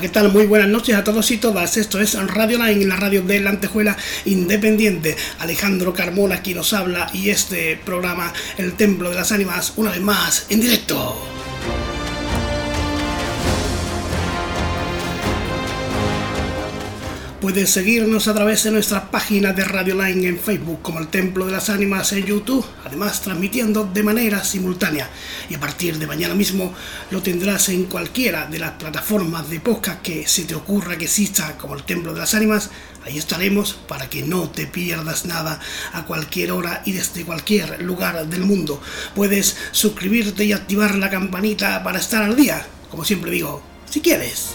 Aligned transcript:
¿qué 0.00 0.08
tal? 0.08 0.32
Muy 0.32 0.46
buenas 0.46 0.68
noches 0.68 0.94
a 0.94 1.02
todos 1.02 1.30
y 1.30 1.38
todas. 1.38 1.76
Esto 1.76 2.00
es 2.00 2.14
Radio 2.28 2.64
Line, 2.64 2.84
la 2.84 2.96
radio 2.96 3.22
de 3.22 3.40
la 3.40 3.50
Antejuela 3.50 3.96
Independiente. 4.26 5.16
Alejandro 5.40 5.92
Carmona 5.92 6.36
aquí 6.36 6.54
nos 6.54 6.72
habla 6.72 7.08
y 7.12 7.30
este 7.30 7.76
programa, 7.84 8.32
El 8.58 8.74
Templo 8.74 9.10
de 9.10 9.16
las 9.16 9.32
Ánimas, 9.32 9.72
una 9.76 9.90
vez 9.90 10.00
más 10.00 10.46
en 10.50 10.60
directo. 10.60 11.37
Puedes 17.48 17.70
seguirnos 17.70 18.28
a 18.28 18.34
través 18.34 18.64
de 18.64 18.70
nuestra 18.70 19.10
página 19.10 19.54
de 19.54 19.64
Radio 19.64 19.94
Line 19.94 20.28
en 20.28 20.38
Facebook 20.38 20.82
como 20.82 20.98
el 20.98 21.08
Templo 21.08 21.46
de 21.46 21.52
las 21.52 21.70
Ánimas 21.70 22.12
en 22.12 22.26
YouTube, 22.26 22.66
además 22.84 23.22
transmitiendo 23.22 23.84
de 23.84 24.02
manera 24.02 24.44
simultánea. 24.44 25.08
Y 25.48 25.54
a 25.54 25.58
partir 25.58 25.96
de 25.96 26.06
mañana 26.06 26.34
mismo 26.34 26.74
lo 27.10 27.22
tendrás 27.22 27.70
en 27.70 27.84
cualquiera 27.84 28.44
de 28.44 28.58
las 28.58 28.72
plataformas 28.72 29.48
de 29.48 29.60
podcast 29.60 30.02
que 30.02 30.28
se 30.28 30.44
te 30.44 30.54
ocurra 30.54 30.98
que 30.98 31.06
exista 31.06 31.56
como 31.56 31.74
el 31.74 31.84
Templo 31.84 32.12
de 32.12 32.20
las 32.20 32.34
Ánimas. 32.34 32.68
Ahí 33.06 33.16
estaremos 33.16 33.72
para 33.88 34.10
que 34.10 34.20
no 34.24 34.50
te 34.50 34.66
pierdas 34.66 35.24
nada 35.24 35.58
a 35.94 36.04
cualquier 36.04 36.52
hora 36.52 36.82
y 36.84 36.92
desde 36.92 37.24
cualquier 37.24 37.80
lugar 37.82 38.28
del 38.28 38.42
mundo. 38.42 38.78
Puedes 39.14 39.56
suscribirte 39.72 40.44
y 40.44 40.52
activar 40.52 40.96
la 40.96 41.08
campanita 41.08 41.82
para 41.82 41.98
estar 41.98 42.24
al 42.24 42.36
día, 42.36 42.66
como 42.90 43.06
siempre 43.06 43.30
digo, 43.30 43.62
si 43.88 44.02
quieres. 44.02 44.50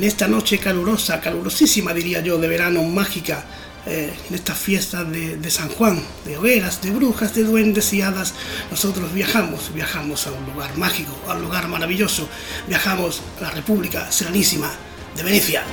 En 0.00 0.04
esta 0.04 0.26
noche 0.26 0.56
calurosa, 0.56 1.20
calurosísima 1.20 1.92
diría 1.92 2.22
yo, 2.22 2.38
de 2.38 2.48
verano 2.48 2.82
mágica, 2.84 3.44
eh, 3.84 4.10
en 4.30 4.34
estas 4.34 4.56
fiestas 4.56 5.06
de, 5.12 5.50
San 5.50 5.68
Juan, 5.68 6.02
de 6.24 6.38
hogueras, 6.38 6.80
de 6.80 6.90
brujas, 6.90 7.34
de 7.34 7.44
duendes 7.44 7.92
y 7.92 8.00
hadas, 8.00 8.32
nosotros 8.70 9.12
viajamos, 9.12 9.74
viajamos 9.74 10.26
a 10.26 10.32
un 10.32 10.46
lugar 10.46 10.74
mágico, 10.78 11.14
a 11.28 11.34
un 11.34 11.42
lugar 11.42 11.68
maravilloso, 11.68 12.26
viajamos 12.66 13.20
a 13.40 13.42
la 13.42 13.50
República 13.50 14.10
Serenísima 14.10 14.70
de 15.14 15.22
Venecia. 15.22 15.64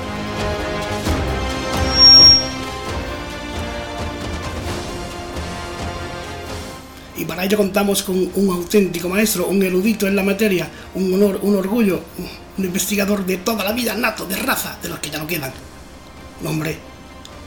y 7.16 7.26
para 7.26 7.44
ello 7.46 7.58
contamos 7.58 8.04
con 8.04 8.30
un 8.36 8.50
auténtico 8.52 9.10
maestro, 9.10 9.48
un 9.48 9.64
erudito 9.64 10.06
en 10.06 10.16
la 10.16 10.22
materia, 10.22 10.70
un 10.94 11.12
honor, 11.16 11.40
un 11.42 11.56
orgullo, 11.56 12.02
un 12.58 12.66
investigador 12.66 13.26
de 13.26 13.38
toda 13.38 13.64
la 13.64 13.72
vida, 13.72 13.94
nato, 13.96 14.26
de 14.26 14.36
raza, 14.36 14.78
de 14.82 14.90
los 14.90 15.00
que 15.00 15.10
ya 15.10 15.20
no 15.20 15.28
quedan. 15.28 15.54
Un 16.42 16.48
hombre 16.48 16.78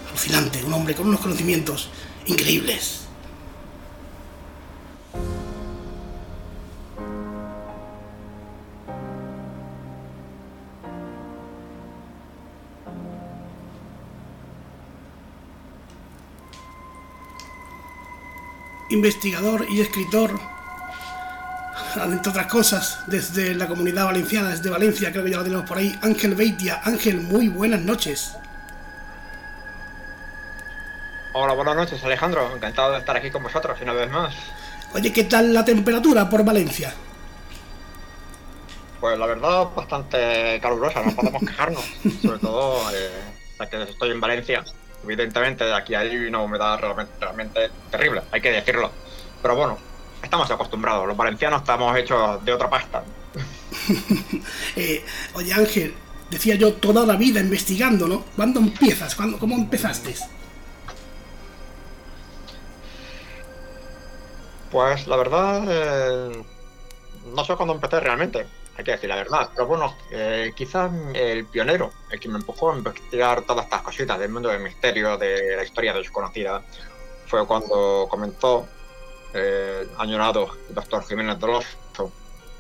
alucinante, 0.09 0.63
un 0.65 0.73
hombre 0.73 0.95
con 0.95 1.09
unos 1.09 1.21
conocimientos 1.21 1.89
increíbles. 2.27 3.01
investigador 18.91 19.67
y 19.71 19.81
escritor, 19.81 20.39
entre 21.97 22.31
otras 22.31 22.47
cosas, 22.47 23.01
desde 23.07 23.55
la 23.55 23.67
comunidad 23.67 24.07
valenciana, 24.07 24.51
desde 24.51 24.71
Valencia, 24.71 25.11
creo 25.13 25.25
que 25.25 25.31
ya 25.31 25.39
lo 25.39 25.45
tenemos 25.45 25.67
por 25.67 25.79
ahí, 25.79 25.99
Ángel 26.03 26.35
Beitia. 26.35 26.81
Ángel, 26.85 27.21
muy 27.21 27.49
buenas 27.49 27.81
noches. 27.81 28.37
Hola, 31.33 31.55
buenas 31.55 31.77
noches 31.77 32.03
Alejandro, 32.03 32.55
encantado 32.55 32.93
de 32.93 32.99
estar 32.99 33.17
aquí 33.17 33.31
con 33.31 33.43
vosotros 33.43 33.81
una 33.81 33.93
vez 33.93 34.11
más. 34.11 34.35
Oye, 34.93 35.13
¿qué 35.13 35.25
tal 35.25 35.55
la 35.55 35.65
temperatura 35.65 36.29
por 36.29 36.45
Valencia? 36.45 36.93
Pues 39.01 39.19
la 39.19 39.27
verdad, 39.27 39.69
bastante 39.75 40.59
calurosa, 40.61 41.03
no 41.03 41.15
podemos 41.15 41.43
quejarnos, 41.43 41.85
sobre 42.23 42.39
todo 42.41 42.91
eh, 42.93 43.11
ya 43.59 43.67
que 43.67 43.83
estoy 43.83 44.11
en 44.11 44.21
Valencia 44.21 44.65
Evidentemente, 45.03 45.65
de 45.65 45.75
aquí 45.75 45.95
hay 45.95 46.15
una 46.27 46.43
humedad 46.43 46.79
realmente, 46.79 47.71
terrible, 47.91 48.23
hay 48.31 48.41
que 48.41 48.51
decirlo. 48.51 48.91
Pero 49.41 49.57
bueno, 49.57 49.79
estamos 50.23 50.51
acostumbrados. 50.51 51.07
Los 51.07 51.17
valencianos 51.17 51.61
estamos 51.61 51.97
hechos 51.97 52.45
de 52.45 52.53
otra 52.53 52.71
pasta. 52.71 53.05
Eh, 54.77 55.05
oye, 55.35 55.53
Ángel, 55.53 55.95
decía 56.31 56.55
yo 56.55 56.75
toda 56.75 57.05
la 57.05 57.17
vida 57.17 57.41
investigando, 57.41 58.07
¿no? 58.07 58.25
¿Cuándo 58.37 58.61
empiezas? 58.61 59.15
¿Cuándo, 59.15 59.39
¿Cómo 59.39 59.57
empezaste? 59.57 60.15
Pues 64.71 65.07
la 65.09 65.17
verdad, 65.17 65.65
eh, 65.69 66.45
no 67.35 67.45
sé 67.45 67.57
cuándo 67.57 67.75
empecé 67.75 67.99
realmente 67.99 68.47
hay 68.81 68.85
que 68.85 68.93
decir 68.93 69.09
la 69.09 69.17
verdad. 69.17 69.51
Pero 69.55 69.67
bueno, 69.67 69.97
eh, 70.11 70.53
quizás 70.57 70.91
el 71.15 71.47
pionero, 71.47 71.93
el 72.11 72.19
que 72.19 72.29
me 72.29 72.39
empujó 72.39 72.73
a 72.73 72.77
investigar 72.77 73.43
todas 73.43 73.65
estas 73.65 73.83
cositas 73.83 74.19
del 74.19 74.31
mundo 74.31 74.49
del 74.49 74.63
misterio, 74.63 75.17
de 75.17 75.57
la 75.57 75.65
historia 75.65 75.93
desconocida, 75.93 76.63
fue 77.27 77.47
cuando 77.47 78.07
comenzó 78.11 78.67
eh, 79.35 79.89
añorado 79.99 80.49
doctor 80.71 81.05
Jiménez 81.07 81.39
de 81.39 81.63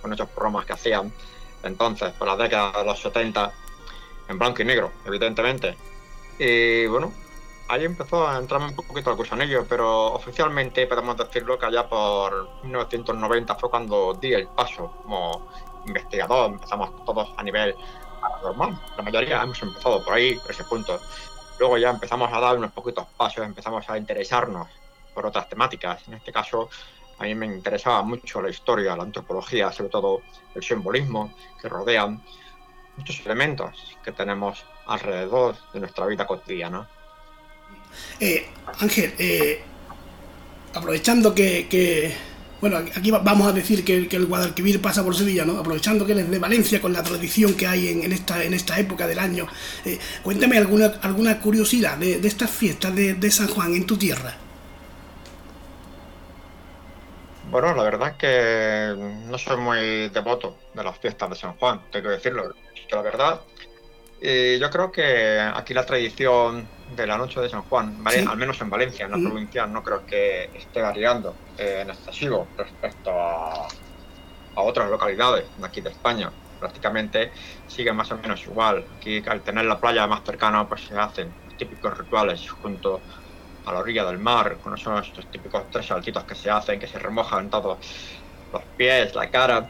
con 0.02 0.12
esos 0.14 0.28
programas 0.30 0.64
que 0.64 0.72
hacían 0.72 1.12
entonces, 1.62 2.12
por 2.12 2.28
la 2.28 2.36
década 2.36 2.78
de 2.78 2.84
los 2.84 3.00
70, 3.00 3.52
en 4.28 4.38
blanco 4.38 4.62
y 4.62 4.64
negro, 4.64 4.92
evidentemente. 5.04 5.76
Y 6.38 6.86
bueno, 6.86 7.12
ahí 7.68 7.84
empezó 7.84 8.26
a 8.26 8.38
entrarme 8.38 8.68
un 8.68 8.76
poquito 8.76 9.10
el 9.10 9.16
gusanillo, 9.16 9.66
pero 9.68 10.14
oficialmente 10.14 10.86
podemos 10.86 11.16
decirlo 11.16 11.58
que 11.58 11.66
allá 11.66 11.88
por 11.88 12.62
1990 12.62 13.54
fue 13.56 13.70
cuando 13.70 14.14
di 14.14 14.32
el 14.32 14.48
paso 14.48 14.92
como 15.02 15.48
investigador, 15.86 16.52
empezamos 16.52 17.04
todos 17.04 17.28
a 17.36 17.42
nivel 17.42 17.74
normal. 18.42 18.80
La 18.96 19.02
mayoría 19.02 19.42
hemos 19.42 19.62
empezado 19.62 20.02
por 20.02 20.14
ahí, 20.14 20.36
por 20.36 20.50
ese 20.50 20.64
punto. 20.64 20.98
Luego 21.58 21.76
ya 21.76 21.90
empezamos 21.90 22.32
a 22.32 22.40
dar 22.40 22.56
unos 22.56 22.72
poquitos 22.72 23.06
pasos, 23.18 23.44
empezamos 23.44 23.88
a 23.90 23.98
interesarnos 23.98 24.66
por 25.20 25.28
otras 25.28 25.50
temáticas. 25.50 26.00
En 26.08 26.14
este 26.14 26.32
caso, 26.32 26.70
a 27.18 27.24
mí 27.24 27.34
me 27.34 27.44
interesaba 27.44 28.02
mucho 28.02 28.40
la 28.40 28.48
historia, 28.48 28.96
la 28.96 29.02
antropología, 29.02 29.70
sobre 29.70 29.90
todo 29.90 30.22
el 30.54 30.62
simbolismo 30.62 31.34
que 31.60 31.68
rodean 31.68 32.22
muchos 32.96 33.20
elementos 33.26 33.98
que 34.02 34.12
tenemos 34.12 34.64
alrededor 34.86 35.56
de 35.74 35.80
nuestra 35.80 36.06
vida 36.06 36.26
cotidiana. 36.26 36.88
Eh, 38.18 38.48
Ángel, 38.78 39.14
eh, 39.18 39.62
aprovechando 40.72 41.34
que, 41.34 42.16
bueno, 42.62 42.78
aquí 42.78 43.10
vamos 43.10 43.46
a 43.46 43.52
decir 43.52 43.84
que, 43.84 44.08
el 44.16 44.24
Guadalquivir 44.24 44.80
pasa 44.80 45.04
por 45.04 45.14
Sevilla, 45.14 45.44
¿no? 45.44 45.58
Aprovechando 45.58 46.06
que 46.06 46.12
él 46.12 46.20
es 46.20 46.30
de 46.30 46.38
Valencia 46.38 46.80
con 46.80 46.94
la 46.94 47.02
tradición 47.02 47.52
que 47.52 47.66
hay 47.66 47.88
en, 47.88 48.10
esta, 48.10 48.42
en 48.42 48.54
esta 48.54 48.78
época 48.80 49.06
del 49.06 49.18
año. 49.18 49.46
Eh, 49.84 49.98
cuéntame 50.22 50.56
alguna, 50.56 50.86
alguna 51.02 51.38
curiosidad 51.40 51.98
de, 51.98 52.26
estas 52.26 52.50
fiestas 52.50 52.94
de, 52.94 53.30
San 53.30 53.48
Juan 53.48 53.74
en 53.74 53.84
tu 53.84 53.98
tierra. 53.98 54.49
Bueno, 57.50 57.74
la 57.74 57.82
verdad 57.82 58.10
es 58.10 58.14
que 58.14 58.94
no 59.26 59.36
soy 59.36 59.56
muy 59.56 60.08
devoto 60.10 60.56
de 60.72 60.84
las 60.84 60.96
fiestas 60.98 61.30
de 61.30 61.34
San 61.34 61.54
Juan, 61.54 61.80
tengo 61.90 62.04
que 62.08 62.14
decirlo. 62.14 62.54
Que 62.88 62.94
la 62.94 63.02
verdad, 63.02 63.40
y 64.20 64.56
yo 64.60 64.70
creo 64.70 64.92
que 64.92 65.40
aquí 65.40 65.74
la 65.74 65.84
tradición 65.84 66.68
de 66.94 67.06
la 67.08 67.18
noche 67.18 67.40
de 67.40 67.48
San 67.48 67.62
Juan, 67.62 68.04
al 68.06 68.36
menos 68.36 68.60
en 68.60 68.70
Valencia, 68.70 69.06
en 69.06 69.10
la 69.10 69.16
provincia, 69.16 69.66
no 69.66 69.82
creo 69.82 70.06
que 70.06 70.44
esté 70.54 70.80
variando 70.80 71.34
eh, 71.58 71.80
en 71.82 71.90
excesivo 71.90 72.46
respecto 72.56 73.10
a, 73.10 73.66
a, 74.54 74.60
otras 74.60 74.88
localidades 74.88 75.46
de 75.58 75.66
aquí 75.66 75.80
de 75.80 75.90
España. 75.90 76.30
Prácticamente 76.60 77.32
sigue 77.66 77.92
más 77.92 78.12
o 78.12 78.18
menos 78.18 78.44
igual. 78.44 78.84
Aquí, 78.96 79.24
al 79.26 79.40
tener 79.40 79.64
la 79.64 79.80
playa 79.80 80.06
más 80.06 80.22
cercana, 80.22 80.68
pues 80.68 80.82
se 80.82 80.96
hacen 80.96 81.32
los 81.46 81.56
típicos 81.56 81.98
rituales 81.98 82.48
junto 82.48 83.00
a 83.64 83.72
la 83.72 83.80
orilla 83.80 84.04
del 84.04 84.18
mar, 84.18 84.60
con 84.60 84.74
esos 84.74 85.06
estos 85.06 85.30
típicos 85.30 85.68
tres 85.70 85.86
saltitos 85.86 86.24
que 86.24 86.34
se 86.34 86.50
hacen, 86.50 86.78
que 86.80 86.86
se 86.86 86.98
remojan 86.98 87.50
todos 87.50 87.78
los 88.52 88.64
pies, 88.76 89.14
la 89.14 89.30
cara. 89.30 89.68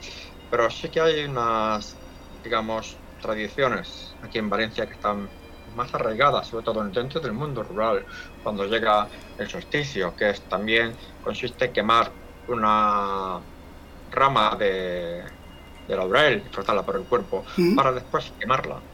Pero 0.48 0.70
sí 0.70 0.90
que 0.90 1.00
hay 1.00 1.25
unas, 1.25 2.00
digamos, 2.42 3.02
tradiciones 3.20 4.16
aquí 4.22 4.38
en 4.38 4.50
Valencia 4.50 4.87
que 4.87 4.94
están 4.94 5.31
más 5.66 5.94
arraigadas, 5.94 6.48
sobre 6.48 6.64
todo 6.64 6.82
dentro 6.90 7.20
del 7.20 7.32
mundo 7.32 7.62
rural, 7.62 8.04
cuando 8.42 8.66
llega 8.66 9.08
el 9.37 9.48
solsticio, 9.48 10.14
que 10.16 10.31
es 10.31 10.48
también 10.48 10.96
consiste 11.20 11.66
en 11.66 11.72
quemar 11.72 12.12
una 12.46 13.44
rama 14.10 14.56
de, 14.56 15.25
de 15.87 15.96
laurel 15.96 16.42
y 16.46 16.48
frotarla 16.48 16.84
por 16.84 16.96
el 16.96 17.06
cuerpo 17.06 17.44
para 17.76 17.92
después 17.92 18.32
quemarla. 18.38 18.84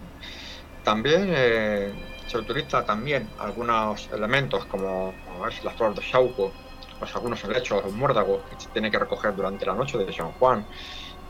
También 0.83 1.33
eh, 1.35 1.95
se 2.27 2.39
utiliza 2.39 2.85
también 2.85 3.29
algunos 3.39 4.09
elementos 4.13 4.65
como, 4.67 5.15
es 5.49 5.65
la 5.65 5.71
flor 5.73 5.95
de 5.95 6.03
sauco, 6.03 6.53
pues 6.99 7.15
algunos 7.15 7.43
helechos 7.45 7.83
o 7.85 7.91
muérdagos 7.91 8.43
que 8.51 8.61
se 8.61 8.69
tiene 8.71 8.91
que 8.91 8.99
recoger 8.99 9.35
durante 9.35 9.67
la 9.67 9.75
noche 9.75 9.99
de 9.99 10.13
San 10.13 10.33
Juan 10.33 10.67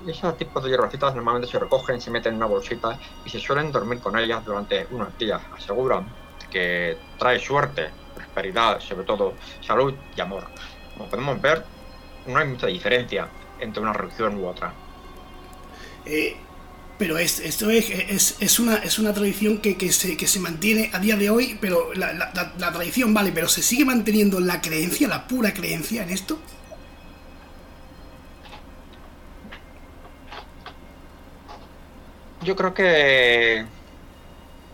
ese 0.07 0.33
tipo 0.35 0.61
de 0.61 0.71
hierbecitas 0.71 1.15
normalmente 1.15 1.49
se 1.49 1.59
recogen, 1.59 2.01
se 2.01 2.11
meten 2.11 2.33
en 2.33 2.37
una 2.37 2.47
bolsita 2.47 2.99
y 3.25 3.31
se 3.31 3.41
suelen 3.41 3.73
dormir 3.73 4.01
con 4.01 4.17
ellas 4.19 4.45
durante 4.45 4.87
unos 4.91 5.17
días. 5.19 5.41
Aseguran 5.53 6.07
que 6.51 6.97
trae 7.19 7.39
suerte, 7.39 7.91
prosperidad, 8.15 8.81
sobre 8.81 9.05
todo 9.05 9.35
salud 9.61 9.95
y 10.15 10.21
amor. 10.21 10.45
como 10.95 11.09
podemos 11.09 11.41
ver, 11.41 11.65
no 12.27 12.39
hay 12.39 12.47
mucha 12.47 12.67
diferencia 12.67 13.29
entre 13.59 13.83
una 13.83 13.93
religión 13.93 14.37
u 14.37 14.47
otra. 14.47 14.73
Eh, 16.05 16.37
pero 16.99 17.19
es, 17.19 17.41
esto 17.41 17.71
es, 17.71 18.37
es, 18.41 18.59
una, 18.59 18.77
es 18.77 18.99
una 18.99 19.13
tradición 19.13 19.59
que, 19.59 19.75
se, 19.93 20.17
que 20.17 20.27
se 20.27 20.41
mantiene 20.41 20.91
a 20.93 20.99
día 20.99 21.17
de 21.17 21.29
hoy, 21.31 21.59
pero 21.61 21.93
la, 21.95 22.13
la, 22.13 22.73
tradición 22.73 23.13
vale, 23.13 23.33
pero 23.33 23.49
¿se 23.49 23.63
sigue 23.63 23.85
manteniendo 23.85 24.41
la 24.41 24.61
creencia, 24.61 25.07
la 25.09 25.27
pura 25.27 25.53
creencia 25.53 26.03
en 26.03 26.11
esto? 26.11 26.39
Yo 32.43 32.55
creo 32.55 32.73
que 32.73 33.67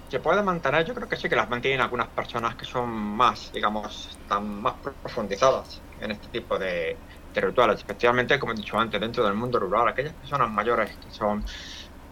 se 0.09 0.21
puede 0.21 0.43
mantener, 0.43 0.85
yo 0.85 0.95
creo 0.95 1.09
que 1.09 1.17
sí 1.17 1.29
que 1.29 1.37
las 1.37 1.49
mantienen 1.49 1.81
algunas 1.81 2.09
personas 2.09 2.55
que 2.55 2.67
son 2.67 2.91
más, 2.91 3.51
digamos, 3.53 4.11
están 4.11 4.61
más 4.61 4.75
profundizadas 5.03 5.81
en 6.01 6.11
este 6.11 6.29
tipo 6.29 6.59
de, 6.59 6.97
de 7.33 7.41
rituales, 7.41 7.79
especialmente, 7.79 8.39
como 8.39 8.53
he 8.53 8.57
dicho 8.57 8.79
antes, 8.79 9.01
dentro 9.01 9.25
del 9.25 9.35
mundo 9.35 9.59
rural, 9.59 9.89
aquellas 9.89 10.13
personas 10.13 10.51
mayores 10.51 10.91
que 10.97 11.11
son 11.11 11.45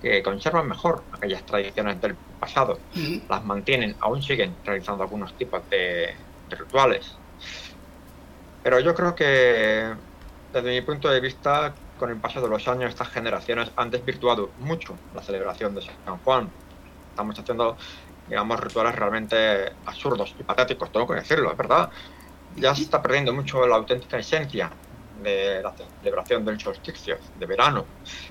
que 0.01 0.23
conservan 0.23 0.69
mejor 0.69 1.03
aquellas 1.13 1.45
tradiciones 1.45 2.01
del 2.01 2.15
pasado, 2.39 2.79
las 3.29 3.45
mantienen, 3.45 3.95
aún 4.01 4.23
siguen 4.23 4.57
realizando 4.65 5.03
algunos 5.03 5.35
tipos 5.35 5.63
de, 5.69 6.15
rituales. 6.49 7.17
Pero 8.63 8.81
yo 8.81 8.95
creo 8.95 9.15
que, 9.15 9.95
desde 10.53 10.71
mi 10.71 10.81
punto 10.81 11.09
de 11.09 11.21
vista, 11.21 11.75
con 11.99 12.11
el 12.11 12.17
paso 12.17 12.41
de 12.41 12.49
los 12.49 12.67
años, 12.67 12.91
estas 12.91 13.09
generaciones 13.09 13.71
han 13.77 13.91
desvirtuado 13.91 14.51
mucho 14.59 14.97
la 15.15 15.23
celebración 15.23 15.75
de 15.75 15.83
San 15.83 16.19
Juan. 16.25 16.51
Estamos 17.11 17.39
haciendo, 17.39 17.77
digamos, 18.29 18.59
rituales 18.59 18.95
realmente 18.95 19.73
absurdos 19.87 20.35
y 20.39 20.43
patéticos, 20.43 20.91
tengo 20.91 21.07
que 21.07 21.15
decirlo, 21.15 21.53
es 21.53 21.57
verdad. 21.57 21.91
Ya 22.57 22.75
se 22.75 22.83
está 22.83 23.01
perdiendo 23.01 23.33
mucho 23.33 23.67
la 23.67 23.77
auténtica 23.77 24.19
esencia 24.19 24.71
de 25.23 25.63
la 25.63 25.73
celebración 25.73 26.45
del 26.45 26.61
solsticio 26.61 27.19
de 27.39 27.47
verano. 27.47 27.85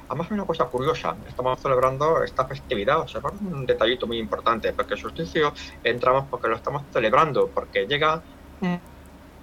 Además, 0.08 0.32
una 0.32 0.46
cosa 0.46 0.66
curiosa, 0.66 1.16
estamos 1.28 1.60
celebrando 1.60 2.24
esta 2.24 2.46
festividad, 2.46 3.00
o 3.02 3.08
sea, 3.08 3.22
un 3.42 3.66
detallito 3.66 4.08
muy 4.08 4.18
importante, 4.18 4.74
porque 4.74 4.96
el 4.96 5.00
solsticio 5.00 5.54
entramos 5.84 6.26
porque 6.30 6.48
lo 6.48 6.56
estamos 6.56 6.84
celebrando, 6.92 7.48
porque 7.48 7.86
llega 7.86 8.22
un, 8.62 8.80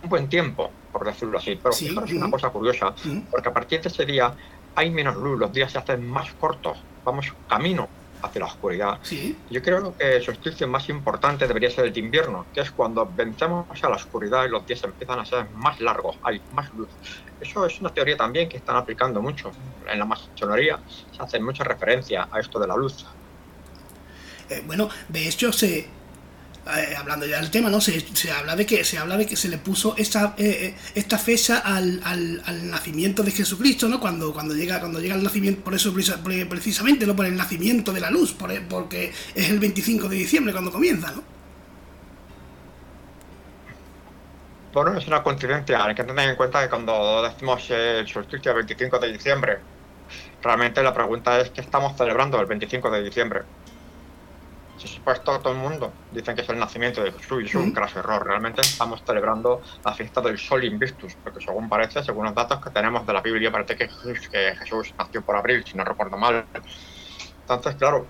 buen 0.05 0.29
tiempo, 0.29 0.71
por 0.93 1.05
decirlo 1.05 1.39
así, 1.39 1.59
pero 1.61 1.73
sí, 1.73 1.87
es 1.87 2.13
una 2.13 2.31
cosa 2.31 2.51
curiosa, 2.51 2.95
porque 3.31 3.49
a 3.49 3.53
partir 3.53 3.81
de 3.81 3.89
ese 3.89 4.05
día 4.05 4.33
hay 4.75 4.91
menos 4.91 5.17
luz, 5.17 5.39
los 5.39 5.53
días 5.53 5.73
se 5.73 5.79
hacen 5.79 6.07
más 6.09 6.33
cortos, 6.35 6.79
vamos 7.05 7.33
camino 7.49 7.89
hacia 8.23 8.41
la 8.41 8.47
oscuridad. 8.47 8.99
Yo 9.51 9.63
creo 9.63 9.97
que 9.97 10.17
el 10.17 10.23
solsticio 10.23 10.67
más 10.69 10.89
importante 10.89 11.47
debería 11.47 11.71
ser 11.71 11.87
el 11.87 11.93
de 11.93 12.01
invierno, 12.01 12.47
que 12.53 12.61
es 12.61 12.71
cuando 12.71 13.07
vencemos 13.07 13.67
a 13.83 13.89
la 13.89 13.97
oscuridad 13.97 14.45
y 14.45 14.49
los 14.49 14.67
días 14.67 14.83
empiezan 14.85 15.19
a 15.19 15.25
ser 15.25 15.49
más 15.51 15.81
largos, 15.81 16.17
hay 16.23 16.41
más 16.53 16.73
luz. 16.75 16.89
Eso 17.41 17.67
es 17.67 17.81
una 17.81 17.91
teoría 17.91 18.17
también 18.17 18.49
que 18.49 18.57
están 18.57 18.77
aplicando 18.77 19.21
mucho. 19.21 19.53
En 19.91 19.99
la 19.99 20.05
masonería 20.05 20.79
se 21.13 21.23
hace 21.23 21.39
mucha 21.39 21.65
referencia 21.65 22.29
a 22.31 22.41
esto 22.41 22.59
de 22.59 22.67
la 22.67 22.77
luz. 22.77 23.07
Eh, 24.49 24.63
bueno, 24.67 24.89
de 25.09 25.29
hecho 25.29 25.53
se, 25.53 25.89
eh, 26.67 26.97
hablando 26.97 27.27
ya 27.27 27.41
del 27.41 27.51
tema, 27.51 27.71
¿no? 27.71 27.81
Se, 27.81 28.01
se, 28.01 28.33
habla 28.33 28.57
de 28.57 28.67
que 28.67 28.83
se 28.83 28.99
habla 28.99 29.17
de 29.17 29.25
que 29.25 29.37
se 29.37 29.49
le 29.49 29.59
puso 29.59 29.95
esta, 29.97 30.35
eh, 30.37 30.75
eh, 30.75 30.75
esta 30.97 31.17
fecha 31.17 31.59
al, 31.59 32.01
al, 32.03 32.71
nacimiento 32.71 33.23
de 33.23 33.31
Jesucristo, 33.31 33.89
¿no? 33.89 34.01
Cuando, 34.01 34.33
cuando 34.33 34.53
llega, 34.53 34.81
cuando 34.81 34.99
llega 34.99 35.15
el 35.15 35.23
nacimiento, 35.23 35.63
por 35.63 35.75
eso 35.75 35.95
precisamente, 35.95 37.07
¿no? 37.07 37.15
Por 37.15 37.27
el 37.27 37.37
nacimiento 37.37 37.93
de 37.93 38.01
la 38.01 38.11
luz, 38.11 38.33
por, 38.33 38.51
porque 38.63 39.13
es 39.35 39.49
el 39.49 39.61
25 39.61 40.09
de 40.09 40.17
diciembre 40.17 40.53
cuando 40.53 40.73
comienza, 40.73 41.13
¿no? 41.13 41.23
Bueno, 44.73 44.99
es 44.99 45.07
una 45.07 45.23
coincidencia. 45.23 45.85
Hay 45.85 45.95
que 45.95 46.05
tener 46.05 46.29
en 46.29 46.37
cuenta 46.37 46.63
que 46.63 46.69
cuando 46.69 47.23
decimos 47.23 47.65
el 47.71 48.07
solsticio 48.09 48.53
del 48.53 48.67
25 48.67 48.99
de 48.99 49.13
diciembre, 49.13 49.59
realmente 50.43 50.83
la 50.83 50.93
pregunta 50.93 51.39
es 51.41 51.51
¿qué 51.51 51.61
estamos 51.61 51.97
celebrando 51.97 52.41
el 52.41 52.47
25 52.47 52.91
de 52.91 53.03
diciembre? 53.05 53.43
Si 54.77 54.89
supuesto 54.89 55.39
todo 55.41 55.53
el 55.53 55.59
mundo 55.59 55.93
dicen 56.13 56.35
que 56.35 56.43
es 56.43 56.49
el 56.49 56.59
nacimiento 56.59 57.03
de 57.03 57.13
Jesús 57.13 57.43
y 57.43 57.47
es 57.47 57.55
un 57.55 57.73
craso 57.73 57.99
error. 57.99 58.27
Realmente 58.27 58.61
estamos 58.61 59.03
celebrando 59.07 59.63
la 59.85 59.95
fiesta 59.95 60.21
del 60.21 60.39
Sol 60.39 60.65
Invictus, 60.65 61.15
porque 61.23 61.41
según 61.45 61.69
parece, 61.69 62.03
según 62.03 62.27
los 62.27 62.35
datos 62.35 62.63
que 62.63 62.71
tenemos 62.71 63.07
de 63.07 63.13
la 63.13 63.23
Biblia, 63.23 63.51
parece 63.51 63.77
que 63.77 63.89
Jesús, 63.89 64.29
que 64.29 64.55
Jesús 64.57 64.95
nació 64.99 65.23
por 65.23 65.37
abril, 65.37 65.65
si 65.65 65.77
no 65.77 65.85
recuerdo 65.85 66.19
mal. 66.19 66.45
Entonces, 67.41 67.77
claro, 67.77 68.07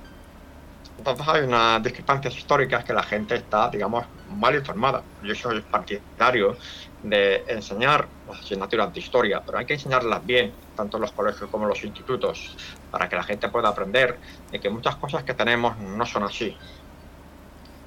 entonces 0.99 1.29
hay 1.29 1.43
unas 1.43 1.83
discrepancias 1.83 2.37
históricas 2.37 2.85
que 2.85 2.93
la 2.93 3.03
gente 3.03 3.37
está, 3.37 3.69
digamos, 3.69 4.05
mal 4.31 4.55
informada. 4.55 5.03
Yo 5.23 5.35
soy 5.35 5.61
partidario 5.61 6.57
de 7.03 7.45
enseñar 7.49 8.09
las 8.29 8.41
asignaturas 8.41 8.93
de 8.93 9.01
historia, 9.01 9.43
pero 9.45 9.59
hay 9.59 9.67
que 9.67 9.75
enseñarlas 9.75 10.25
bien, 10.25 10.53
tanto 10.77 10.97
en 10.97 11.03
los 11.03 11.13
colegios 11.13 11.49
como 11.51 11.65
en 11.65 11.71
los 11.71 11.85
institutos, 11.85 12.57
para 12.91 13.09
que 13.09 13.17
la 13.17 13.23
gente 13.23 13.49
pueda 13.49 13.69
aprender 13.69 14.19
de 14.51 14.61
que 14.61 14.71
muchas 14.71 14.97
cosas 14.97 15.23
que 15.23 15.35
tenemos 15.35 15.77
no 15.79 16.05
son 16.07 16.25
así. 16.25 16.57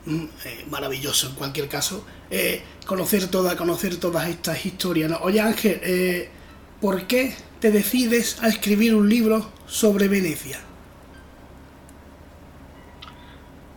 Mm, 0.05 0.25
eh, 0.45 0.65
maravilloso, 0.69 1.27
en 1.27 1.35
cualquier 1.35 1.67
caso, 1.67 2.05
eh, 2.29 2.63
conocer, 2.85 3.27
toda, 3.27 3.57
conocer 3.57 3.97
todas 3.97 4.29
estas 4.29 4.65
historias. 4.65 5.11
Oye 5.21 5.41
Ángel, 5.41 5.79
eh, 5.83 6.29
¿por 6.79 7.05
qué 7.05 7.35
te 7.59 7.71
decides 7.71 8.41
a 8.41 8.47
escribir 8.47 8.95
un 8.95 9.09
libro 9.09 9.51
sobre 9.67 10.07
Venecia? 10.07 10.59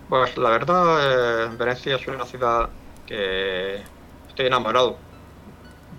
Pues 0.09 0.37
la 0.37 0.51
verdad, 0.51 1.57
Venecia 1.57 1.97
es 1.97 2.07
una 2.07 2.27
ciudad 2.27 2.69
que 3.07 3.83
estoy 4.29 4.47
enamorado 4.47 4.99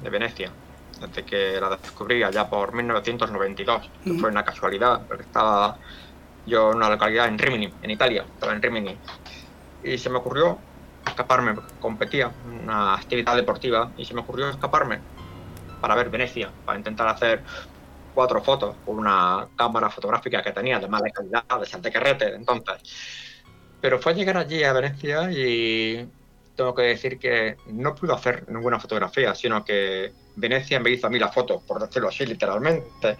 de 0.03 0.09
Venecia, 0.09 0.51
desde 0.99 1.23
que 1.23 1.59
la 1.59 1.69
descubrí 1.69 2.21
allá 2.23 2.49
por 2.49 2.73
1992. 2.73 3.89
Fue 4.19 4.29
una 4.29 4.43
casualidad, 4.43 5.01
porque 5.07 5.23
estaba 5.23 5.77
yo 6.45 6.71
en 6.71 6.77
una 6.77 6.89
localidad 6.89 7.27
en 7.27 7.39
Rimini, 7.39 7.73
en 7.81 7.89
Italia, 7.91 8.25
estaba 8.33 8.53
en 8.53 8.61
Rimini, 8.61 8.97
y 9.83 9.97
se 9.97 10.09
me 10.09 10.17
ocurrió 10.17 10.57
escaparme, 11.05 11.55
competía 11.79 12.31
una 12.63 12.95
actividad 12.95 13.35
deportiva, 13.35 13.91
y 13.97 14.05
se 14.05 14.13
me 14.13 14.21
ocurrió 14.21 14.49
escaparme 14.49 14.99
para 15.81 15.95
ver 15.95 16.09
Venecia, 16.09 16.49
para 16.65 16.77
intentar 16.77 17.07
hacer 17.07 17.43
cuatro 18.13 18.41
fotos 18.41 18.75
con 18.85 18.99
una 18.99 19.47
cámara 19.55 19.89
fotográfica 19.89 20.41
que 20.41 20.51
tenía 20.51 20.79
de 20.79 20.87
mala 20.87 21.09
calidad, 21.09 21.43
de 21.59 21.65
Santequerrete, 21.65 22.35
entonces. 22.35 22.75
Pero 23.81 23.99
fue 23.99 24.13
llegar 24.13 24.37
allí 24.37 24.63
a 24.63 24.71
Venecia 24.71 25.31
y 25.31 26.07
tengo 26.55 26.75
que 26.75 26.83
decir 26.83 27.17
que 27.17 27.57
no 27.67 27.95
pude 27.95 28.13
hacer 28.13 28.49
ninguna 28.49 28.79
fotografía, 28.79 29.33
sino 29.35 29.63
que 29.63 30.13
Venecia 30.35 30.79
me 30.79 30.91
hizo 30.91 31.07
a 31.07 31.09
mí 31.09 31.19
la 31.19 31.31
foto, 31.31 31.61
por 31.61 31.81
decirlo 31.81 32.09
así, 32.09 32.25
literalmente. 32.25 33.17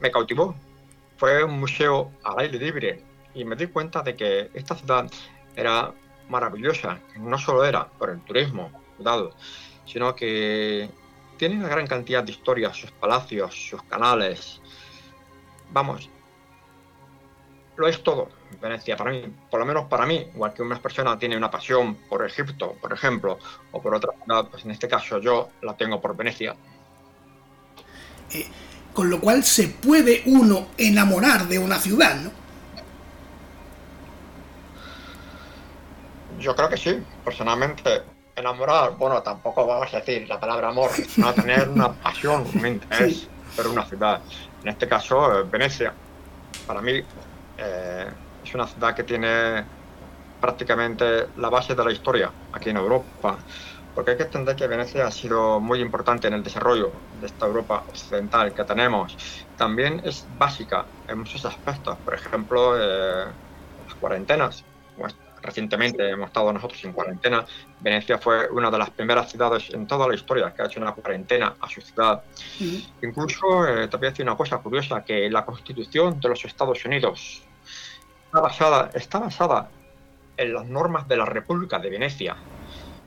Me 0.00 0.10
cautivó. 0.10 0.54
Fue 1.16 1.44
un 1.44 1.60
museo 1.60 2.12
al 2.24 2.38
aire 2.40 2.58
libre 2.58 3.04
y 3.34 3.44
me 3.44 3.56
di 3.56 3.66
cuenta 3.66 4.02
de 4.02 4.16
que 4.16 4.50
esta 4.54 4.74
ciudad 4.74 5.10
era 5.54 5.92
maravillosa. 6.28 6.98
No 7.18 7.36
solo 7.38 7.64
era 7.64 7.86
por 7.86 8.10
el 8.10 8.20
turismo, 8.20 8.70
cuidado, 8.96 9.34
sino 9.84 10.14
que 10.14 10.88
tiene 11.36 11.56
una 11.56 11.68
gran 11.68 11.86
cantidad 11.86 12.24
de 12.24 12.32
historias, 12.32 12.76
sus 12.76 12.90
palacios, 12.92 13.54
sus 13.54 13.82
canales. 13.82 14.62
Vamos, 15.72 16.08
lo 17.76 17.86
es 17.86 18.02
todo 18.02 18.39
Venecia 18.60 18.96
para 18.96 19.10
mí, 19.10 19.22
por 19.50 19.60
lo 19.60 19.66
menos 19.66 19.86
para 19.86 20.06
mí, 20.06 20.26
igual 20.34 20.52
que 20.52 20.62
una 20.62 20.80
persona 20.80 21.18
tiene 21.18 21.36
una 21.36 21.50
pasión 21.50 21.94
por 22.08 22.24
Egipto, 22.26 22.76
por 22.80 22.92
ejemplo, 22.92 23.38
o 23.72 23.80
por 23.80 23.94
otra 23.94 24.12
ciudad, 24.24 24.46
pues 24.50 24.64
en 24.64 24.70
este 24.70 24.88
caso 24.88 25.18
yo 25.18 25.48
la 25.62 25.76
tengo 25.76 26.00
por 26.00 26.16
Venecia. 26.16 26.54
Eh, 28.32 28.46
con 28.92 29.08
lo 29.08 29.20
cual 29.20 29.44
se 29.44 29.68
puede 29.68 30.22
uno 30.26 30.68
enamorar 30.76 31.46
de 31.46 31.58
una 31.58 31.78
ciudad, 31.78 32.16
¿no? 32.16 32.30
Yo 36.38 36.56
creo 36.56 36.68
que 36.68 36.76
sí, 36.76 37.02
personalmente. 37.24 38.02
Enamorar, 38.34 38.96
bueno, 38.96 39.22
tampoco 39.22 39.66
vamos 39.66 39.92
a 39.92 39.98
decir 39.98 40.26
la 40.26 40.40
palabra 40.40 40.68
amor, 40.68 40.90
no 41.18 41.34
tener 41.34 41.68
una 41.68 41.92
pasión, 42.02 42.46
un 42.54 42.66
interés 42.66 43.28
por 43.54 43.66
una 43.66 43.84
ciudad. 43.84 44.22
En 44.62 44.68
este 44.68 44.88
caso, 44.88 45.44
Venecia. 45.50 45.92
Para 46.66 46.80
mí, 46.80 47.02
eh, 47.58 48.06
es 48.50 48.54
una 48.56 48.66
ciudad 48.66 48.94
que 48.94 49.04
tiene 49.04 49.64
prácticamente 50.40 51.28
la 51.36 51.48
base 51.48 51.74
de 51.76 51.84
la 51.84 51.92
historia 51.92 52.32
aquí 52.52 52.70
en 52.70 52.78
Europa, 52.78 53.38
porque 53.94 54.12
hay 54.12 54.16
que 54.16 54.24
entender 54.24 54.56
que 54.56 54.66
Venecia 54.66 55.06
ha 55.06 55.10
sido 55.12 55.60
muy 55.60 55.80
importante 55.80 56.26
en 56.26 56.34
el 56.34 56.42
desarrollo 56.42 56.90
de 57.20 57.26
esta 57.26 57.46
Europa 57.46 57.84
occidental 57.88 58.52
que 58.52 58.64
tenemos. 58.64 59.16
También 59.56 60.02
es 60.04 60.26
básica 60.36 60.84
en 61.06 61.18
muchos 61.18 61.44
aspectos, 61.44 61.96
por 61.98 62.14
ejemplo, 62.14 62.74
eh, 62.76 63.26
las 63.86 63.94
cuarentenas. 64.00 64.64
Pues, 64.96 65.14
recientemente 65.42 66.10
hemos 66.10 66.26
estado 66.26 66.52
nosotros 66.52 66.84
en 66.84 66.92
cuarentena. 66.92 67.46
Venecia 67.80 68.18
fue 68.18 68.50
una 68.50 68.70
de 68.70 68.78
las 68.78 68.90
primeras 68.90 69.30
ciudades 69.30 69.70
en 69.70 69.86
toda 69.86 70.08
la 70.08 70.14
historia 70.14 70.52
que 70.52 70.62
ha 70.62 70.66
hecho 70.66 70.80
una 70.80 70.92
cuarentena 70.92 71.54
a 71.60 71.68
su 71.68 71.80
ciudad. 71.80 72.22
Incluso, 73.00 73.66
eh, 73.66 73.88
te 73.88 73.96
voy 73.96 74.08
a 74.08 74.10
decir 74.10 74.26
una 74.26 74.36
cosa 74.36 74.58
curiosa, 74.58 75.04
que 75.04 75.30
la 75.30 75.44
constitución 75.46 76.18
de 76.18 76.28
los 76.28 76.44
Estados 76.44 76.84
Unidos 76.84 77.49
está 78.30 78.40
basada, 78.40 78.90
está 78.94 79.18
basada 79.18 79.70
en 80.36 80.54
las 80.54 80.64
normas 80.66 81.08
de 81.08 81.16
la 81.16 81.24
República 81.24 81.80
de 81.80 81.90
Venecia. 81.90 82.36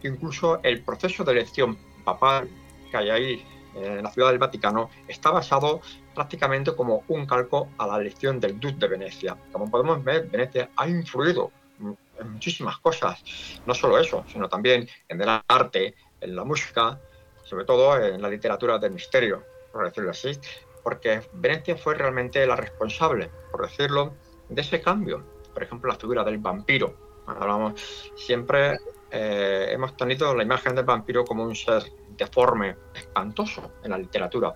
Incluso 0.03 0.59
el 0.63 0.83
proceso 0.83 1.23
de 1.23 1.31
elección 1.31 1.77
papal 2.03 2.49
que 2.91 2.97
hay 2.97 3.09
ahí 3.09 3.45
en 3.73 4.03
la 4.03 4.11
ciudad 4.11 4.31
del 4.31 4.37
Vaticano 4.37 4.89
está 5.07 5.31
basado 5.31 5.79
prácticamente 6.13 6.75
como 6.75 7.05
un 7.07 7.25
calco 7.25 7.69
a 7.77 7.87
la 7.87 8.01
elección 8.01 8.37
del 8.41 8.59
Duque 8.59 8.75
de 8.79 8.87
Venecia. 8.89 9.37
Como 9.53 9.71
podemos 9.71 10.03
ver, 10.03 10.27
Venecia 10.27 10.69
ha 10.75 10.89
influido 10.89 11.51
en 11.79 12.29
muchísimas 12.33 12.77
cosas, 12.79 13.23
no 13.65 13.73
solo 13.73 13.97
eso, 13.99 14.25
sino 14.27 14.49
también 14.49 14.89
en 15.07 15.21
el 15.21 15.41
arte, 15.47 15.95
en 16.19 16.35
la 16.35 16.43
música, 16.43 16.99
sobre 17.45 17.63
todo 17.63 17.97
en 17.97 18.21
la 18.21 18.27
literatura 18.27 18.77
del 18.77 18.91
misterio, 18.91 19.41
por 19.71 19.85
decirlo 19.85 20.11
así, 20.11 20.37
porque 20.83 21.21
Venecia 21.31 21.77
fue 21.77 21.95
realmente 21.95 22.45
la 22.45 22.57
responsable, 22.57 23.31
por 23.51 23.61
decirlo, 23.61 24.13
de 24.49 24.61
ese 24.61 24.81
cambio. 24.81 25.23
Por 25.53 25.63
ejemplo, 25.63 25.91
la 25.91 25.97
figura 25.97 26.23
del 26.23 26.37
vampiro. 26.37 26.95
Hablamos, 27.25 27.73
siempre 28.15 28.77
eh, 29.09 29.67
hemos 29.69 29.95
tenido 29.95 30.35
la 30.35 30.43
imagen 30.43 30.75
del 30.75 30.85
vampiro 30.85 31.23
como 31.23 31.43
un 31.43 31.55
ser 31.55 31.83
deforme, 32.17 32.75
espantoso 32.93 33.73
en 33.83 33.91
la 33.91 33.97
literatura. 33.97 34.55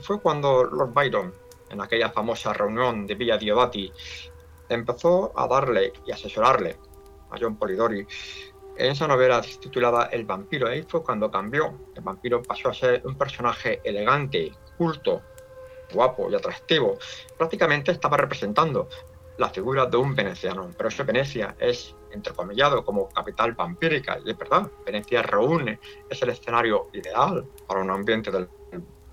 Fue 0.00 0.20
cuando 0.20 0.64
Lord 0.64 0.92
Byron, 0.92 1.34
en 1.70 1.80
aquella 1.80 2.10
famosa 2.10 2.52
reunión 2.52 3.06
de 3.06 3.14
Villa 3.14 3.36
Diodati, 3.36 3.92
empezó 4.68 5.32
a 5.38 5.46
darle 5.48 5.92
y 6.06 6.12
asesorarle 6.12 6.76
a 7.30 7.36
John 7.40 7.56
Polidori 7.56 8.06
en 8.76 8.92
esa 8.92 9.08
novela 9.08 9.40
titulada 9.40 10.06
El 10.06 10.24
vampiro. 10.24 10.68
Ahí 10.68 10.82
fue 10.82 11.02
cuando 11.02 11.30
cambió. 11.30 11.78
El 11.94 12.02
vampiro 12.02 12.42
pasó 12.42 12.68
a 12.68 12.74
ser 12.74 13.02
un 13.04 13.16
personaje 13.16 13.80
elegante, 13.84 14.52
culto, 14.76 15.22
guapo 15.92 16.30
y 16.30 16.34
atractivo. 16.34 16.98
Prácticamente 17.36 17.92
estaba 17.92 18.16
representando 18.16 18.88
la 19.38 19.48
figura 19.50 19.86
de 19.86 19.96
un 19.96 20.14
veneciano, 20.14 20.70
pero 20.76 20.88
eso 20.88 21.04
Venecia 21.04 21.54
es 21.58 21.94
entrecomillado 22.12 22.84
como 22.84 23.08
capital 23.08 23.52
vampírica, 23.52 24.18
y 24.24 24.30
es 24.30 24.36
verdad, 24.36 24.68
Venecia 24.84 25.22
reúne, 25.22 25.78
es 26.08 26.20
el 26.22 26.30
escenario 26.30 26.88
ideal 26.92 27.44
para 27.66 27.80
un 27.80 27.90
ambiente 27.90 28.30
del, 28.30 28.48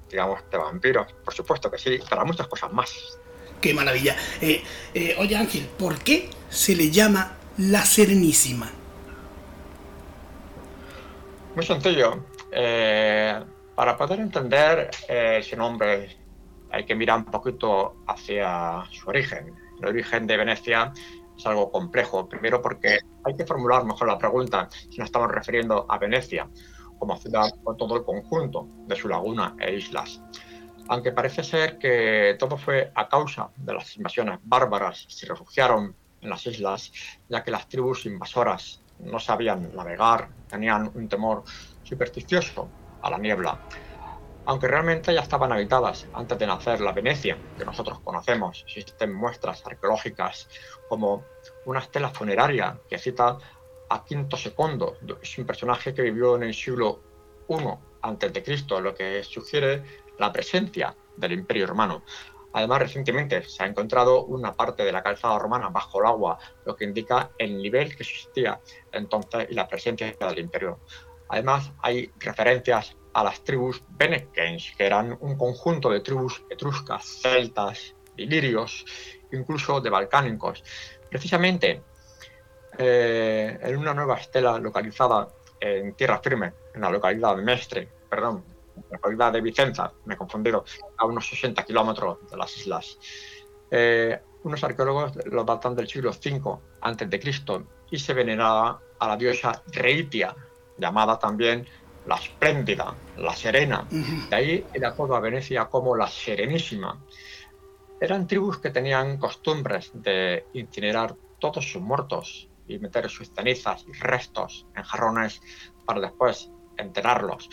digamos, 0.10 0.42
de 0.50 0.58
vampiros, 0.58 1.14
por 1.24 1.34
supuesto 1.34 1.70
que 1.70 1.78
sí, 1.78 2.00
para 2.10 2.24
muchas 2.24 2.48
cosas 2.48 2.72
más. 2.74 3.20
Qué 3.62 3.74
maravilla. 3.74 4.16
Eh, 4.42 4.64
eh, 4.94 5.16
oye 5.20 5.36
Ángel, 5.36 5.68
¿por 5.78 6.00
qué 6.00 6.30
se 6.50 6.76
le 6.76 6.90
llama 6.90 7.38
la 7.58 7.86
Serenísima? 7.86 8.70
Muy 11.56 11.66
sencillo. 11.66 12.26
Eh, 12.52 13.44
para 13.76 13.98
poder 13.98 14.20
entender 14.20 14.90
ese 15.08 15.56
nombre 15.56 16.25
hay 16.72 16.86
que 16.86 16.96
mirar 16.96 17.20
un 17.20 17.26
poquito 17.26 18.04
hacia 18.08 18.84
su 18.92 19.10
origen. 19.10 19.54
El 19.80 19.88
origen 19.88 20.28
de 20.28 20.38
Venecia 20.38 20.92
es 21.38 21.46
algo 21.46 21.72
complejo. 21.72 22.28
Primero 22.28 22.62
porque 22.62 23.00
hay 23.24 23.36
que 23.36 23.46
formular 23.46 23.86
mejor 23.86 24.08
la 24.08 24.18
pregunta 24.18 24.70
si 24.72 24.98
nos 24.98 25.08
estamos 25.08 25.32
refiriendo 25.32 25.86
a 25.90 25.98
Venecia 25.98 26.50
como 27.00 27.18
ciudad 27.18 27.50
o 27.64 27.76
todo 27.76 27.98
el 27.98 28.04
conjunto 28.04 28.68
de 28.88 28.96
su 28.96 29.08
laguna 29.08 29.56
e 29.60 29.76
islas. 29.76 30.22
Aunque 30.88 31.12
parece 31.12 31.44
ser 31.44 31.78
que 31.78 32.36
todo 32.40 32.58
fue 32.58 32.92
a 32.94 33.08
causa 33.10 33.50
de 33.56 33.74
las 33.74 33.96
invasiones 33.98 34.40
bárbaras, 34.44 35.06
se 35.10 35.26
refugiaron 35.26 35.96
en 36.22 36.30
las 36.30 36.46
islas, 36.46 36.92
ya 37.28 37.44
que 37.44 37.52
las 37.52 37.68
tribus 37.68 38.06
invasoras 38.06 38.82
no 39.00 39.20
sabían 39.20 39.76
navegar, 39.76 40.30
tenían 40.48 40.92
un 40.94 41.10
temor 41.10 41.44
supersticioso 41.84 42.70
a 43.02 43.10
la 43.10 43.18
niebla 43.18 43.60
aunque 44.46 44.68
realmente 44.68 45.14
ya 45.14 45.22
estaban 45.22 45.52
habitadas 45.52 46.08
antes 46.14 46.38
de 46.38 46.48
nacer 46.48 46.82
la 46.82 46.92
Venecia, 46.92 47.38
que 47.58 47.66
nosotros 47.66 48.00
conocemos. 48.02 48.64
Existen 48.68 49.14
muestras 49.14 49.66
arqueológicas 49.66 50.48
como 50.88 51.26
una 51.66 51.80
estela 51.80 52.10
funeraria 52.10 52.80
que 52.88 52.98
cita 52.98 53.38
a 53.90 54.04
Quinto 54.04 54.38
II, 54.38 55.16
es 55.22 55.38
un 55.38 55.46
personaje 55.46 55.94
que 55.94 56.02
vivió 56.02 56.36
en 56.36 56.44
el 56.44 56.54
siglo 56.54 57.02
I 57.50 57.56
a.C., 58.02 58.82
lo 58.82 58.94
que 58.96 59.24
sugiere 59.24 59.84
la 60.18 60.32
presencia 60.32 60.96
del 61.18 61.34
Imperio 61.34 61.68
Romano. 61.68 62.04
Además, 62.54 62.80
recientemente 62.80 63.44
se 63.44 63.64
ha 63.64 63.68
encontrado 63.68 64.24
una 64.26 64.54
parte 64.54 64.84
de 64.84 64.92
la 64.92 65.04
calzada 65.04 65.38
romana 65.38 65.70
bajo 65.70 66.00
el 66.00 66.08
agua, 66.08 66.40
lo 66.66 66.76
que 66.76 66.86
indica 66.86 67.32
el 67.38 67.58
nivel 67.58 67.96
que 67.96 68.04
existía 68.04 68.62
entonces 68.92 69.48
y 69.50 69.54
la 69.54 69.68
presencia 69.68 70.16
del 70.18 70.40
Imperio. 70.40 70.80
Además, 71.28 71.74
hay 71.82 72.12
referencias 72.18 72.96
a 73.16 73.24
las 73.24 73.42
tribus 73.46 73.82
Benekens, 73.88 74.74
que 74.78 74.86
eran 74.86 75.18
un 75.22 75.38
conjunto 75.38 75.90
de 75.90 76.02
tribus 76.02 76.44
etruscas, 76.50 77.22
celtas, 77.22 77.96
ilirios, 78.18 78.86
incluso 79.32 79.80
de 79.80 79.90
balcánicos. 79.90 80.62
Precisamente 81.10 81.82
eh, 82.78 83.58
en 83.62 83.78
una 83.78 83.94
nueva 83.94 84.18
estela 84.18 84.60
localizada 84.60 85.30
en 85.62 85.94
tierra 85.94 86.20
firme, 86.20 86.52
en 86.74 86.82
la 86.82 86.90
localidad 86.90 87.38
de 87.38 87.42
Mestre, 87.42 87.90
perdón, 88.10 88.44
la 88.76 88.98
localidad 88.98 89.32
de 89.32 89.40
Vicenza, 89.40 89.94
me 90.04 90.16
he 90.16 90.18
a 90.98 91.06
unos 91.06 91.30
60 91.30 91.64
kilómetros 91.64 92.30
de 92.30 92.36
las 92.36 92.58
islas. 92.58 93.00
Eh, 93.72 94.20
unos 94.44 94.62
arqueólogos 94.62 95.16
lo 95.28 95.46
datan 95.46 95.74
del 95.74 95.88
siglo 95.88 96.12
V 96.12 96.60
a.C. 96.82 97.66
y 97.92 97.98
se 97.98 98.14
veneraba 98.14 98.82
a 99.00 99.08
la 99.08 99.16
diosa 99.16 99.64
Reitia, 99.72 100.36
llamada 100.78 101.18
también 101.18 101.66
la 102.08 102.16
espléndida, 102.16 102.94
la 103.18 103.34
serena. 103.36 103.86
De 104.30 104.36
ahí 104.36 104.66
el 104.74 104.86
apodo 104.86 105.16
a 105.16 105.20
Venecia 105.20 105.66
como 105.66 105.96
la 105.96 106.08
Serenísima. 106.08 107.04
Eran 108.00 108.28
tribus 108.28 108.60
que 108.60 108.70
tenían 108.70 109.18
costumbres 109.18 109.92
de 109.94 110.46
incinerar 110.54 111.16
todos 111.40 111.72
sus 111.72 111.82
muertos 111.82 112.50
y 112.68 112.80
meter 112.80 113.10
sus 113.10 113.32
cenizas 113.32 113.86
y 113.88 113.94
restos 113.94 114.68
en 114.76 114.84
jarrones 114.84 115.42
para 115.86 116.02
después 116.02 116.52
enterrarlos. 116.78 117.50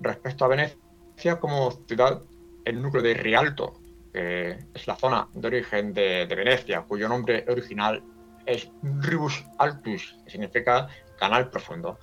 Respecto 0.00 0.44
a 0.44 0.48
Venecia 0.48 1.38
como 1.40 1.70
ciudad, 1.86 2.22
el 2.64 2.80
núcleo 2.80 3.02
de 3.02 3.14
Rialto, 3.14 3.80
que 4.12 4.58
es 4.74 4.86
la 4.86 4.96
zona 4.96 5.28
de 5.34 5.48
origen 5.48 5.92
de, 5.92 6.26
de 6.26 6.34
Venecia, 6.34 6.82
cuyo 6.82 7.08
nombre 7.08 7.44
original 7.48 8.02
es 8.46 8.70
Ribus 8.82 9.44
Altus, 9.58 10.16
que 10.24 10.30
significa 10.30 10.88
canal 11.18 11.50
profundo. 11.50 11.98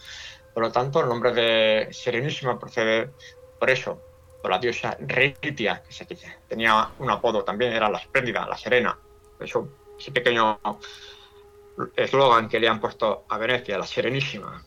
Por 0.56 0.64
lo 0.64 0.72
tanto, 0.72 1.02
el 1.02 1.10
nombre 1.10 1.34
de 1.34 1.90
Serenísima 1.92 2.58
procede 2.58 3.12
por 3.60 3.70
eso, 3.70 4.02
por 4.42 4.52
la 4.52 4.58
diosa 4.58 4.96
Reitia, 5.02 5.84
que 5.84 5.92
se 5.92 6.08
tenía 6.48 6.92
un 6.98 7.12
apodo 7.12 7.44
también, 7.44 7.74
era 7.74 7.90
la 7.90 7.98
espléndida, 7.98 8.48
la 8.48 8.58
serena. 8.58 8.98
Eso, 9.38 9.68
ese 10.00 10.12
pequeño 10.12 10.58
eslogan 11.98 12.48
que 12.48 12.62
le 12.62 12.70
han 12.70 12.80
puesto 12.80 13.26
a 13.28 13.38
Venecia, 13.38 13.78
la 13.78 13.86
Serenísima. 13.86 14.64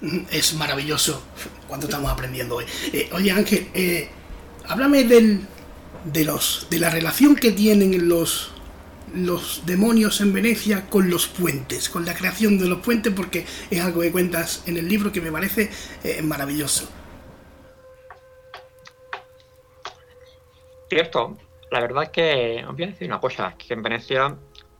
Es 0.30 0.54
maravilloso 0.54 1.20
cuando 1.66 1.86
estamos 1.86 2.12
aprendiendo 2.12 2.54
hoy. 2.54 2.66
Eh, 2.92 3.10
oye 3.12 3.32
Ángel, 3.32 3.70
eh, 3.74 4.08
háblame 4.68 5.02
del, 5.02 5.40
de, 6.04 6.24
los, 6.24 6.68
de 6.70 6.78
la 6.78 6.90
relación 6.90 7.34
que 7.34 7.50
tienen 7.50 8.08
los 8.08 8.53
los 9.14 9.64
demonios 9.64 10.20
en 10.20 10.32
Venecia 10.32 10.86
con 10.88 11.08
los 11.08 11.26
puentes, 11.28 11.88
con 11.88 12.04
la 12.04 12.14
creación 12.14 12.58
de 12.58 12.66
los 12.66 12.78
puentes, 12.80 13.12
porque 13.12 13.46
es 13.70 13.80
algo 13.80 14.00
que 14.00 14.12
cuentas 14.12 14.64
en 14.66 14.76
el 14.76 14.88
libro 14.88 15.12
que 15.12 15.20
me 15.20 15.30
parece 15.30 15.70
eh, 16.02 16.22
maravilloso. 16.22 16.88
Cierto, 20.88 21.36
la 21.70 21.80
verdad 21.80 22.04
es 22.04 22.10
que 22.10 22.64
os 22.68 22.74
voy 22.74 22.84
a 22.84 22.88
decir 22.88 23.08
una 23.08 23.20
cosa, 23.20 23.54
que 23.56 23.74
en 23.74 23.82
Venecia 23.82 24.36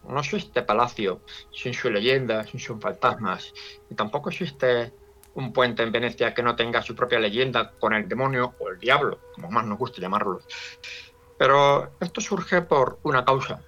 no 0.08 0.20
existe 0.20 0.62
palacio 0.62 1.22
sin 1.52 1.72
su 1.74 1.90
leyenda, 1.90 2.44
sin 2.44 2.60
sus 2.60 2.80
fantasmas, 2.80 3.52
y 3.90 3.94
tampoco 3.94 4.30
existe 4.30 4.92
un 5.34 5.52
puente 5.52 5.82
en 5.82 5.92
Venecia 5.92 6.34
que 6.34 6.42
no 6.42 6.54
tenga 6.54 6.82
su 6.82 6.94
propia 6.94 7.18
leyenda 7.18 7.72
con 7.78 7.94
el 7.94 8.08
demonio 8.08 8.54
o 8.58 8.68
el 8.68 8.78
diablo, 8.78 9.18
como 9.34 9.50
más 9.50 9.66
nos 9.66 9.78
gusta 9.78 10.00
llamarlo. 10.00 10.40
Pero 11.38 11.92
esto 12.00 12.20
surge 12.20 12.62
por 12.62 13.00
una 13.02 13.24
causa, 13.24 13.60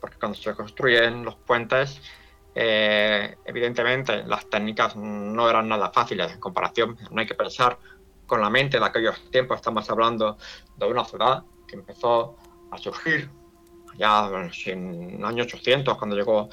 porque 0.00 0.18
cuando 0.18 0.38
se 0.38 0.54
construyen 0.54 1.24
los 1.24 1.36
puentes, 1.36 2.00
eh, 2.54 3.36
evidentemente 3.44 4.24
las 4.24 4.48
técnicas 4.48 4.96
no 4.96 5.48
eran 5.48 5.68
nada 5.68 5.90
fáciles 5.90 6.32
en 6.32 6.40
comparación, 6.40 6.96
no 7.10 7.20
hay 7.20 7.26
que 7.26 7.34
pensar 7.34 7.78
con 8.26 8.40
la 8.40 8.50
mente 8.50 8.78
de 8.78 8.84
aquellos 8.84 9.30
tiempos, 9.30 9.56
estamos 9.56 9.88
hablando 9.90 10.38
de 10.76 10.86
una 10.86 11.04
ciudad 11.04 11.42
que 11.66 11.76
empezó 11.76 12.36
a 12.70 12.78
surgir 12.78 13.30
ya 13.98 14.30
en 14.66 15.16
el 15.18 15.24
año 15.24 15.44
800, 15.44 15.98
cuando 15.98 16.16
llegó 16.16 16.48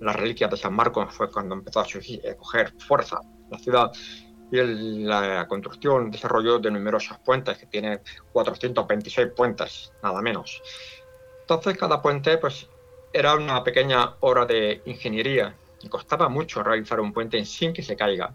la 0.00 0.12
reliquia 0.12 0.48
de 0.48 0.56
San 0.56 0.74
Marcos, 0.74 1.12
fue 1.14 1.30
cuando 1.30 1.54
empezó 1.54 1.80
a, 1.80 1.84
surgir, 1.84 2.20
a 2.28 2.34
coger 2.34 2.72
fuerza 2.78 3.20
la 3.50 3.58
ciudad 3.58 3.92
y 4.50 5.04
la 5.04 5.46
construcción, 5.48 6.10
desarrollo 6.10 6.58
de 6.58 6.70
numerosos 6.70 7.18
puentes, 7.18 7.58
que 7.58 7.66
tiene 7.66 8.00
426 8.32 9.28
puentes, 9.36 9.92
nada 10.02 10.20
menos. 10.20 10.60
Entonces 11.42 11.76
cada 11.76 12.02
puente 12.02 12.38
pues 12.38 12.68
era 13.12 13.34
una 13.34 13.62
pequeña 13.64 14.14
obra 14.20 14.46
de 14.46 14.82
ingeniería 14.86 15.54
y 15.82 15.88
costaba 15.88 16.28
mucho 16.28 16.62
realizar 16.62 17.00
un 17.00 17.12
puente 17.12 17.44
sin 17.44 17.72
que 17.72 17.82
se 17.82 17.96
caiga. 17.96 18.34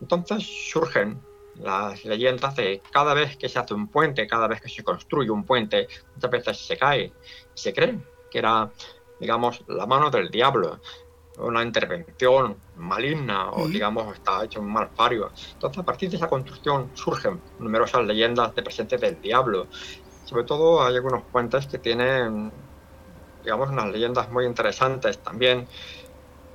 Entonces 0.00 0.44
surgen 0.70 1.20
las 1.56 2.04
leyendas 2.04 2.54
de 2.56 2.82
cada 2.90 3.14
vez 3.14 3.36
que 3.36 3.48
se 3.48 3.58
hace 3.58 3.74
un 3.74 3.88
puente, 3.88 4.26
cada 4.26 4.46
vez 4.46 4.60
que 4.60 4.68
se 4.68 4.82
construye 4.82 5.30
un 5.30 5.44
puente, 5.44 5.88
muchas 6.14 6.30
veces 6.30 6.66
se 6.66 6.76
cae. 6.76 7.12
Se 7.54 7.72
cree 7.72 7.98
que 8.30 8.38
era, 8.38 8.70
digamos, 9.20 9.64
la 9.68 9.86
mano 9.86 10.10
del 10.10 10.30
diablo. 10.30 10.80
una 11.38 11.62
intervención 11.62 12.56
maligna 12.76 13.50
o 13.50 13.68
digamos 13.68 14.14
está 14.14 14.44
hecho 14.44 14.60
un 14.60 14.72
mal 14.72 14.88
pario. 14.88 15.30
Entonces 15.52 15.78
a 15.78 15.84
partir 15.84 16.08
de 16.08 16.16
esa 16.16 16.28
construcción 16.28 16.90
surgen 16.94 17.40
numerosas 17.58 18.04
leyendas 18.06 18.54
de 18.54 18.62
presente 18.62 18.96
del 18.96 19.20
diablo. 19.20 19.66
Sobre 20.24 20.44
todo 20.44 20.82
hay 20.82 20.96
algunos 20.96 21.22
puentes 21.24 21.66
que 21.66 21.78
tienen 21.78 22.50
digamos 23.46 23.70
unas 23.70 23.88
leyendas 23.92 24.28
muy 24.32 24.44
interesantes 24.44 25.18
también 25.18 25.68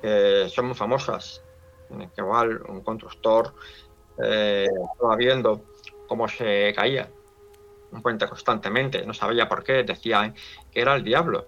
que 0.02 0.50
son 0.54 0.66
muy 0.66 0.76
famosas. 0.76 1.42
En 1.90 2.02
el 2.02 2.12
que 2.12 2.20
igual 2.22 2.62
un 2.68 2.82
constructor 2.82 3.54
eh, 4.22 4.68
estaba 4.94 5.16
viendo 5.16 5.64
cómo 6.06 6.28
se 6.28 6.74
caía 6.76 7.10
un 7.92 8.02
puente 8.02 8.28
constantemente, 8.28 9.06
no 9.06 9.14
sabía 9.14 9.48
por 9.48 9.64
qué, 9.64 9.84
decía 9.84 10.34
que 10.72 10.82
era 10.82 10.96
el 10.96 11.04
diablo 11.04 11.48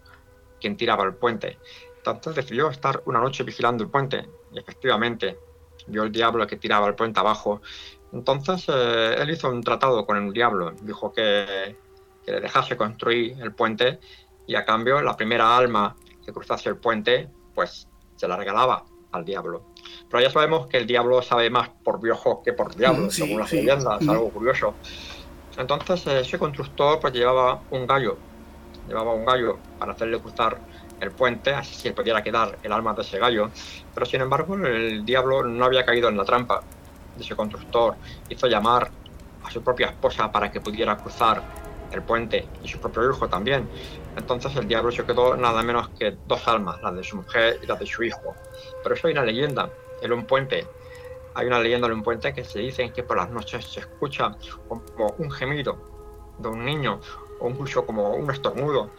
quien 0.61 0.77
tiraba 0.77 1.03
el 1.03 1.13
puente. 1.13 1.57
Entonces 1.97 2.35
decidió 2.35 2.69
estar 2.69 3.01
una 3.05 3.19
noche 3.19 3.43
vigilando 3.43 3.83
el 3.83 3.89
puente 3.89 4.25
y 4.53 4.59
efectivamente 4.59 5.37
vio 5.87 6.03
el 6.03 6.11
diablo 6.11 6.47
que 6.47 6.55
tiraba 6.55 6.87
el 6.87 6.95
puente 6.95 7.19
abajo. 7.19 7.61
Entonces 8.13 8.65
eh, 8.69 9.15
él 9.19 9.29
hizo 9.29 9.49
un 9.49 9.61
tratado 9.61 10.05
con 10.05 10.15
el 10.15 10.31
diablo, 10.31 10.71
dijo 10.83 11.11
que, 11.11 11.75
que, 12.25 12.31
le 12.31 12.39
dejase 12.39 12.77
construir 12.77 13.35
el 13.41 13.53
puente 13.53 13.99
y 14.47 14.55
a 14.55 14.65
cambio 14.65 15.01
la 15.01 15.15
primera 15.15 15.55
alma 15.57 15.95
que 16.25 16.31
cruzase 16.31 16.69
el 16.69 16.77
puente 16.77 17.29
pues 17.53 17.87
se 18.15 18.27
la 18.27 18.35
regalaba 18.35 18.85
al 19.11 19.25
diablo. 19.25 19.63
Pero 20.09 20.23
ya 20.23 20.29
sabemos 20.29 20.67
que 20.67 20.77
el 20.77 20.87
diablo 20.87 21.21
sabe 21.21 21.49
más 21.49 21.69
por 21.69 22.01
viejo 22.01 22.41
que 22.43 22.53
por 22.53 22.75
diablo, 22.75 23.09
según 23.11 23.39
las 23.39 23.51
leyendas, 23.51 24.01
es 24.01 24.09
algo 24.09 24.29
curioso. 24.29 24.73
Entonces 25.57 26.05
ese 26.07 26.39
constructor 26.39 26.99
pues 26.99 27.13
llevaba 27.13 27.61
un 27.71 27.85
gallo, 27.85 28.17
llevaba 28.87 29.13
un 29.13 29.25
gallo 29.25 29.59
para 29.77 29.93
hacerle 29.93 30.19
cruzar 30.19 30.59
el 30.99 31.11
puente, 31.11 31.53
así 31.53 31.75
se 31.75 31.91
pudiera 31.91 32.23
quedar 32.23 32.57
el 32.63 32.71
alma 32.71 32.93
de 32.93 33.01
ese 33.01 33.19
gallo. 33.19 33.49
Pero 33.93 34.05
sin 34.05 34.21
embargo, 34.21 34.55
el 34.55 35.05
diablo 35.05 35.43
no 35.43 35.65
había 35.65 35.85
caído 35.85 36.09
en 36.09 36.17
la 36.17 36.25
trampa 36.25 36.61
de 37.15 37.23
ese 37.23 37.35
constructor. 37.35 37.95
Hizo 38.29 38.47
llamar 38.47 38.89
a 39.43 39.51
su 39.51 39.61
propia 39.61 39.87
esposa 39.87 40.31
para 40.31 40.51
que 40.51 40.61
pudiera 40.61 40.97
cruzar 40.97 41.43
el 41.91 42.01
puente 42.01 42.47
y 42.63 42.67
su 42.67 42.79
propio 42.79 43.09
hijo 43.09 43.27
también. 43.27 43.67
Entonces 44.15 44.55
el 44.55 44.67
diablo 44.67 44.91
se 44.91 45.03
quedó 45.03 45.35
nada 45.35 45.63
menos 45.63 45.89
que 45.89 46.15
dos 46.27 46.47
almas, 46.47 46.81
la 46.81 46.91
de 46.91 47.03
su 47.03 47.17
mujer 47.17 47.59
y 47.61 47.65
la 47.65 47.75
de 47.75 47.85
su 47.85 48.03
hijo. 48.03 48.35
Pero 48.81 48.95
eso 48.95 49.07
hay 49.07 49.13
una 49.13 49.23
leyenda 49.23 49.69
en 50.01 50.13
un 50.13 50.25
puente. 50.25 50.67
Hay 51.35 51.47
una 51.47 51.59
leyenda 51.59 51.87
en 51.87 51.93
un 51.93 52.03
puente 52.03 52.33
que 52.33 52.43
se 52.43 52.59
dice 52.59 52.91
que 52.91 53.03
por 53.03 53.17
las 53.17 53.29
noches 53.29 53.65
se 53.65 53.79
escucha 53.79 54.35
como 54.67 55.15
un 55.17 55.31
gemido 55.31 55.77
de 56.37 56.47
un 56.47 56.63
niño 56.63 56.99
o 57.39 57.49
incluso 57.49 57.85
como 57.85 58.11
un 58.11 58.29
estornudo 58.29 58.91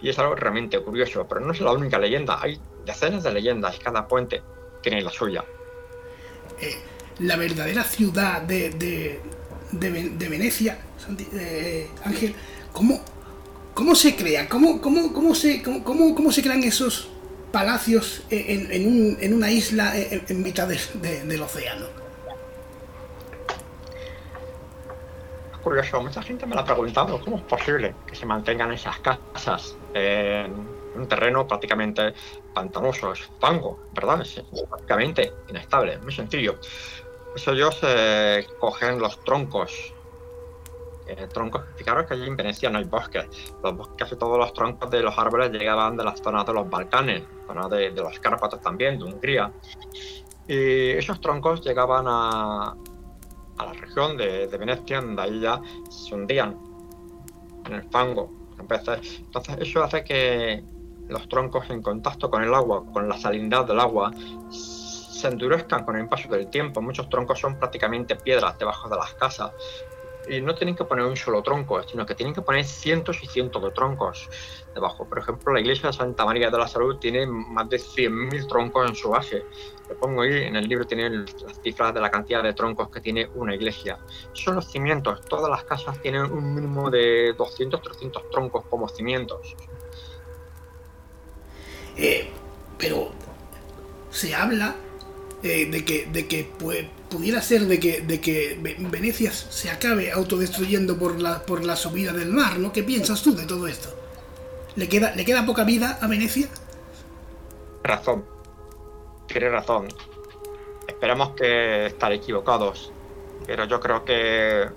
y 0.00 0.08
es 0.08 0.18
algo 0.18 0.34
realmente 0.34 0.78
curioso, 0.80 1.26
pero 1.28 1.40
no 1.40 1.52
es 1.52 1.60
la 1.60 1.72
única 1.72 1.98
leyenda, 1.98 2.38
hay 2.40 2.60
decenas 2.84 3.22
de 3.22 3.32
leyendas, 3.32 3.78
cada 3.78 4.06
puente 4.06 4.42
tiene 4.82 5.02
la 5.02 5.10
suya. 5.10 5.44
Eh, 6.60 6.76
la 7.20 7.36
verdadera 7.36 7.82
ciudad 7.82 8.42
de, 8.42 8.70
de, 8.70 9.20
de, 9.72 10.28
Venecia, 10.28 10.78
eh, 11.32 11.88
Ángel, 12.04 12.34
¿cómo, 12.72 13.00
¿cómo 13.78 13.94
se 13.94 14.16
crea? 14.16 14.48
¿Cómo, 14.48 14.80
cómo, 14.80 15.12
cómo, 15.12 15.36
se, 15.36 15.62
cómo, 15.62 16.12
cómo 16.12 16.32
se 16.32 16.42
crean 16.42 16.64
esos 16.64 17.08
palacios 17.52 18.24
en, 18.28 18.72
en, 18.72 18.86
un, 18.88 19.16
en 19.20 19.32
una 19.32 19.52
isla 19.52 19.92
en, 19.96 20.42
mitad 20.42 20.66
del 20.66 21.42
océano? 21.42 21.86
curioso, 25.62 26.02
mucha 26.02 26.22
gente 26.22 26.46
me 26.46 26.54
lo 26.54 26.62
ha 26.62 26.64
preguntado, 26.64 27.20
¿cómo 27.20 27.36
es 27.36 27.42
posible 27.42 27.94
que 28.06 28.16
se 28.16 28.24
mantengan 28.24 28.72
esas 28.72 28.98
casas 29.00 29.76
en 29.92 30.52
un 30.96 31.06
terreno 31.06 31.46
prácticamente 31.46 32.14
pantanoso, 32.54 33.12
es 33.12 33.30
fango, 33.38 33.78
¿verdad? 33.92 34.22
Es 34.22 34.42
prácticamente 34.68 35.32
inestable, 35.48 35.98
muy 35.98 36.12
sencillo. 36.12 36.58
Pues 37.32 37.46
ellos 37.48 37.78
cogen 38.58 38.98
los 38.98 39.22
troncos, 39.24 39.92
eh, 41.08 41.26
troncos, 41.32 41.62
fijaros 41.76 42.06
que 42.06 42.14
allí 42.14 42.26
en 42.26 42.36
Venecia 42.36 42.70
no 42.70 42.78
hay 42.78 42.84
bosques, 42.84 43.26
los 43.62 43.76
bosques, 43.76 43.96
casi 43.98 44.16
todos 44.16 44.38
los 44.38 44.52
troncos 44.52 44.90
de 44.90 45.02
los 45.02 45.16
árboles 45.18 45.50
llegaban 45.50 45.96
de 45.96 46.04
las 46.04 46.20
zonas 46.20 46.46
de 46.46 46.52
los 46.52 46.68
Balcanes, 46.68 47.22
zonas 47.46 47.70
de, 47.70 47.90
de 47.90 48.02
los 48.02 48.18
Cárpatos 48.20 48.60
también, 48.60 48.98
de 48.98 49.04
Hungría, 49.04 49.52
y 50.48 50.92
esos 50.92 51.20
troncos 51.20 51.60
llegaban 51.62 52.06
a, 52.08 52.74
la 53.58 53.72
región 53.74 54.16
de, 54.16 54.46
Venecia, 54.46 55.02
donde 55.02 55.22
ahí 55.22 55.40
ya 55.40 55.60
se 55.90 56.14
hundían 56.14 56.56
en 57.66 57.74
el 57.74 57.82
fango. 57.90 58.32
Entonces, 58.58 59.22
eso 59.60 59.84
hace 59.84 60.02
que 60.02 60.64
los 61.08 61.28
troncos 61.28 61.68
en 61.68 61.82
contacto 61.82 62.30
con 62.30 62.42
el 62.42 62.54
agua, 62.54 62.82
con 62.92 63.08
la 63.08 63.18
salinidad 63.18 63.66
del 63.66 63.78
agua, 63.78 64.10
se 64.50 65.28
endurezcan 65.28 65.84
con 65.84 65.96
el 65.96 66.08
paso 66.08 66.28
del 66.30 66.48
tiempo. 66.48 66.80
Muchos 66.80 67.10
troncos 67.10 67.38
son 67.38 67.58
prácticamente 67.58 68.16
piedras 68.16 68.58
debajo 68.58 68.88
de 68.88 68.96
las 68.96 69.12
casas 69.14 69.52
y 70.28 70.40
no 70.40 70.54
tienen 70.54 70.76
que 70.76 70.84
poner 70.84 71.04
un 71.04 71.16
solo 71.16 71.42
tronco, 71.42 71.82
sino 71.82 72.04
que 72.06 72.14
tienen 72.14 72.34
que 72.34 72.42
poner 72.42 72.64
cientos 72.64 73.22
y 73.22 73.26
cientos 73.26 73.62
de 73.62 73.70
troncos 73.70 74.28
debajo. 74.74 75.08
Por 75.08 75.18
ejemplo, 75.18 75.52
la 75.52 75.60
iglesia 75.60 75.88
de 75.88 75.92
Santa 75.92 76.24
María 76.24 76.50
de 76.50 76.58
la 76.58 76.68
Salud 76.68 76.96
tiene 76.98 77.26
más 77.26 77.68
de 77.68 77.78
100.000 77.78 78.48
troncos 78.48 78.88
en 78.88 78.94
su 78.94 79.10
base. 79.10 79.44
Lo 79.88 79.96
pongo 79.96 80.22
ahí, 80.22 80.44
en 80.44 80.56
el 80.56 80.68
libro 80.68 80.86
tiene 80.86 81.10
las 81.10 81.60
cifras 81.62 81.94
de 81.94 82.00
la 82.00 82.10
cantidad 82.10 82.42
de 82.42 82.52
troncos 82.52 82.90
que 82.90 83.00
tiene 83.00 83.28
una 83.34 83.54
iglesia. 83.54 83.98
Son 84.32 84.54
los 84.54 84.70
cimientos, 84.70 85.20
todas 85.22 85.50
las 85.50 85.64
casas 85.64 86.00
tienen 86.00 86.22
un 86.22 86.54
mínimo 86.54 86.90
de 86.90 87.34
200, 87.36 87.80
300 87.80 88.30
troncos 88.30 88.64
como 88.66 88.88
cimientos. 88.88 89.56
Eh, 91.96 92.30
pero 92.76 93.10
se 94.10 94.34
habla 94.34 94.76
eh, 95.42 95.66
de 95.66 95.84
que, 95.84 96.06
de 96.06 96.28
que 96.28 96.44
pudiera 97.08 97.42
ser 97.42 97.66
de 97.66 97.80
que, 97.80 98.00
de 98.00 98.20
que 98.20 98.58
Venecia 98.78 99.32
se 99.32 99.70
acabe 99.70 100.12
autodestruyendo 100.12 100.98
por 100.98 101.20
la, 101.20 101.42
por 101.42 101.64
la 101.64 101.76
subida 101.76 102.12
del 102.12 102.30
mar, 102.30 102.58
¿no? 102.58 102.72
¿Qué 102.72 102.82
piensas 102.82 103.22
tú 103.22 103.34
de 103.34 103.46
todo 103.46 103.66
esto? 103.66 103.88
¿Le 104.76 104.88
queda, 104.88 105.14
¿Le 105.14 105.24
queda 105.24 105.44
poca 105.44 105.64
vida 105.64 105.98
a 106.00 106.06
Venecia? 106.06 106.48
Razón. 107.82 108.24
Tienes 109.26 109.52
razón. 109.52 109.88
Esperamos 110.86 111.30
que 111.30 111.86
estar 111.86 112.12
equivocados. 112.12 112.92
Pero 113.46 113.64
yo 113.64 113.80
creo 113.80 114.04
que 114.04 114.68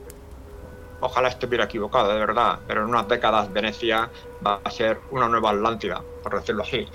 ojalá 1.01 1.29
estuviera 1.29 1.65
equivocado, 1.65 2.13
de 2.13 2.19
verdad. 2.19 2.59
Pero 2.67 2.83
en 2.83 2.89
unas 2.89 3.07
décadas 3.07 3.51
Venecia 3.51 4.09
va 4.45 4.61
a 4.63 4.71
ser 4.71 4.99
una 5.11 5.27
nueva 5.27 5.51
Atlántida, 5.51 6.01
por 6.23 6.35
decirlo 6.35 6.63
así 6.63 6.87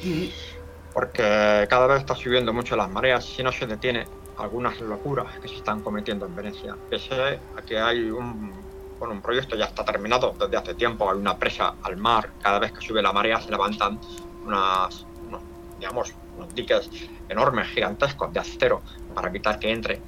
porque 0.97 1.67
cada 1.69 1.87
vez 1.89 1.99
está 1.99 2.15
subiendo 2.15 2.55
mucho 2.55 2.75
las 2.75 2.89
mareas 2.89 3.39
y 3.39 3.43
no 3.43 3.53
se 3.53 3.67
detiene 3.67 4.07
algunas 4.39 4.81
locuras 4.81 5.39
que 5.41 5.49
se 5.49 5.57
están 5.57 5.81
cometiendo 5.81 6.27
en 6.27 6.37
Venecia. 6.37 6.77
Pese 6.91 7.41
a 7.57 7.63
que 7.63 7.79
hay 7.79 8.11
un, 8.11 8.53
bueno, 8.99 9.15
un 9.15 9.23
proyecto 9.23 9.57
ya 9.57 9.67
está 9.67 9.85
terminado 9.85 10.35
desde 10.39 10.57
hace 10.57 10.75
tiempo, 10.75 11.11
hay 11.11 11.19
una 11.19 11.37
presa 11.37 11.75
al 11.83 11.97
mar, 11.97 12.31
cada 12.43 12.59
vez 12.59 12.73
que 12.73 12.81
sube 12.81 13.03
la 13.03 13.13
marea 13.13 13.41
se 13.41 13.51
levantan 13.51 13.99
unas, 14.45 15.07
unos, 15.27 15.43
digamos, 15.79 16.15
unos 16.37 16.55
diques 16.55 16.91
enormes, 17.29 17.69
gigantescos 17.69 18.33
de 18.33 18.41
acero 18.41 18.83
para 19.15 19.29
evitar 19.29 19.59
que 19.59 19.71
entre 19.71 20.01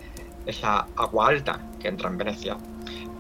esa 0.47 0.87
agua 0.97 1.29
alta 1.29 1.61
que 1.81 1.89
entra 1.89 2.09
en 2.09 2.19
Venecia. 2.19 2.57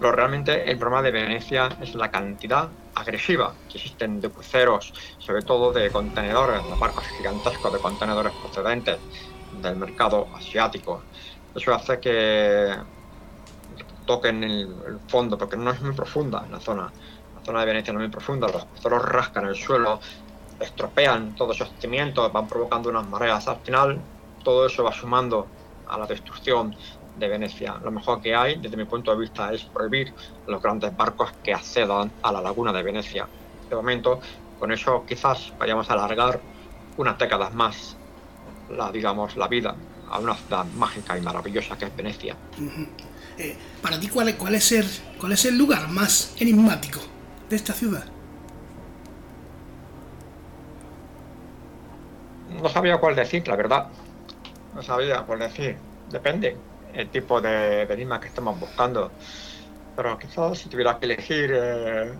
Pero 0.00 0.12
realmente 0.12 0.70
el 0.70 0.78
problema 0.78 1.02
de 1.02 1.10
Venecia 1.10 1.68
es 1.80 1.94
la 1.94 2.10
cantidad 2.10 2.68
agresiva 2.94 3.52
que 3.68 3.78
existen 3.78 4.20
de 4.20 4.30
cruceros, 4.30 4.92
sobre 5.18 5.42
todo 5.42 5.72
de 5.72 5.90
contenedores, 5.90 6.64
de 6.64 6.74
barcos 6.78 7.04
gigantescos 7.16 7.72
de 7.72 7.78
contenedores 7.80 8.32
procedentes 8.34 8.98
del 9.62 9.76
mercado 9.76 10.28
asiático. 10.34 11.02
Eso 11.54 11.74
hace 11.74 11.98
que 12.00 12.74
toquen 14.06 14.42
el, 14.42 14.98
fondo, 15.06 15.36
porque 15.36 15.56
no 15.56 15.70
es 15.70 15.80
muy 15.80 15.92
profunda 15.92 16.46
la 16.50 16.60
zona. 16.60 16.90
La 17.36 17.44
zona 17.44 17.60
de 17.60 17.66
Venecia 17.66 17.92
no 17.92 18.00
es 18.00 18.06
muy 18.08 18.12
profunda, 18.12 18.48
los 18.48 18.64
cruceros 18.64 19.04
rascan 19.04 19.46
el 19.46 19.54
suelo, 19.54 20.00
estropean 20.58 21.34
todos 21.34 21.56
esos 21.56 21.72
cimientos, 21.78 22.32
van 22.32 22.48
provocando 22.48 22.88
unas 22.88 23.06
mareas. 23.08 23.46
Al 23.48 23.58
final, 23.58 24.00
todo 24.42 24.66
eso 24.66 24.82
va 24.82 24.92
sumando 24.92 25.46
a 25.86 25.98
la 25.98 26.06
destrucción 26.06 26.74
de 27.18 27.28
Venecia. 27.28 27.78
Lo 27.82 27.90
mejor 27.90 28.22
que 28.22 28.34
hay, 28.34 28.56
desde 28.56 28.76
mi 28.76 28.84
punto 28.84 29.10
de 29.10 29.18
vista, 29.18 29.52
es 29.52 29.64
prohibir 29.64 30.14
los 30.46 30.62
grandes 30.62 30.96
barcos 30.96 31.32
que 31.42 31.52
accedan 31.52 32.10
a 32.22 32.32
la 32.32 32.40
laguna 32.40 32.72
de 32.72 32.82
Venecia. 32.82 33.28
De 33.68 33.76
momento, 33.76 34.20
con 34.58 34.72
eso 34.72 35.04
quizás 35.06 35.52
vayamos 35.58 35.90
a 35.90 35.92
alargar 35.92 36.40
unas 36.96 37.18
décadas 37.18 37.52
más 37.52 37.97
la, 38.70 38.90
digamos, 38.92 39.36
la 39.36 39.48
vida 39.48 39.74
a 40.10 40.18
una 40.18 40.34
ciudad 40.34 40.64
mágica 40.76 41.16
y 41.18 41.20
maravillosa 41.20 41.76
que 41.76 41.86
es 41.86 41.96
Venecia. 41.96 42.36
Eh, 43.38 43.56
para 43.82 44.00
ti, 44.00 44.08
¿cuál, 44.08 44.34
cuál, 44.36 44.54
es 44.54 44.72
el, 44.72 44.86
¿cuál 45.18 45.32
es 45.32 45.44
el 45.44 45.56
lugar 45.56 45.88
más 45.88 46.34
enigmático 46.38 47.00
de 47.48 47.56
esta 47.56 47.72
ciudad? 47.72 48.04
No 52.60 52.68
sabía 52.68 52.98
cuál 52.98 53.14
decir, 53.14 53.46
la 53.46 53.56
verdad. 53.56 53.88
No 54.74 54.82
sabía 54.82 55.22
cuál 55.22 55.40
decir. 55.40 55.76
Depende 56.10 56.56
el 56.94 57.08
tipo 57.10 57.40
de, 57.40 57.82
enigma 57.82 58.20
que 58.20 58.28
estamos 58.28 58.58
buscando. 58.58 59.12
Pero 59.94 60.18
quizás 60.18 60.58
si 60.58 60.68
tuviera 60.68 60.98
que 60.98 61.06
elegir, 61.06 61.52
eh, 61.54 62.14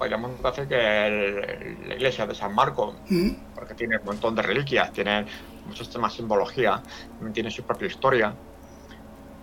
podríamos 0.00 0.42
decir 0.42 0.66
que 0.66 1.76
la 1.86 1.94
iglesia 1.94 2.26
de 2.26 2.34
San 2.34 2.54
Marco, 2.54 2.96
mm. 3.10 3.30
porque 3.54 3.74
tiene 3.74 3.98
un 3.98 4.06
montón 4.06 4.34
de 4.34 4.40
reliquias, 4.40 4.90
tiene 4.92 5.26
de 5.26 6.10
simbología, 6.10 6.82
tiene 7.34 7.50
su 7.50 7.62
propia 7.64 7.86
historia. 7.86 8.34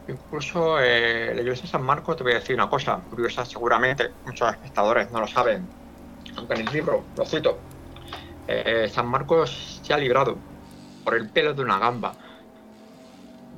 Incluso 0.08 0.80
eh, 0.80 1.32
la 1.36 1.42
iglesia 1.42 1.62
de 1.62 1.68
San 1.68 1.84
Marco, 1.84 2.16
te 2.16 2.24
voy 2.24 2.32
a 2.32 2.40
decir 2.40 2.56
una 2.56 2.68
cosa 2.68 3.00
curiosa, 3.08 3.46
seguramente 3.46 4.10
muchos 4.26 4.50
espectadores 4.50 5.12
no 5.12 5.20
lo 5.20 5.28
saben, 5.28 5.68
aunque 6.36 6.56
en 6.56 6.68
el 6.68 6.74
libro 6.74 7.04
lo 7.16 7.24
cito. 7.24 7.60
Eh, 8.48 8.90
San 8.92 9.06
Marcos 9.06 9.80
se 9.84 9.94
ha 9.94 9.98
librado 9.98 10.38
por 11.04 11.14
el 11.14 11.30
pelo 11.30 11.54
de 11.54 11.62
una 11.62 11.78
gamba 11.78 12.14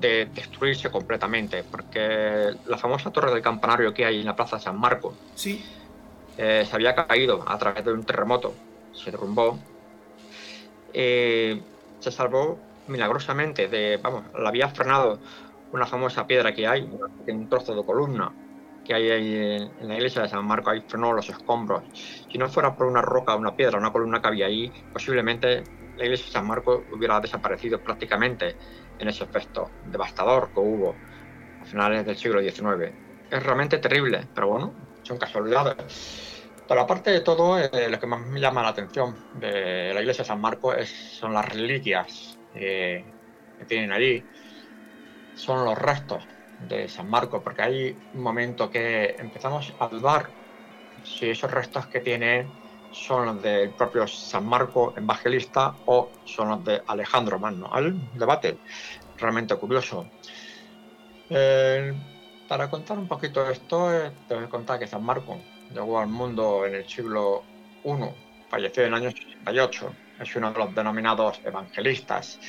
de 0.01 0.25
destruirse 0.33 0.91
completamente, 0.91 1.63
porque 1.63 2.51
la 2.65 2.77
famosa 2.77 3.09
torre 3.09 3.31
del 3.31 3.41
campanario 3.41 3.93
que 3.93 4.03
hay 4.03 4.19
en 4.19 4.25
la 4.25 4.35
plaza 4.35 4.57
de 4.57 4.63
San 4.63 4.77
Marco 4.77 5.13
sí. 5.35 5.63
Eh, 6.41 6.65
se 6.65 6.73
había 6.73 6.95
caído 6.95 7.43
a 7.45 7.57
través 7.57 7.83
de 7.83 7.91
un 7.91 8.05
terremoto, 8.05 8.53
se 8.93 9.11
derrumbó, 9.11 9.59
eh, 10.93 11.61
se 11.99 12.11
salvó 12.11 12.57
milagrosamente 12.87 13.67
de, 13.67 13.97
vamos, 13.97 14.23
la 14.33 14.47
había 14.47 14.69
frenado 14.69 15.19
una 15.73 15.85
famosa 15.85 16.25
piedra 16.25 16.53
que 16.53 16.65
hay, 16.65 16.89
un 17.27 17.49
trozo 17.49 17.75
de 17.75 17.83
columna 17.83 18.31
que 18.85 18.93
hay 18.93 19.11
en, 19.11 19.69
la 19.81 19.95
iglesia 19.95 20.21
de 20.21 20.29
San 20.29 20.47
Marco, 20.47 20.69
ahí 20.69 20.81
frenó 20.87 21.11
los 21.11 21.29
escombros. 21.29 21.83
Si 22.31 22.37
no 22.37 22.47
fuera 22.47 22.73
por 22.73 22.87
una 22.87 23.01
roca, 23.01 23.35
una 23.35 23.53
piedra, 23.53 23.77
una 23.77 23.91
columna 23.91 24.21
que 24.21 24.29
había 24.29 24.45
ahí, 24.45 24.71
posiblemente 24.93 25.65
la 25.97 26.05
iglesia 26.05 26.27
de 26.27 26.31
San 26.31 26.47
Marco 26.47 26.85
hubiera 26.93 27.19
desaparecido 27.19 27.83
prácticamente 27.83 28.55
en 28.97 29.09
ese 29.09 29.25
efecto 29.25 29.69
devastador 29.83 30.53
que 30.53 30.61
hubo 30.61 30.95
a 31.61 31.65
finales 31.65 32.05
del 32.05 32.15
siglo 32.15 32.41
XIX. 32.41 32.93
Es 33.29 33.43
realmente 33.43 33.77
terrible, 33.79 34.25
pero 34.33 34.47
bueno, 34.47 34.73
son 35.03 35.17
casualidades. 35.17 36.28
Pero 36.69 36.81
aparte 36.81 37.09
de 37.09 37.21
todo, 37.21 37.57
eh, 37.57 37.89
lo 37.89 37.99
que 37.99 38.05
más 38.05 38.23
me 38.27 38.39
llama 38.39 38.61
la 38.61 38.69
atención 38.69 39.15
de 39.33 39.91
la 39.91 40.01
iglesia 40.01 40.21
de 40.21 40.27
San 40.27 40.39
Marco 40.39 40.71
es, 40.71 40.91
son 41.17 41.33
las 41.33 41.49
reliquias 41.49 42.37
eh, 42.53 43.11
que 43.57 43.65
tienen 43.65 43.91
allí. 43.91 44.23
Son 45.33 45.65
los 45.65 45.75
restos 45.75 46.27
de 46.59 46.87
San 46.87 47.09
Marco, 47.09 47.41
porque 47.43 47.63
hay 47.63 47.97
un 48.13 48.21
momento 48.21 48.69
que 48.69 49.15
empezamos 49.17 49.73
a 49.79 49.87
dudar 49.87 50.31
si 51.03 51.31
esos 51.31 51.49
restos 51.49 51.87
que 51.87 52.01
tiene 52.01 52.51
son 52.91 53.25
los 53.25 53.41
del 53.41 53.73
propio 53.73 54.05
San 54.05 54.45
Marco 54.45 54.93
evangelista 54.95 55.73
o 55.87 56.11
son 56.23 56.49
los 56.49 56.63
de 56.63 56.83
Alejandro 56.85 57.39
Magno. 57.39 57.71
Hay 57.73 57.93
debate 58.13 58.59
realmente 59.17 59.55
curioso. 59.55 60.05
Eh, 61.31 61.93
para 62.47 62.69
contar 62.69 62.99
un 62.99 63.07
poquito 63.07 63.49
esto, 63.49 63.89
te 64.27 64.35
voy 64.35 64.43
a 64.43 64.49
contar 64.49 64.77
que 64.77 64.85
San 64.85 65.03
Marco 65.03 65.39
llegó 65.73 65.99
al 65.99 66.07
mundo 66.07 66.65
en 66.65 66.75
el 66.75 66.87
siglo 66.87 67.43
I, 67.83 67.91
falleció 68.49 68.83
en 68.83 68.89
el 68.89 68.95
año 68.95 69.09
88, 69.09 69.93
es 70.19 70.35
uno 70.35 70.51
de 70.51 70.59
los 70.59 70.75
denominados 70.75 71.39
evangelistas. 71.43 72.39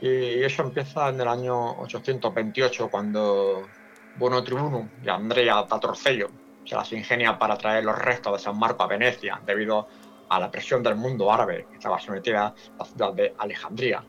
Y 0.00 0.42
eso 0.42 0.62
empieza 0.62 1.08
en 1.08 1.20
el 1.20 1.28
año 1.28 1.72
828, 1.80 2.88
cuando 2.88 3.66
Bono 4.16 4.42
Tribuno 4.42 4.88
y 5.04 5.08
Andrea 5.08 5.66
Tatorcello 5.66 6.28
se 6.64 6.74
las 6.74 6.92
ingenia 6.92 7.38
para 7.38 7.56
traer 7.56 7.84
los 7.84 7.98
restos 7.98 8.34
de 8.34 8.38
San 8.38 8.58
Marco 8.58 8.82
a 8.82 8.86
Venecia 8.86 9.40
debido 9.44 9.88
a 10.28 10.38
la 10.38 10.50
presión 10.50 10.82
del 10.82 10.96
mundo 10.96 11.32
árabe 11.32 11.66
que 11.70 11.76
estaba 11.76 11.98
sometida 11.98 12.48
a 12.48 12.54
la 12.78 12.84
ciudad 12.84 13.12
de 13.14 13.34
Alejandría. 13.38 14.04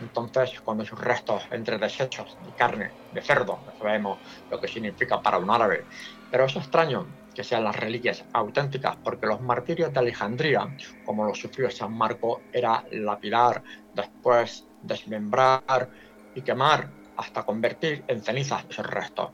Entonces, 0.00 0.60
cuando 0.60 0.84
sus 0.84 1.00
restos 1.00 1.44
entre 1.50 1.78
desechos 1.78 2.36
de 2.44 2.52
carne 2.52 2.90
de 3.12 3.22
cerdo, 3.22 3.60
sabemos 3.78 4.18
lo 4.50 4.60
que 4.60 4.68
significa 4.68 5.20
para 5.20 5.38
un 5.38 5.50
árabe, 5.50 5.84
pero 6.30 6.44
es 6.44 6.56
extraño 6.56 7.06
que 7.34 7.44
sean 7.44 7.64
las 7.64 7.76
reliquias 7.76 8.24
auténticas, 8.32 8.96
porque 9.02 9.26
los 9.26 9.40
martirios 9.40 9.92
de 9.92 10.00
Alejandría, 10.00 10.76
como 11.04 11.24
lo 11.24 11.34
sufrió 11.34 11.70
San 11.70 11.92
Marco, 11.92 12.42
era 12.52 12.84
lapidar, 12.90 13.62
después 13.94 14.66
desmembrar 14.82 15.88
y 16.34 16.42
quemar 16.42 16.88
hasta 17.16 17.42
convertir 17.42 18.04
en 18.08 18.22
cenizas 18.22 18.64
esos 18.68 18.86
restos. 18.86 19.30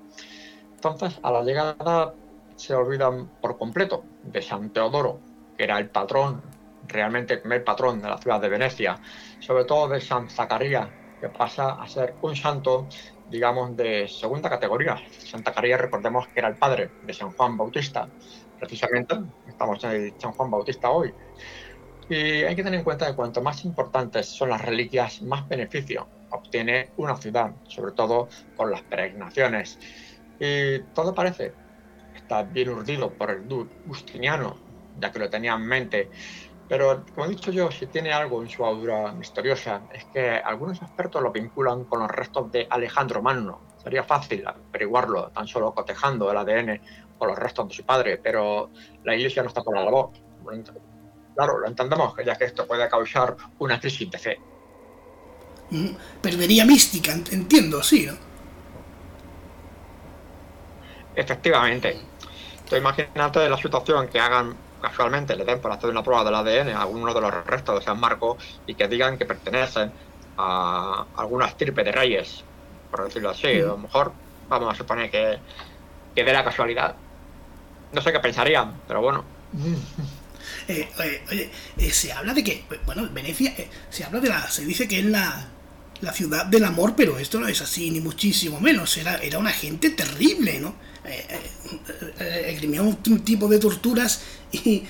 Entonces, 0.74 1.18
a 1.22 1.30
la 1.30 1.42
llegada 1.42 2.14
se 2.56 2.74
olvidan 2.74 3.28
por 3.40 3.56
completo 3.58 4.04
de 4.22 4.42
San 4.42 4.70
Teodoro, 4.70 5.20
que 5.56 5.64
era 5.64 5.78
el 5.78 5.90
patrón, 5.90 6.42
realmente 6.86 7.34
el 7.34 7.40
primer 7.40 7.64
patrón 7.64 8.00
de 8.00 8.08
la 8.08 8.18
ciudad 8.18 8.40
de 8.40 8.48
Venecia, 8.48 8.98
sobre 9.40 9.64
todo 9.64 9.88
de 9.88 10.00
San 10.00 10.28
Zacarías, 10.28 10.88
que 11.20 11.28
pasa 11.28 11.70
a 11.80 11.88
ser 11.88 12.14
un 12.22 12.36
santo, 12.36 12.88
digamos, 13.30 13.76
de 13.76 14.08
segunda 14.08 14.48
categoría. 14.48 14.96
San 15.10 15.42
Zacarías, 15.42 15.80
recordemos 15.80 16.28
que 16.28 16.40
era 16.40 16.48
el 16.48 16.56
padre 16.56 16.90
de 17.02 17.12
San 17.12 17.30
Juan 17.32 17.56
Bautista, 17.56 18.08
precisamente, 18.58 19.16
estamos 19.46 19.82
en 19.84 20.18
San 20.20 20.32
Juan 20.32 20.50
Bautista 20.50 20.90
hoy. 20.90 21.12
Y 22.08 22.42
hay 22.42 22.56
que 22.56 22.62
tener 22.62 22.78
en 22.78 22.84
cuenta 22.84 23.06
que 23.06 23.14
cuanto 23.14 23.42
más 23.42 23.64
importantes 23.64 24.26
son 24.26 24.48
las 24.48 24.62
reliquias, 24.62 25.20
más 25.22 25.46
beneficio 25.46 26.08
obtiene 26.30 26.90
una 26.96 27.16
ciudad, 27.16 27.52
sobre 27.66 27.92
todo 27.92 28.28
con 28.56 28.70
las 28.70 28.82
peregrinaciones. 28.82 29.78
Y 30.38 30.80
todo 30.94 31.14
parece 31.14 31.52
está 32.14 32.42
bien 32.42 32.68
urdido 32.70 33.10
por 33.10 33.30
el 33.30 33.46
Justiniano, 33.86 34.56
ya 35.00 35.10
que 35.10 35.18
lo 35.18 35.30
tenía 35.30 35.54
en 35.54 35.66
mente. 35.66 36.10
Pero, 36.68 37.04
como 37.14 37.26
he 37.26 37.30
dicho 37.30 37.50
yo, 37.50 37.70
si 37.70 37.86
tiene 37.86 38.12
algo 38.12 38.42
en 38.42 38.48
su 38.48 38.64
aura 38.64 39.10
misteriosa, 39.12 39.82
es 39.92 40.04
que 40.06 40.30
algunos 40.30 40.82
expertos 40.82 41.22
lo 41.22 41.32
vinculan 41.32 41.84
con 41.84 42.00
los 42.00 42.10
restos 42.10 42.52
de 42.52 42.66
Alejandro 42.68 43.22
Magno. 43.22 43.60
Sería 43.82 44.04
fácil 44.04 44.46
averiguarlo 44.46 45.30
tan 45.30 45.48
solo 45.48 45.72
cotejando 45.72 46.30
el 46.30 46.36
ADN 46.36 46.80
con 47.16 47.28
los 47.28 47.38
restos 47.38 47.68
de 47.68 47.74
su 47.74 47.84
padre, 47.84 48.18
pero 48.18 48.70
la 49.02 49.14
iglesia 49.16 49.42
no 49.42 49.48
está 49.48 49.62
por 49.62 49.74
la 49.74 49.84
labor. 49.84 50.10
Claro, 51.34 51.58
lo 51.58 51.66
entendemos, 51.66 52.14
ya 52.24 52.36
que 52.36 52.44
esto 52.44 52.66
puede 52.66 52.86
causar 52.88 53.34
una 53.58 53.80
crisis 53.80 54.10
de 54.10 54.18
fe. 54.18 54.40
Mm, 55.70 55.90
perdería 56.20 56.66
mística, 56.66 57.12
entiendo, 57.12 57.82
sí, 57.82 58.06
¿no? 58.06 58.14
Efectivamente. 61.14 61.98
Entonces, 62.52 62.78
imagínate 62.78 63.48
la 63.48 63.56
situación 63.56 64.08
que 64.08 64.20
hagan 64.20 64.67
casualmente, 64.80 65.36
le 65.36 65.44
den 65.44 65.60
por 65.60 65.72
hacer 65.72 65.90
una 65.90 66.02
prueba 66.02 66.24
del 66.24 66.34
ADN 66.34 66.70
a 66.70 66.82
alguno 66.82 67.12
de 67.12 67.20
los 67.20 67.46
restos 67.46 67.80
de 67.80 67.84
San 67.84 67.98
Marcos 68.00 68.42
y 68.66 68.74
que 68.74 68.88
digan 68.88 69.18
que 69.18 69.24
pertenecen 69.24 69.92
a 70.36 71.06
alguna 71.16 71.46
estirpe 71.46 71.82
de 71.84 71.92
reyes, 71.92 72.44
por 72.90 73.04
decirlo 73.04 73.30
así. 73.30 73.60
A 73.60 73.66
lo 73.66 73.78
mejor 73.78 74.12
vamos 74.48 74.72
a 74.72 74.76
suponer 74.76 75.10
que, 75.10 75.38
que 76.14 76.24
de 76.24 76.32
la 76.32 76.44
casualidad. 76.44 76.94
No 77.92 78.00
sé 78.00 78.12
qué 78.12 78.20
pensarían, 78.20 78.80
pero 78.86 79.00
bueno. 79.00 79.24
Eh, 80.66 80.88
oye, 81.30 81.50
eh, 81.78 81.90
se 81.90 82.12
habla 82.12 82.34
de 82.34 82.44
que, 82.44 82.64
bueno, 82.84 83.08
Venecia, 83.10 83.54
eh, 83.56 83.68
se 83.90 84.04
habla 84.04 84.20
de 84.20 84.28
la, 84.28 84.48
se 84.50 84.64
dice 84.64 84.86
que 84.86 84.98
es 84.98 85.04
la, 85.04 85.48
la 86.00 86.12
ciudad 86.12 86.46
del 86.46 86.64
amor, 86.64 86.94
pero 86.96 87.18
esto 87.18 87.40
no 87.40 87.48
es 87.48 87.60
así, 87.60 87.90
ni 87.90 88.00
muchísimo 88.00 88.60
menos. 88.60 88.96
Era, 88.96 89.16
era 89.16 89.38
una 89.38 89.50
gente 89.50 89.90
terrible, 89.90 90.60
¿no? 90.60 90.74
Eh, 91.08 91.26
eh, 92.20 92.58
eh 92.60 92.80
un 92.80 93.24
tipo 93.24 93.48
de 93.48 93.58
torturas 93.58 94.20
y, 94.52 94.82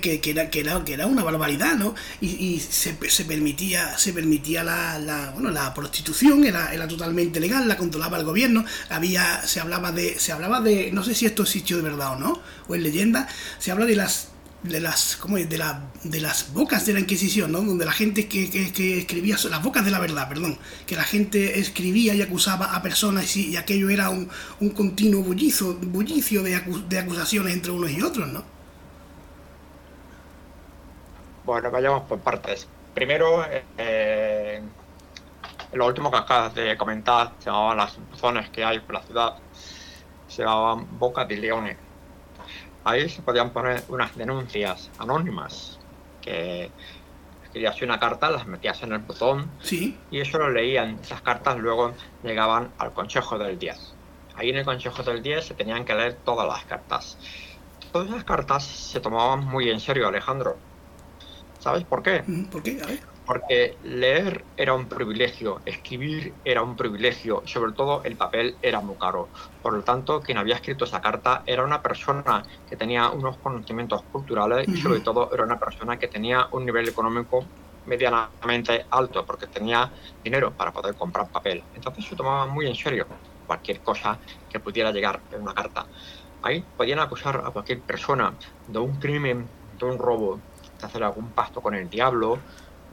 que, 0.00 0.20
era, 0.30 0.50
que, 0.50 0.60
era, 0.60 0.84
que 0.84 0.92
era 0.94 1.06
una 1.06 1.22
barbaridad, 1.22 1.74
¿no? 1.76 1.94
Y, 2.20 2.60
se, 2.60 2.94
permitía, 3.24 3.96
se 3.98 4.12
permitía 4.12 4.64
la, 4.64 4.98
la, 4.98 5.30
bueno, 5.30 5.50
la 5.50 5.72
prostitución, 5.72 6.44
era, 6.44 6.72
era 6.72 6.86
totalmente 6.88 7.40
legal, 7.40 7.68
la 7.68 7.76
controlaba 7.76 8.18
el 8.18 8.24
gobierno, 8.24 8.64
había, 8.90 9.46
se 9.46 9.60
hablaba 9.60 9.92
de, 9.92 10.18
se 10.18 10.32
hablaba 10.32 10.60
de, 10.60 10.90
no 10.92 11.02
sé 11.04 11.14
si 11.14 11.26
esto 11.26 11.42
existió 11.42 11.76
de 11.76 11.82
verdad 11.84 12.12
o 12.12 12.16
no, 12.16 12.42
o 12.68 12.74
es 12.74 12.82
leyenda, 12.82 13.28
se 13.58 13.70
habla 13.70 13.86
de 13.86 13.96
las 13.96 14.31
de 14.62 14.80
las 14.80 15.16
¿cómo 15.16 15.38
es? 15.38 15.48
de 15.48 15.58
la 15.58 15.80
de 16.04 16.20
las 16.20 16.52
bocas 16.52 16.86
de 16.86 16.92
la 16.92 17.00
Inquisición, 17.00 17.50
¿no? 17.50 17.62
Donde 17.62 17.84
la 17.84 17.92
gente 17.92 18.28
que, 18.28 18.50
que, 18.72 18.98
escribía 18.98 19.36
las 19.50 19.62
bocas 19.62 19.84
de 19.84 19.90
la 19.90 19.98
verdad, 19.98 20.28
perdón, 20.28 20.58
que 20.86 20.94
la 20.96 21.02
gente 21.02 21.58
escribía 21.58 22.14
y 22.14 22.22
acusaba 22.22 22.74
a 22.74 22.82
personas 22.82 23.36
y, 23.36 23.56
aquello 23.56 23.90
era 23.90 24.10
un, 24.10 24.28
un 24.60 24.70
continuo 24.70 25.22
bullizo, 25.22 25.74
bullicio 25.74 26.42
de, 26.42 26.60
de, 26.88 26.98
acusaciones 26.98 27.54
entre 27.54 27.72
unos 27.72 27.90
y 27.90 28.02
otros, 28.02 28.28
¿no? 28.28 28.44
Bueno, 31.44 31.70
vayamos 31.70 32.02
por 32.04 32.20
partes. 32.20 32.68
Primero, 32.94 33.44
eh, 33.78 34.62
lo 35.72 35.86
último 35.86 36.10
que 36.10 36.18
acabas 36.18 36.54
de 36.54 36.76
comentar 36.76 37.32
se 37.40 37.46
llamaban 37.46 37.78
las 37.78 37.98
zonas 38.16 38.48
que 38.50 38.64
hay 38.64 38.78
por 38.78 38.94
la 38.94 39.02
ciudad, 39.02 39.34
se 40.28 40.42
llamaban 40.42 40.86
Boca 40.98 41.24
de 41.24 41.36
Leones 41.36 41.76
ahí 42.84 43.08
se 43.08 43.22
podían 43.22 43.50
poner 43.50 43.82
unas 43.88 44.16
denuncias 44.16 44.90
anónimas 44.98 45.78
que 46.20 46.70
escribías 47.44 47.82
una 47.82 47.98
carta, 47.98 48.30
las 48.30 48.46
metías 48.46 48.82
en 48.82 48.92
el 48.92 48.98
buzón 49.00 49.50
¿Sí? 49.62 49.98
y 50.10 50.20
eso 50.20 50.38
lo 50.38 50.50
leían. 50.50 50.98
Esas 51.02 51.20
cartas 51.22 51.58
luego 51.58 51.92
llegaban 52.22 52.70
al 52.78 52.92
Consejo 52.92 53.38
del 53.38 53.58
10. 53.58 53.94
Ahí 54.36 54.50
en 54.50 54.56
el 54.56 54.64
Consejo 54.64 55.02
del 55.02 55.22
10 55.22 55.44
se 55.44 55.54
tenían 55.54 55.84
que 55.84 55.94
leer 55.94 56.14
todas 56.24 56.46
las 56.48 56.64
cartas. 56.64 57.18
Todas 57.92 58.08
esas 58.08 58.24
cartas 58.24 58.64
se 58.64 59.00
tomaban 59.00 59.44
muy 59.44 59.68
en 59.68 59.80
serio, 59.80 60.08
Alejandro. 60.08 60.56
¿Sabes 61.58 61.84
por 61.84 62.02
qué? 62.02 62.24
¿Por 62.50 62.62
qué? 62.62 62.80
A 62.82 62.86
ver. 62.86 63.11
Porque 63.24 63.78
leer 63.82 64.48
era 64.56 64.74
un 64.74 64.88
privilegio, 64.88 65.62
escribir 65.64 66.40
era 66.44 66.62
un 66.62 66.76
privilegio, 66.76 67.42
sobre 67.44 67.72
todo 67.72 68.02
el 68.04 68.16
papel 68.16 68.58
era 68.60 68.80
muy 68.80 68.96
caro. 68.98 69.30
Por 69.60 69.74
lo 69.74 69.82
tanto, 69.82 70.20
quien 70.20 70.38
había 70.38 70.56
escrito 70.56 70.84
esa 70.84 71.00
carta 71.00 71.42
era 71.46 71.64
una 71.64 71.82
persona 71.82 72.42
que 72.66 72.76
tenía 72.76 73.10
unos 73.10 73.38
conocimientos 73.38 74.04
culturales 74.10 74.68
y 74.68 74.76
sobre 74.76 75.00
todo 75.00 75.30
era 75.32 75.44
una 75.44 75.58
persona 75.58 75.98
que 75.98 76.08
tenía 76.08 76.48
un 76.52 76.64
nivel 76.64 76.88
económico 76.88 77.48
medianamente 77.84 78.86
alto 78.90 79.24
porque 79.26 79.48
tenía 79.48 79.92
dinero 80.22 80.54
para 80.56 80.72
poder 80.72 80.94
comprar 80.94 81.30
papel. 81.30 81.64
Entonces 81.72 82.04
se 82.06 82.16
tomaba 82.16 82.46
muy 82.46 82.66
en 82.66 82.74
serio 82.74 83.06
cualquier 83.44 83.82
cosa 83.82 84.20
que 84.48 84.60
pudiera 84.60 84.92
llegar 84.92 85.24
en 85.30 85.42
una 85.42 85.54
carta. 85.54 85.88
Ahí 86.42 86.62
podían 86.76 86.98
acusar 86.98 87.42
a 87.44 87.50
cualquier 87.50 87.84
persona 87.84 88.36
de 88.66 88.78
un 88.78 88.98
crimen, 88.98 89.48
de 89.70 89.86
un 89.86 89.98
robo, 89.98 90.42
de 90.80 90.86
hacer 90.86 91.02
algún 91.04 91.32
pacto 91.32 91.62
con 91.62 91.74
el 91.74 91.88
diablo, 91.88 92.42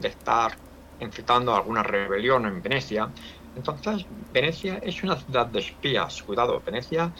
de 0.00 0.08
estar 0.08 0.56
a 1.00 1.56
alguna 1.56 1.82
rebelión 1.82 2.46
en 2.46 2.62
Venecia. 2.62 3.12
Entonces, 3.54 4.06
Venecia 4.32 4.78
es 4.82 5.02
una 5.02 5.16
ciudad 5.16 5.46
de 5.46 5.60
espías. 5.60 6.22
Cuidado, 6.22 6.62
Venecia 6.64 7.12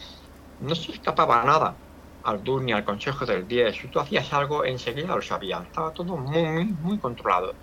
no 0.59 0.75
se 0.75 0.91
escapaba 0.91 1.43
nada 1.43 1.75
al 2.23 2.43
DUR 2.43 2.61
ni 2.61 2.71
al 2.71 2.85
Consejo 2.85 3.25
del 3.25 3.47
10. 3.47 3.75
Si 3.75 3.87
tú 3.87 3.99
hacías 3.99 4.31
algo, 4.33 4.63
enseguida 4.63 5.15
lo 5.15 5.21
sabían. 5.21 5.63
Estaba 5.63 5.91
todo 5.91 6.17
muy, 6.17 6.65
muy 6.65 6.99
controlado. 6.99 7.55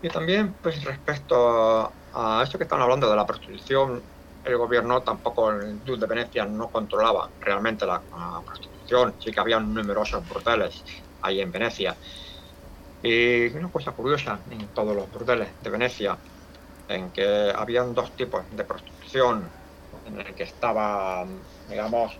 Y 0.00 0.08
también, 0.08 0.54
pues 0.62 0.84
respecto 0.84 1.92
a 2.12 2.40
esto 2.42 2.56
que 2.56 2.64
están 2.64 2.80
hablando 2.80 3.10
de 3.10 3.16
la 3.16 3.26
prostitución, 3.26 4.02
el 4.44 4.56
gobierno 4.56 5.02
tampoco, 5.02 5.50
el 5.50 5.84
DUR 5.84 5.98
de 5.98 6.06
Venecia 6.06 6.44
no 6.46 6.70
controlaba 6.70 7.28
realmente 7.40 7.84
la, 7.84 8.00
la 8.12 8.40
prostitución. 8.46 9.14
Sí 9.18 9.32
que 9.32 9.40
había 9.40 9.58
numerosos 9.58 10.26
burdeles 10.28 10.84
ahí 11.22 11.40
en 11.40 11.50
Venecia. 11.50 11.96
Y 13.02 13.46
una 13.56 13.70
cosa 13.70 13.92
curiosa 13.92 14.40
en 14.50 14.68
todos 14.68 14.94
los 14.94 15.10
burdeles 15.10 15.48
de 15.60 15.70
Venecia, 15.70 16.18
en 16.88 17.12
que 17.12 17.52
habían 17.54 17.94
dos 17.94 18.16
tipos 18.16 18.44
de 18.50 18.64
prostitución, 18.64 19.48
en 20.04 20.20
el 20.20 20.34
que 20.34 20.44
estaba, 20.44 21.26
digamos, 21.68 22.18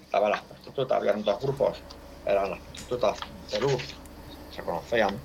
estaban 0.00 0.30
las 0.30 0.42
prostitutas, 0.42 0.98
habían 0.98 1.22
dos 1.22 1.40
grupos, 1.40 1.82
eran 2.24 2.50
las 2.50 2.60
prostitutas 2.60 3.18
de 3.50 3.60
luz, 3.60 3.96
se 4.50 4.62
conocían, 4.62 5.24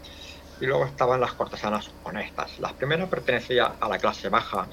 y 0.59 0.65
luego 0.65 0.85
estaban 0.85 1.19
las 1.19 1.33
cortesanas 1.33 1.91
honestas. 2.03 2.59
La 2.59 2.73
primera 2.77 3.09
pertenecía 3.09 3.65
a 3.65 3.89
la 3.89 3.97
clase 3.99 4.29
baja 4.29 4.69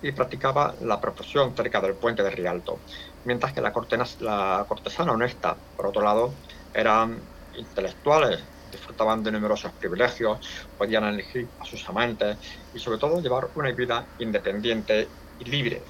y 0.00 0.12
practicaba 0.12 0.76
la 0.80 1.00
profesión 1.00 1.56
cerca 1.56 1.80
del 1.80 1.96
puente 1.96 2.22
de 2.22 2.30
Rialto, 2.30 2.84
mientras 3.24 3.52
que 3.52 3.60
la, 3.60 3.72
la 4.20 4.66
cortesana 4.68 5.12
honesta, 5.12 5.58
por 5.74 5.86
otro 5.86 6.02
lado, 6.02 6.40
eran 6.72 7.30
intelectuales, 7.54 8.53
disfrutaban 8.94 9.22
de 9.24 9.32
numerosos 9.32 9.72
privilegios, 9.72 10.38
podían 10.76 11.04
elegir 11.04 11.50
a 11.58 11.64
sus 11.64 11.88
amantes 11.88 12.38
y 12.72 12.78
sobre 12.78 12.98
todo 12.98 13.20
llevar 13.20 13.50
una 13.54 13.72
vida 13.72 14.06
independiente 14.18 15.08
y 15.38 15.44
libre. 15.46 15.82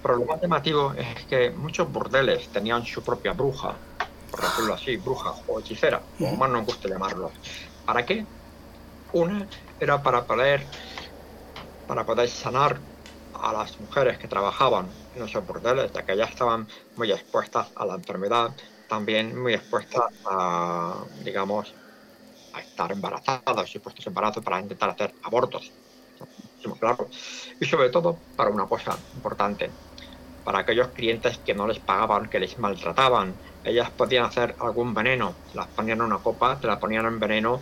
Pero 0.00 0.16
lo 0.16 0.24
más 0.24 0.40
llamativo 0.40 0.94
es 0.94 1.26
que 1.26 1.50
muchos 1.50 1.90
burdeles 1.90 2.48
tenían 2.50 2.84
su 2.84 3.02
propia 3.02 3.32
bruja, 3.32 3.76
por 4.30 4.40
decirlo 4.40 4.74
así, 4.74 4.96
bruja 4.96 5.32
o 5.48 5.58
hechicera, 5.58 6.00
como 6.16 6.36
más 6.36 6.50
nos 6.50 6.64
gusta 6.64 6.88
llamarlo. 6.88 7.32
¿Para 7.84 8.06
qué? 8.06 8.24
Una 9.12 9.48
era 9.80 10.00
para 10.00 10.24
poder, 10.24 10.66
para 11.86 12.06
poder 12.06 12.28
sanar 12.28 12.80
a 13.34 13.52
las 13.52 13.80
mujeres 13.80 14.18
que 14.18 14.28
trabajaban 14.28 14.88
en 15.14 15.24
esos 15.24 15.44
burdeles, 15.44 15.90
ya 15.92 16.04
que 16.04 16.16
ya 16.16 16.24
estaban 16.24 16.68
muy 16.96 17.10
expuestas 17.10 17.72
a 17.74 17.84
la 17.84 17.94
enfermedad 17.94 18.54
también 18.92 19.40
muy 19.40 19.54
expuestas 19.54 20.04
a, 20.26 21.06
digamos, 21.24 21.74
a 22.52 22.60
estar 22.60 22.90
embarazadas 22.92 23.74
y 23.74 23.78
puestos 23.78 24.06
embarazos 24.06 24.44
para 24.44 24.60
intentar 24.60 24.90
hacer 24.90 25.14
abortos. 25.22 25.70
Claro. 26.78 27.08
Y 27.60 27.66
sobre 27.66 27.90
todo 27.90 28.16
para 28.36 28.50
una 28.50 28.66
cosa 28.66 28.96
importante, 29.14 29.70
para 30.44 30.60
aquellos 30.60 30.88
clientes 30.88 31.38
que 31.38 31.54
no 31.54 31.66
les 31.66 31.78
pagaban, 31.78 32.28
que 32.28 32.38
les 32.38 32.58
maltrataban. 32.58 33.34
Ellas 33.64 33.90
podían 33.90 34.24
hacer 34.24 34.54
algún 34.60 34.94
veneno, 34.94 35.34
las 35.54 35.68
ponían 35.68 35.98
en 35.98 36.04
una 36.04 36.18
copa, 36.18 36.58
te 36.60 36.66
la 36.66 36.78
ponían 36.78 37.06
en 37.06 37.18
veneno, 37.18 37.60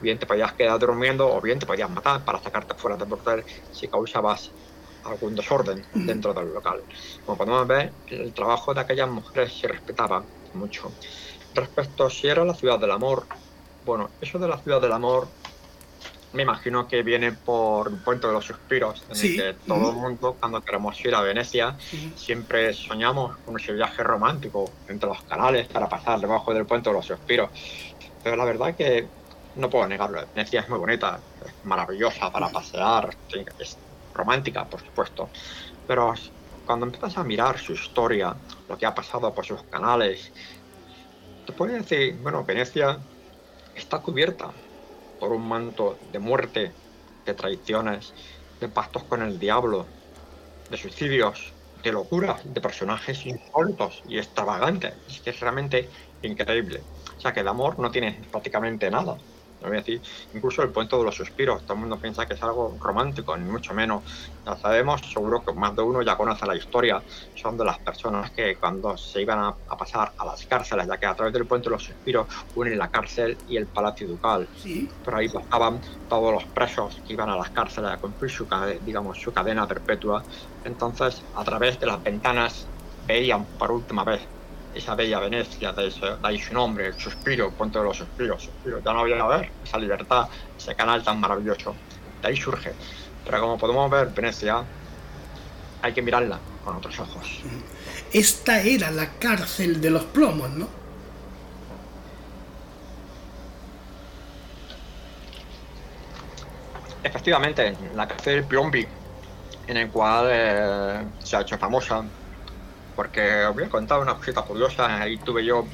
bien 0.00 0.18
te 0.18 0.26
podías 0.26 0.52
quedar 0.52 0.78
durmiendo 0.78 1.28
o 1.32 1.40
bien 1.40 1.58
te 1.58 1.66
podías 1.66 1.90
matar 1.90 2.24
para 2.24 2.40
sacarte 2.40 2.74
fuera 2.74 2.96
del 2.96 3.08
bordel 3.08 3.44
si 3.72 3.88
causabas 3.88 4.50
algún 5.04 5.34
desorden 5.34 5.84
dentro 5.94 6.34
del 6.34 6.52
local. 6.52 6.82
Como 7.24 7.38
podemos 7.38 7.66
ver, 7.66 7.92
el 8.08 8.32
trabajo 8.32 8.74
de 8.74 8.80
aquellas 8.80 9.08
mujeres 9.08 9.52
se 9.52 9.68
respetaba 9.68 10.22
mucho. 10.54 10.92
Respecto 11.54 12.06
a 12.06 12.10
si 12.10 12.28
era 12.28 12.44
la 12.44 12.54
ciudad 12.54 12.78
del 12.78 12.90
amor, 12.90 13.24
bueno, 13.84 14.10
eso 14.20 14.38
de 14.38 14.48
la 14.48 14.58
ciudad 14.58 14.80
del 14.80 14.92
amor 14.92 15.28
me 16.32 16.42
imagino 16.42 16.86
que 16.86 17.02
viene 17.02 17.32
por 17.32 17.88
el 17.88 17.96
puente 17.96 18.26
de 18.26 18.32
los 18.32 18.44
suspiros, 18.44 19.02
en 19.10 19.16
el 19.16 19.36
que 19.36 19.54
todo 19.66 19.90
el 19.90 19.96
mundo, 19.96 20.36
cuando 20.38 20.60
queremos 20.60 21.04
ir 21.04 21.14
a 21.14 21.22
Venecia, 21.22 21.76
siempre 22.14 22.72
soñamos 22.72 23.36
con 23.38 23.58
ese 23.58 23.72
viaje 23.72 24.02
romántico 24.04 24.70
entre 24.88 25.08
los 25.08 25.22
canales 25.22 25.66
para 25.66 25.88
pasar 25.88 26.20
debajo 26.20 26.54
del 26.54 26.66
puente 26.66 26.88
de 26.90 26.94
los 26.94 27.06
suspiros. 27.06 27.50
Pero 28.22 28.36
la 28.36 28.44
verdad 28.44 28.76
que 28.76 29.08
no 29.56 29.68
puedo 29.68 29.88
negarlo, 29.88 30.24
Venecia 30.34 30.60
es 30.60 30.68
muy 30.68 30.78
bonita, 30.78 31.18
es 31.44 31.52
maravillosa 31.64 32.30
para 32.30 32.48
pasear, 32.48 33.10
es 33.58 33.76
romántica, 34.14 34.64
por 34.64 34.80
supuesto. 34.80 35.28
Pero 35.88 36.14
cuando 36.64 36.86
empiezas 36.86 37.18
a 37.18 37.24
mirar 37.24 37.58
su 37.58 37.72
historia, 37.72 38.36
lo 38.68 38.78
que 38.78 38.86
ha 38.86 38.94
pasado 38.94 39.34
por 39.34 39.44
sus 39.44 39.64
canales, 39.64 40.30
te 41.44 41.52
puedes 41.52 41.88
decir, 41.88 42.16
bueno, 42.22 42.44
Venecia 42.44 42.98
está 43.80 44.00
cubierta 44.02 44.54
por 45.18 45.32
un 45.32 45.48
manto 45.48 45.98
de 46.02 46.18
muerte, 46.18 46.78
de 47.24 47.34
traiciones, 47.34 48.14
de 48.60 48.68
pactos 48.68 49.04
con 49.06 49.22
el 49.22 49.38
diablo, 49.38 49.94
de 50.68 50.76
suicidios, 50.78 51.56
de 51.74 51.92
locuras, 51.92 52.42
de 52.44 52.60
personajes 52.60 53.26
insólitos 53.26 54.02
y 54.04 54.18
extravagantes. 54.18 55.00
Es 55.06 55.20
que 55.22 55.30
es 55.30 55.40
realmente 55.40 55.90
increíble. 56.22 56.88
O 57.16 57.20
sea 57.20 57.32
que 57.32 57.40
el 57.40 57.48
amor 57.48 57.78
no 57.78 57.90
tiene 57.90 58.26
prácticamente 58.30 58.90
nada 58.90 59.16
voy 59.68 59.76
a 59.76 59.80
decir, 59.80 60.00
incluso 60.34 60.62
el 60.62 60.70
puente 60.70 60.96
de 60.96 61.04
los 61.04 61.14
suspiros, 61.14 61.62
todo 61.62 61.74
el 61.74 61.80
mundo 61.80 61.98
piensa 61.98 62.26
que 62.26 62.34
es 62.34 62.42
algo 62.42 62.76
romántico, 62.80 63.36
ni 63.36 63.50
mucho 63.50 63.74
menos. 63.74 64.02
Ya 64.44 64.56
sabemos, 64.56 65.00
seguro 65.12 65.44
que 65.44 65.52
más 65.52 65.76
de 65.76 65.82
uno 65.82 66.02
ya 66.02 66.16
conoce 66.16 66.46
la 66.46 66.56
historia, 66.56 67.02
son 67.34 67.56
de 67.58 67.64
las 67.64 67.78
personas 67.78 68.30
que 68.30 68.56
cuando 68.56 68.96
se 68.96 69.22
iban 69.22 69.38
a, 69.38 69.54
pasar 69.76 70.12
a 70.18 70.24
las 70.24 70.44
cárceles, 70.46 70.86
ya 70.86 70.96
que 70.98 71.06
a 71.06 71.14
través 71.14 71.32
del 71.32 71.46
puente 71.46 71.68
de 71.68 71.76
los 71.76 71.84
suspiros 71.84 72.26
unen 72.54 72.78
la 72.78 72.88
cárcel 72.88 73.36
y 73.48 73.56
el 73.56 73.66
palacio 73.66 74.08
ducal. 74.08 74.48
¿Sí? 74.56 74.88
Pero 75.04 75.16
ahí 75.16 75.28
pasaban 75.28 75.80
todos 76.08 76.32
los 76.32 76.44
presos 76.44 77.00
que 77.06 77.12
iban 77.12 77.28
a 77.28 77.36
las 77.36 77.50
cárceles 77.50 77.90
a 77.90 77.96
cumplir 77.98 78.30
su, 78.30 78.46
digamos, 78.84 79.18
su 79.18 79.32
cadena 79.32 79.66
perpetua. 79.66 80.22
Entonces, 80.64 81.22
a 81.36 81.44
través 81.44 81.78
de 81.80 81.86
las 81.86 82.02
ventanas 82.02 82.66
veían 83.06 83.44
por 83.58 83.72
última 83.72 84.04
vez 84.04 84.20
esa 84.74 84.94
bella 84.94 85.20
Venecia, 85.20 85.72
de, 85.72 85.92
ahí 86.22 86.38
su 86.38 86.54
nombre, 86.54 86.88
el 86.88 86.94
suspiro, 86.94 87.50
Puente 87.50 87.78
de 87.78 87.84
los 87.84 87.96
Suspiros, 87.96 88.44
suspiro, 88.44 88.80
ya 88.84 88.92
no 88.92 89.00
había 89.00 89.22
a 89.22 89.26
ver 89.26 89.50
esa 89.64 89.78
libertad, 89.78 90.28
ese 90.56 90.74
canal 90.74 91.02
tan 91.02 91.20
maravilloso, 91.20 91.74
de 92.22 92.28
ahí 92.28 92.36
surge. 92.36 92.72
Pero 93.24 93.40
como 93.40 93.58
podemos 93.58 93.90
ver, 93.90 94.08
Venecia 94.08 94.64
hay 95.82 95.92
que 95.92 96.02
mirarla 96.02 96.38
con 96.64 96.76
otros 96.76 96.98
ojos. 97.00 97.40
Esta 98.12 98.60
era 98.60 98.90
la 98.90 99.10
cárcel 99.18 99.80
de 99.80 99.90
los 99.90 100.04
plomos, 100.04 100.50
¿no? 100.50 100.68
Efectivamente, 107.02 107.76
la 107.94 108.06
cárcel 108.06 108.44
Plombi, 108.44 108.86
en 109.66 109.76
el 109.76 109.88
cual 109.90 110.26
eh, 110.30 111.04
se 111.18 111.36
ha 111.36 111.40
hecho 111.40 111.56
famosa 111.56 112.04
porque 113.00 113.46
os 113.46 113.54
voy 113.54 113.64
a 113.64 113.70
contar 113.70 113.98
una 113.98 114.14
cosita 114.14 114.42
curiosa. 114.42 115.00
Ahí 115.00 115.16
tuve 115.16 115.42
yo 115.42 115.64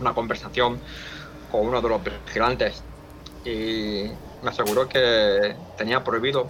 una 0.00 0.12
conversación 0.12 0.80
con 1.52 1.68
uno 1.68 1.80
de 1.80 1.88
los 1.88 2.02
vigilantes 2.02 2.82
y 3.44 4.10
me 4.42 4.50
aseguró 4.50 4.88
que 4.88 5.54
tenía 5.76 6.02
prohibido 6.02 6.48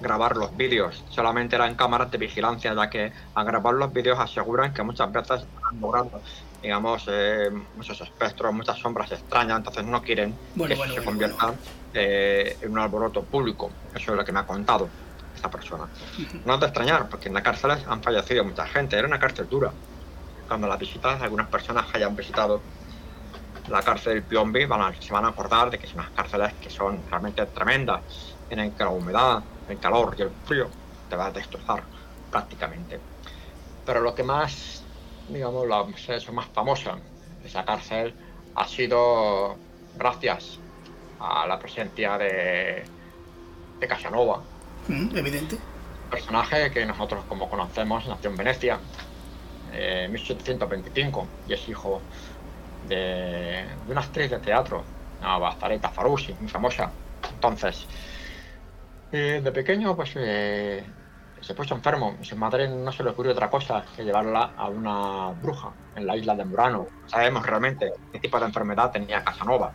grabar 0.00 0.36
los 0.36 0.56
vídeos, 0.56 1.04
solamente 1.10 1.54
eran 1.54 1.76
cámaras 1.76 2.10
de 2.10 2.18
vigilancia, 2.18 2.74
ya 2.74 2.90
que 2.90 3.12
al 3.34 3.46
grabar 3.46 3.74
los 3.74 3.92
vídeos 3.92 4.18
aseguran 4.18 4.74
que 4.74 4.82
muchas 4.82 5.12
veces 5.12 5.42
están 5.42 5.80
logrando, 5.80 6.20
digamos, 6.60 7.04
eh, 7.06 7.48
muchos 7.76 8.00
espectros, 8.00 8.52
muchas 8.52 8.76
sombras 8.78 9.12
extrañas, 9.12 9.58
entonces 9.58 9.84
no 9.84 10.02
quieren 10.02 10.34
que 10.56 10.74
se 10.74 11.04
convierta 11.04 11.54
eh, 11.94 12.58
en 12.62 12.72
un 12.72 12.80
alboroto 12.80 13.22
público. 13.22 13.70
Eso 13.94 14.10
es 14.10 14.16
lo 14.16 14.24
que 14.24 14.32
me 14.32 14.40
ha 14.40 14.46
contado 14.46 14.88
persona. 15.42 15.88
No 16.44 16.54
es 16.54 16.60
de 16.60 16.66
extrañar, 16.66 17.08
porque 17.08 17.28
en 17.28 17.34
las 17.34 17.42
cárceles 17.42 17.84
han 17.86 18.02
fallecido 18.02 18.44
mucha 18.44 18.66
gente, 18.66 18.96
era 18.96 19.06
una 19.06 19.18
cárcel 19.18 19.48
dura. 19.48 19.72
Cuando 20.48 20.66
la 20.66 20.76
visitas, 20.76 21.20
algunas 21.22 21.48
personas 21.48 21.86
hayan 21.94 22.14
visitado 22.14 22.60
la 23.68 23.82
cárcel 23.82 24.14
del 24.14 24.22
Piombi 24.22 24.64
van 24.64 24.94
se 25.00 25.12
van 25.12 25.24
a 25.24 25.28
acordar 25.28 25.70
de 25.70 25.78
que 25.78 25.86
son 25.86 26.00
unas 26.00 26.10
cárceles 26.12 26.52
que 26.54 26.70
son 26.70 27.02
realmente 27.10 27.44
tremendas, 27.46 28.36
en 28.48 28.60
el 28.60 28.72
que 28.72 28.84
la 28.84 28.90
humedad, 28.90 29.42
el 29.68 29.78
calor 29.78 30.14
y 30.18 30.22
el 30.22 30.30
frío 30.44 30.70
te 31.08 31.16
va 31.16 31.26
a 31.26 31.30
destrozar 31.32 31.82
prácticamente. 32.30 33.00
Pero 33.84 34.00
lo 34.00 34.14
que 34.14 34.22
más, 34.22 34.84
digamos, 35.28 35.66
la 35.66 35.84
más 36.32 36.46
famosa 36.46 36.96
de 37.42 37.48
esa 37.48 37.64
cárcel 37.64 38.14
ha 38.54 38.66
sido 38.68 39.56
gracias 39.96 40.60
a 41.18 41.46
la 41.46 41.58
presencia 41.58 42.18
de 42.18 42.84
Casanova. 43.88 44.42
Mm, 44.88 45.16
evidente. 45.16 45.58
Personaje 46.10 46.70
que 46.70 46.86
nosotros, 46.86 47.24
como 47.28 47.48
conocemos, 47.50 48.06
nació 48.06 48.30
en 48.30 48.36
Venecia 48.36 48.78
en 49.72 50.12
1725 50.12 51.26
y 51.48 51.52
es 51.52 51.68
hijo 51.68 52.00
de, 52.88 53.64
una 53.88 54.00
actriz 54.00 54.30
de 54.30 54.38
teatro 54.38 54.84
Zareta 55.58 55.88
Farusi, 55.88 56.34
muy 56.40 56.48
famosa. 56.48 56.90
Entonces, 57.34 57.86
eh, 59.12 59.40
de 59.42 59.52
pequeño, 59.52 59.96
pues 59.96 60.12
eh, 60.16 60.84
se 61.40 61.54
puso 61.54 61.74
enfermo. 61.74 62.16
Su 62.22 62.36
madre 62.36 62.68
no 62.68 62.92
se 62.92 63.02
le 63.02 63.10
ocurrió 63.10 63.32
otra 63.32 63.50
cosa 63.50 63.84
que 63.94 64.04
llevarla 64.04 64.52
a 64.56 64.68
una 64.68 65.30
bruja 65.42 65.72
en 65.94 66.06
la 66.06 66.16
isla 66.16 66.34
de 66.34 66.44
Murano. 66.44 66.86
Sabemos 67.06 67.44
realmente 67.44 67.92
qué 68.12 68.20
tipo 68.20 68.38
de 68.38 68.46
enfermedad 68.46 68.90
tenía 68.90 69.24
Casanova. 69.24 69.72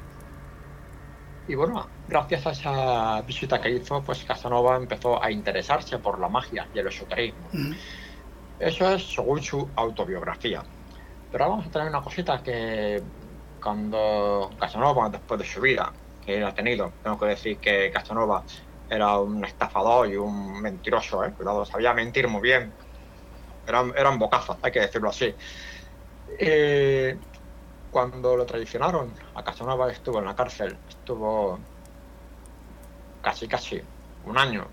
Y 1.51 1.55
bueno, 1.55 1.85
gracias 2.07 2.47
a 2.47 2.51
esa 2.51 3.21
visita 3.23 3.59
que 3.59 3.69
hizo, 3.69 4.01
pues 4.01 4.23
Casanova 4.23 4.77
empezó 4.77 5.21
a 5.21 5.29
interesarse 5.29 5.99
por 5.99 6.17
la 6.17 6.29
magia 6.29 6.65
y 6.73 6.79
el 6.79 6.87
esoterismo. 6.87 7.49
Mm. 7.51 7.73
Eso 8.57 8.89
es 8.93 9.13
según 9.13 9.43
su 9.43 9.69
autobiografía. 9.75 10.63
Pero 11.29 11.49
vamos 11.49 11.67
a 11.67 11.69
tener 11.69 11.89
una 11.89 12.01
cosita 12.01 12.41
que 12.41 13.03
cuando 13.61 14.49
Casanova, 14.57 15.09
después 15.09 15.41
de 15.41 15.45
su 15.45 15.59
vida 15.59 15.91
que 16.25 16.37
él 16.37 16.45
ha 16.45 16.53
tenido, 16.53 16.93
tengo 17.03 17.19
que 17.19 17.25
decir 17.25 17.57
que 17.57 17.91
Casanova 17.91 18.45
era 18.89 19.19
un 19.19 19.43
estafador 19.43 20.07
y 20.09 20.15
un 20.15 20.61
mentiroso, 20.61 21.21
¿eh? 21.25 21.33
cuidado, 21.33 21.65
sabía 21.65 21.93
mentir 21.93 22.29
muy 22.29 22.43
bien. 22.43 22.71
Eran, 23.67 23.91
eran 23.97 24.17
bocazas, 24.17 24.57
hay 24.61 24.71
que 24.71 24.79
decirlo 24.79 25.09
así. 25.09 25.35
Eh, 26.39 27.19
cuando 27.91 28.37
lo 28.37 28.45
traicionaron, 28.45 29.11
a 29.35 29.43
Casanova 29.43 29.91
estuvo 29.91 30.19
en 30.19 30.25
la 30.25 30.35
cárcel, 30.35 30.77
estuvo 30.87 31.59
casi, 33.21 33.47
casi 33.47 33.81
un 34.25 34.37
año, 34.37 34.65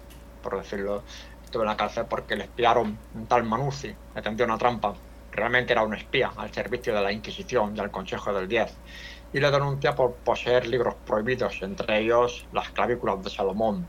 por 0.42 0.56
decirlo. 0.56 1.02
Estuvo 1.44 1.62
en 1.62 1.68
la 1.68 1.76
cárcel 1.76 2.04
porque 2.08 2.36
le 2.36 2.44
espiaron 2.44 2.98
un 3.14 3.26
tal 3.26 3.42
Manuzzi, 3.42 3.94
le 4.14 4.22
tendió 4.22 4.44
una 4.44 4.58
trampa. 4.58 4.94
Realmente 5.32 5.72
era 5.72 5.82
un 5.82 5.94
espía 5.94 6.30
al 6.36 6.52
servicio 6.52 6.94
de 6.94 7.00
la 7.00 7.12
Inquisición 7.12 7.76
y 7.76 7.80
al 7.80 7.90
Consejo 7.90 8.32
del 8.32 8.48
Diez. 8.48 8.72
Y 9.32 9.40
le 9.40 9.50
denuncia 9.50 9.94
por 9.94 10.14
poseer 10.14 10.66
libros 10.66 10.94
prohibidos, 11.06 11.60
entre 11.62 12.00
ellos 12.00 12.46
las 12.52 12.70
clavículas 12.70 13.22
de 13.24 13.30
Salomón. 13.30 13.86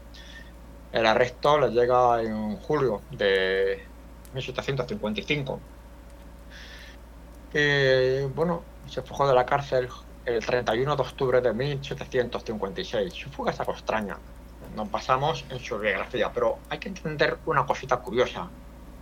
El 0.92 1.06
arresto 1.06 1.60
le 1.60 1.70
llega 1.70 2.22
en 2.22 2.58
julio 2.58 3.02
de 3.12 3.84
1755. 4.34 5.60
Y 7.54 8.26
bueno, 8.36 8.64
se 8.90 9.02
fugó 9.04 9.28
de 9.28 9.36
la 9.36 9.46
cárcel 9.46 9.88
el 10.26 10.46
31 10.46 10.96
de 10.96 11.02
octubre 11.02 11.42
de 11.42 11.54
1756. 11.54 13.14
Su 13.14 13.30
fuga 13.30 13.52
es 13.52 13.60
algo 13.60 13.74
extraña. 13.74 14.18
Nos 14.76 14.90
pasamos 14.90 15.46
en 15.50 15.60
su 15.60 15.78
biografía, 15.80 16.32
pero 16.34 16.60
hay 16.70 16.80
que 16.80 16.90
entender 16.90 17.38
una 17.46 17.66
cosita 17.66 17.98
curiosa. 17.98 18.50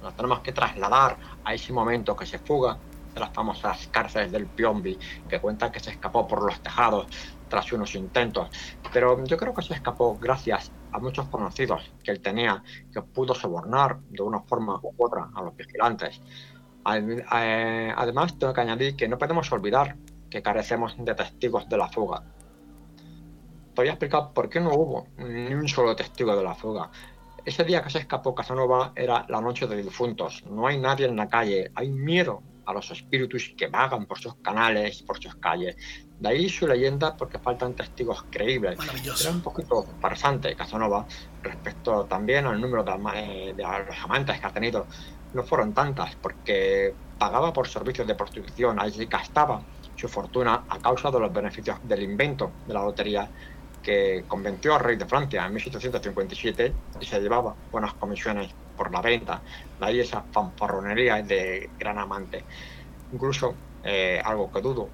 Nos 0.02 0.16
tenemos 0.16 0.40
que 0.42 0.52
trasladar 0.52 1.18
a 1.44 1.54
ese 1.54 1.74
momento 1.74 2.16
que 2.16 2.26
se 2.26 2.40
fuga 2.40 2.78
de 3.14 3.20
las 3.20 3.34
famosas 3.34 3.88
cárceles 3.88 4.32
del 4.32 4.46
Piombi, 4.46 4.98
que 5.28 5.40
cuentan 5.40 5.72
que 5.72 5.80
se 5.80 5.92
escapó 5.92 6.28
por 6.28 6.44
los 6.44 6.60
tejados 6.62 7.08
tras 7.50 7.72
unos 7.72 7.96
intentos. 7.96 8.50
Pero 8.94 9.24
yo 9.26 9.38
creo 9.38 9.54
que 9.54 9.62
se 9.62 9.74
escapó 9.74 10.18
gracias 10.20 10.72
a 10.92 11.00
muchos 11.00 11.28
conocidos 11.28 11.92
que 12.04 12.12
él 12.12 12.22
tenía, 12.22 12.64
que 12.94 13.02
pudo 13.02 13.34
sobornar 13.34 14.00
de 14.10 14.22
una 14.22 14.42
forma 14.42 14.80
u 14.82 14.94
otra 14.98 15.30
a 15.34 15.42
los 15.42 15.56
vigilantes. 15.56 16.22
Eh, 16.96 17.94
además, 17.96 18.38
tengo 18.40 18.54
que 18.54 18.62
añadir 18.62 18.96
que 18.96 19.08
no 19.08 19.18
podemos 19.18 19.52
olvidar 19.52 19.96
que 20.30 20.42
carecemos 20.42 20.96
de 20.98 21.16
testigos 21.16 21.68
de 21.68 21.78
la 21.78 21.88
fuga. 21.90 22.24
Te 23.74 23.82
voy 23.82 23.88
a 23.88 23.92
explicar 23.92 24.32
por 24.34 24.50
qué 24.50 24.60
no 24.60 24.74
hubo 24.74 25.08
ni 25.18 25.54
un 25.54 25.68
solo 25.68 25.96
testigo 25.96 26.36
de 26.36 26.44
la 26.44 26.56
fuga. 26.56 26.90
Ese 27.46 27.64
día 27.64 27.82
que 27.82 27.90
se 27.90 28.00
escapó 28.00 28.36
Casanova 28.36 28.92
era 28.96 29.26
la 29.30 29.40
noche 29.40 29.68
de 29.68 29.82
difuntos. 29.82 30.44
No 30.50 30.68
hay 30.68 30.80
nadie 30.80 31.06
en 31.06 31.16
la 31.16 31.28
calle. 31.28 31.72
Hay 31.76 31.90
miedo 31.90 32.42
a 32.68 32.74
los 32.74 32.92
espíritus 32.92 33.54
que 33.58 33.68
vagan 33.68 34.06
por 34.06 34.20
sus 34.20 34.36
canales, 34.36 35.02
por 35.02 35.22
sus 35.22 35.36
calles. 35.36 35.76
De 36.20 36.30
ahí 36.30 36.50
su 36.50 36.68
leyenda 36.68 37.16
porque 37.16 37.40
faltan 37.40 37.74
testigos 37.74 38.26
creíbles. 38.30 38.78
Era 39.22 39.32
un 39.32 39.42
poquito 39.42 39.86
farsante 40.02 40.56
Casanova 40.56 41.08
respecto 41.42 42.06
también 42.06 42.46
al 42.46 42.60
número 42.60 42.84
de, 42.84 42.92
eh, 43.16 43.54
de, 43.56 43.64
los 43.64 43.98
amantes 44.04 44.40
que 44.40 44.46
ha 44.46 44.52
tenido. 44.52 44.86
No 45.34 45.44
fueron 45.44 45.74
tantas 45.74 46.16
porque 46.16 46.94
pagaba 47.18 47.54
por 47.54 47.68
servicios 47.68 48.06
de 48.06 48.16
prostitución, 48.16 48.80
ahí 48.80 48.92
gastaba 49.06 49.62
su 49.96 50.08
fortuna 50.08 50.66
a 50.70 50.78
causa 50.80 51.10
de 51.10 51.20
los 51.20 51.34
beneficios 51.34 51.78
del 51.84 52.04
invento 52.04 52.52
de 52.68 52.74
la 52.74 52.84
lotería 52.84 53.30
que 53.82 54.26
convenció 54.28 54.76
al 54.76 54.82
rey 54.82 54.98
de 54.98 55.06
Francia 55.06 55.46
en 55.46 55.54
1757 55.54 56.74
y 57.00 57.06
se 57.06 57.20
llevaba 57.22 57.56
buenas 57.72 57.94
comisiones 57.94 58.50
por 58.78 58.92
la 58.92 59.02
venta. 59.02 59.42
De 59.80 59.86
ahí 59.86 60.00
esa 60.00 60.22
fanfarronería 60.32 61.22
de 61.22 61.70
gran 61.80 61.98
amante. 61.98 62.44
Incluso, 63.12 63.56
eh, 63.84 64.22
algo 64.24 64.52
que 64.52 64.62
dudo, 64.62 64.90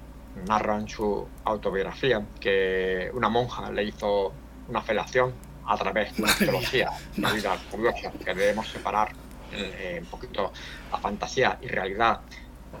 narra 0.48 0.76
en 0.76 0.88
su 0.88 1.28
autobiografía 1.44 2.24
que 2.40 3.10
una 3.14 3.28
monja 3.28 3.70
le 3.70 3.84
hizo 3.84 4.32
una 4.68 4.82
felación 4.82 5.32
a 5.66 5.76
través 5.76 6.16
de 6.16 6.22
una 6.22 6.34
teología, 6.34 6.90
una 7.16 7.32
vida 7.32 7.56
curiosa, 7.70 8.10
que 8.12 8.34
debemos 8.34 8.68
separar 8.68 9.12
eh, 9.52 9.98
un 10.00 10.06
poquito 10.06 10.52
la 10.90 10.98
fantasía 10.98 11.58
y 11.62 11.68
realidad 11.68 12.20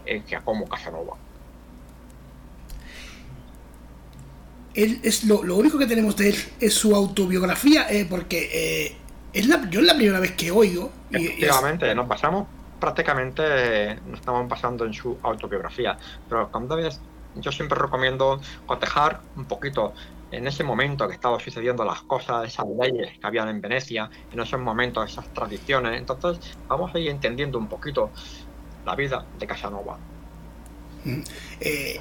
en 0.04 0.24
Giacomo 0.26 0.68
Casanova. 0.68 1.16
Él 4.74 4.98
es 5.04 5.24
lo, 5.24 5.38
único 5.54 5.78
que 5.78 5.86
tenemos 5.86 6.16
de 6.16 6.30
él 6.30 6.36
es 6.58 6.74
su 6.74 6.96
autobiografía, 6.96 7.86
eh, 7.90 8.06
porque 8.10 8.50
eh, 8.52 8.96
es 9.34 9.46
la, 9.46 9.68
yo 9.68 9.80
es 9.80 9.86
la 9.86 9.94
primera 9.94 10.20
vez 10.20 10.32
que 10.32 10.50
oigo. 10.50 10.90
Efectivamente, 11.10 11.94
nos 11.94 12.06
pasamos 12.06 12.46
prácticamente, 12.80 13.96
nos 14.06 14.20
estamos 14.20 14.48
pasando 14.48 14.84
en 14.84 14.94
su 14.94 15.18
autobiografía, 15.22 15.98
pero 16.28 16.50
cuando 16.50 16.76
ves, 16.76 17.00
yo 17.36 17.50
siempre 17.50 17.78
recomiendo 17.78 18.40
cotejar 18.66 19.20
un 19.36 19.46
poquito 19.46 19.92
en 20.30 20.46
ese 20.46 20.64
momento 20.64 21.06
que 21.08 21.14
estaban 21.14 21.40
sucediendo 21.40 21.84
las 21.84 22.02
cosas, 22.02 22.46
esas 22.46 22.66
leyes 22.80 23.18
que 23.18 23.26
habían 23.26 23.48
en 23.48 23.60
Venecia, 23.60 24.08
en 24.32 24.40
esos 24.40 24.60
momentos, 24.60 25.10
esas 25.10 25.32
tradiciones. 25.32 25.98
Entonces, 25.98 26.56
vamos 26.68 26.94
a 26.94 26.98
ir 26.98 27.10
entendiendo 27.10 27.58
un 27.58 27.68
poquito 27.68 28.10
la 28.84 28.94
vida 28.94 29.24
de 29.38 29.46
Casanova. 29.46 29.98
Mm, 31.04 31.20
eh, 31.60 32.00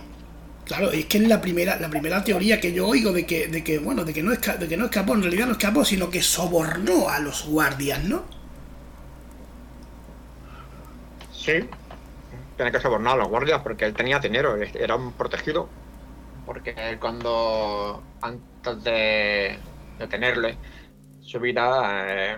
Claro, 0.65 0.91
es 0.91 1.05
que 1.05 1.17
es 1.17 1.27
la 1.27 1.41
primera, 1.41 1.77
la 1.77 1.89
primera 1.89 2.23
teoría 2.23 2.59
que 2.59 2.71
yo 2.71 2.87
oigo 2.87 3.11
de 3.11 3.25
que, 3.25 3.47
de 3.47 3.63
que 3.63 3.79
bueno, 3.79 4.05
de 4.05 4.13
que 4.13 4.23
no 4.23 4.31
de 4.31 4.67
que 4.67 4.77
no 4.77 4.85
escapó, 4.85 5.13
en 5.13 5.23
realidad 5.23 5.47
no 5.47 5.51
escapó, 5.53 5.83
sino 5.83 6.09
que 6.09 6.21
sobornó 6.21 7.09
a 7.09 7.19
los 7.19 7.45
guardias, 7.47 8.01
¿no? 8.03 8.23
Sí, 11.31 11.67
tiene 12.55 12.71
que 12.71 12.79
sobornar 12.79 13.15
a 13.15 13.17
los 13.17 13.27
guardias 13.27 13.61
porque 13.61 13.83
él 13.83 13.93
tenía 13.93 14.19
dinero, 14.19 14.55
era 14.55 14.95
un 14.95 15.11
protegido. 15.11 15.67
Porque 16.45 16.97
cuando, 16.99 18.01
antes 18.21 18.83
de, 18.83 19.59
tenerle, 20.09 20.57
su 21.21 21.39
vida 21.39 22.05
eh, 22.07 22.37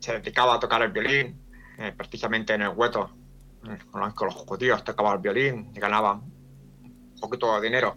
se 0.00 0.18
dedicaba 0.18 0.54
a 0.54 0.60
tocar 0.60 0.82
el 0.82 0.92
violín, 0.92 1.40
eh, 1.78 1.92
precisamente 1.96 2.54
en 2.54 2.62
el 2.62 2.70
hueto, 2.70 3.10
con 3.90 4.26
los 4.26 4.34
judíos 4.34 4.82
tocaba 4.82 5.14
el 5.14 5.20
violín 5.20 5.70
y 5.74 5.78
ganaba 5.78 6.20
poquito 7.22 7.54
de 7.54 7.62
dinero. 7.62 7.96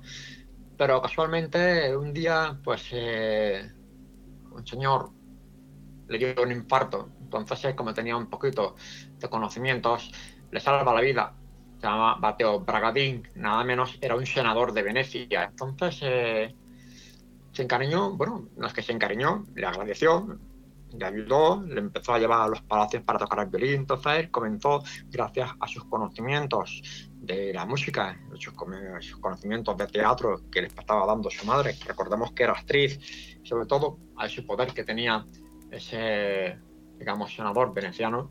Pero 0.78 1.02
casualmente 1.02 1.96
un 1.96 2.14
día, 2.14 2.58
pues, 2.64 2.88
eh, 2.92 3.72
un 4.52 4.66
señor 4.66 5.10
le 6.08 6.18
dio 6.18 6.44
un 6.44 6.52
infarto. 6.52 7.10
Entonces, 7.22 7.74
como 7.76 7.94
tenía 7.94 8.16
un 8.16 8.28
poquito 8.28 8.76
de 9.20 9.30
conocimientos, 9.30 10.12
le 10.52 10.60
salva 10.60 10.94
la 10.94 11.02
vida. 11.02 11.34
Se 11.80 11.88
llama 11.88 12.16
Bateo 12.16 12.62
Bragadín, 12.62 13.28
nada 13.36 13.64
menos 13.64 13.98
era 14.02 14.16
un 14.16 14.26
senador 14.26 14.72
de 14.74 14.84
Venecia. 14.84 15.44
Entonces, 15.44 16.00
eh, 16.02 16.56
se 17.52 17.64
encariñó, 17.64 18.12
bueno, 18.12 18.50
no 18.58 18.68
es 18.68 18.74
que 18.74 18.82
se 18.82 18.92
encariñó, 18.92 19.46
le 19.56 19.66
agradeció, 19.66 20.38
le 20.98 21.06
ayudó, 21.06 21.62
le 21.64 21.80
empezó 21.80 22.14
a 22.14 22.20
llevar 22.20 22.42
a 22.42 22.48
los 22.48 22.62
palacios 22.62 23.04
para 23.04 23.20
tocar 23.20 23.40
el 23.40 23.48
violín. 23.48 23.82
Entonces 23.82 24.14
él 24.18 24.32
comenzó, 24.32 24.84
gracias 25.10 25.52
a 25.60 25.68
sus 25.68 25.86
conocimientos 25.86 26.82
de 27.26 27.54
la 27.54 27.66
música, 27.66 28.20
sus, 28.38 28.54
conocimientos 29.20 29.76
de 29.78 29.88
teatro 29.88 30.42
que 30.52 30.62
le 30.62 30.68
estaba 30.68 31.06
dando 31.06 31.30
su 31.30 31.46
madre, 31.46 31.76
recordemos 31.88 32.32
que 32.34 32.44
era 32.44 32.54
actriz, 32.54 33.40
sobre 33.44 33.66
todo 33.66 33.98
a 34.18 34.28
ese 34.28 34.44
poder 34.44 34.74
que 34.74 34.84
tenía 34.84 35.26
ese, 35.72 36.60
digamos, 36.98 37.34
senador 37.34 37.74
veneciano, 37.74 38.30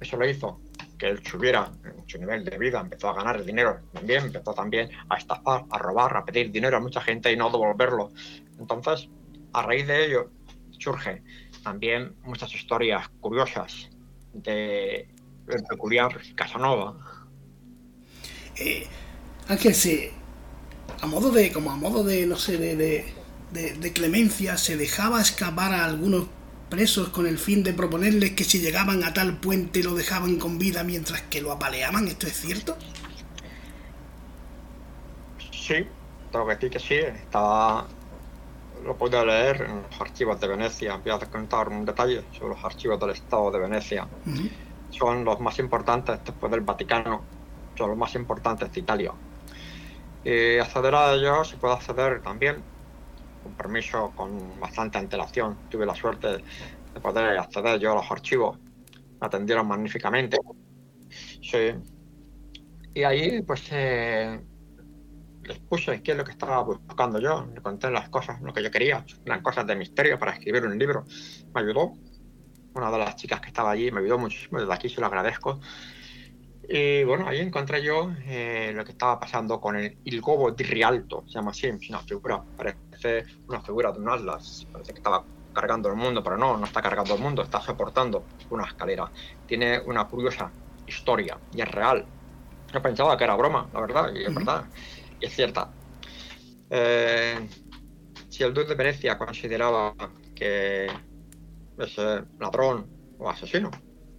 eso 0.00 0.18
le 0.18 0.30
hizo 0.30 0.60
que 0.98 1.08
él 1.08 1.24
subiera 1.24 1.72
en 1.84 2.08
su 2.08 2.18
nivel 2.18 2.44
de 2.44 2.58
vida, 2.58 2.80
empezó 2.80 3.08
a 3.08 3.14
ganar 3.14 3.42
dinero 3.44 3.80
también, 3.92 4.24
empezó 4.24 4.52
también 4.52 4.90
a 5.08 5.16
estafar, 5.16 5.64
a 5.70 5.78
robar, 5.78 6.16
a 6.16 6.24
pedir 6.24 6.50
dinero 6.50 6.76
a 6.76 6.80
mucha 6.80 7.00
gente 7.00 7.32
y 7.32 7.36
no 7.36 7.50
devolverlo. 7.50 8.10
Entonces, 8.58 9.08
a 9.52 9.62
raíz 9.62 9.86
de 9.86 10.06
ello, 10.06 10.30
surge 10.70 11.22
también 11.62 12.14
muchas 12.22 12.54
historias 12.54 13.08
curiosas 13.20 13.90
de 14.32 15.08
el 15.48 15.62
peculiar 15.64 16.20
Casanova. 16.34 16.96
Eh, 18.56 18.86
Ángel, 19.48 19.74
sí, 19.74 20.10
a 21.00 21.06
modo 21.06 21.30
de, 21.30 21.52
como 21.52 21.70
a 21.70 21.76
modo 21.76 22.04
de, 22.04 22.26
no 22.26 22.36
sé, 22.36 22.56
de, 22.56 23.04
de, 23.52 23.92
clemencia, 23.92 24.56
se 24.56 24.76
dejaba 24.76 25.20
escapar 25.20 25.72
a 25.72 25.84
algunos 25.84 26.26
presos 26.70 27.10
con 27.10 27.26
el 27.26 27.38
fin 27.38 27.62
de 27.62 27.72
proponerles 27.72 28.32
que 28.32 28.44
si 28.44 28.60
llegaban 28.60 29.04
a 29.04 29.12
tal 29.12 29.36
puente 29.36 29.82
lo 29.82 29.94
dejaban 29.94 30.38
con 30.38 30.58
vida 30.58 30.82
mientras 30.82 31.22
que 31.22 31.40
lo 31.40 31.52
apaleaban. 31.52 32.08
¿Esto 32.08 32.26
es 32.26 32.40
cierto? 32.40 32.76
Sí, 35.52 35.86
tengo 36.32 36.46
que 36.46 36.54
decir 36.54 36.70
que 36.70 36.80
sí. 36.80 36.94
Estaba, 36.94 37.86
lo 38.84 38.96
puedo 38.96 39.24
leer 39.24 39.62
en 39.62 39.82
los 39.82 40.00
archivos 40.00 40.40
de 40.40 40.48
Venecia. 40.48 40.96
Voy 40.96 41.12
a 41.12 41.18
contar 41.18 41.68
un 41.68 41.84
detalle 41.84 42.24
sobre 42.32 42.54
los 42.54 42.64
archivos 42.64 42.98
del 42.98 43.10
Estado 43.10 43.50
de 43.50 43.58
Venecia. 43.58 44.08
Son 44.90 45.24
los 45.24 45.40
más 45.40 45.58
importantes 45.58 46.18
después 46.24 46.50
del 46.50 46.62
Vaticano. 46.62 47.22
Son 47.76 47.90
los 47.90 47.98
más 47.98 48.14
importantes 48.14 48.72
de 48.72 48.80
Italia. 48.80 49.12
Y 50.24 50.58
acceder 50.58 50.94
a 50.94 51.14
ellos 51.14 51.48
se 51.48 51.56
puede 51.58 51.74
acceder 51.74 52.22
también 52.22 52.64
con 53.42 53.54
permiso, 53.54 54.12
con 54.14 54.58
bastante 54.58 54.98
antelación. 54.98 55.68
Tuve 55.68 55.84
la 55.84 55.94
suerte 55.94 56.38
de 56.94 57.00
poder 57.00 57.38
acceder 57.38 57.78
yo 57.78 57.92
a 57.92 57.96
los 57.96 58.10
archivos. 58.10 58.58
Me 59.20 59.26
atendieron 59.26 59.68
magníficamente. 59.68 60.38
Sí. 61.42 61.74
Y 62.94 63.02
ahí, 63.02 63.42
pues, 63.42 63.68
eh, 63.72 64.40
les 65.42 65.58
puse 65.60 66.02
qué 66.02 66.12
es 66.12 66.16
lo 66.16 66.24
que 66.24 66.32
estaba 66.32 66.62
buscando 66.62 67.20
yo. 67.20 67.46
Le 67.54 67.60
conté 67.60 67.90
las 67.90 68.08
cosas, 68.08 68.40
lo 68.40 68.52
que 68.52 68.62
yo 68.62 68.70
quería. 68.70 69.04
Eran 69.24 69.42
cosas 69.42 69.66
de 69.66 69.76
misterio 69.76 70.18
para 70.18 70.32
escribir 70.32 70.64
un 70.64 70.78
libro. 70.78 71.04
Me 71.54 71.60
ayudó. 71.60 71.92
Una 72.74 72.90
de 72.90 72.98
las 72.98 73.16
chicas 73.16 73.40
que 73.40 73.48
estaba 73.48 73.70
allí 73.72 73.90
me 73.90 74.00
ayudó 74.00 74.18
muchísimo. 74.18 74.58
Desde 74.58 74.72
aquí 74.72 74.88
se 74.88 75.00
lo 75.00 75.06
agradezco. 75.06 75.60
Y 76.68 77.04
bueno, 77.04 77.28
ahí 77.28 77.40
encontré 77.40 77.82
yo 77.82 78.12
eh, 78.26 78.72
lo 78.74 78.84
que 78.84 78.92
estaba 78.92 79.20
pasando 79.20 79.60
con 79.60 79.76
el 79.76 79.98
Il 80.04 80.20
Gobo 80.20 80.50
di 80.50 80.64
Rialto, 80.64 81.24
se 81.26 81.34
llama 81.34 81.50
así, 81.50 81.68
una 81.88 82.00
figura, 82.00 82.42
parece 82.56 83.24
una 83.48 83.60
figura 83.60 83.92
de 83.92 83.98
un 83.98 84.08
atlas, 84.08 84.66
parece 84.72 84.92
que 84.92 84.98
estaba 84.98 85.24
cargando 85.52 85.88
el 85.88 85.96
mundo, 85.96 86.22
pero 86.22 86.36
no, 86.36 86.56
no 86.56 86.64
está 86.64 86.80
cargando 86.80 87.14
el 87.14 87.20
mundo, 87.20 87.42
está 87.42 87.60
soportando 87.60 88.24
una 88.50 88.64
escalera. 88.64 89.10
Tiene 89.46 89.80
una 89.80 90.06
curiosa 90.06 90.50
historia 90.86 91.38
y 91.52 91.60
es 91.60 91.70
real. 91.70 92.04
Yo 92.72 92.82
pensaba 92.82 93.16
que 93.16 93.24
era 93.24 93.36
broma, 93.36 93.68
la 93.72 93.80
verdad, 93.80 94.12
y 94.14 94.24
es 94.24 94.34
verdad, 94.34 94.64
y 95.20 95.26
es 95.26 95.34
cierta. 95.34 95.70
Eh, 96.70 97.48
si 98.28 98.42
el 98.42 98.52
duque 98.52 98.68
de 98.68 98.74
Venecia 98.74 99.16
consideraba 99.16 99.94
que 100.34 100.88
ese 101.78 102.24
ladrón 102.40 102.86
o 103.18 103.30
asesino 103.30 103.70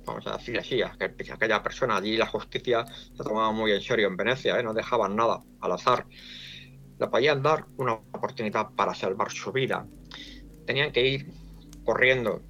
vamos 0.05 0.27
a 0.27 0.37
decir 0.37 0.57
así, 0.59 0.81
que 0.97 1.31
aquella 1.31 1.61
persona 1.63 1.97
allí 1.97 2.17
la 2.17 2.27
justicia 2.27 2.85
se 2.85 3.23
tomaba 3.23 3.51
muy 3.51 3.71
en 3.71 3.81
serio 3.81 4.07
en 4.07 4.15
Venecia, 4.15 4.59
¿eh? 4.59 4.63
no 4.63 4.73
dejaban 4.73 5.15
nada 5.15 5.43
al 5.61 5.71
azar. 5.71 6.05
Le 6.97 7.07
podían 7.07 7.41
dar 7.41 7.65
una 7.77 7.93
oportunidad 7.93 8.69
para 8.75 8.93
salvar 8.93 9.31
su 9.31 9.51
vida. 9.51 9.85
Tenían 10.65 10.91
que 10.91 11.07
ir 11.07 11.33
corriendo 11.83 12.41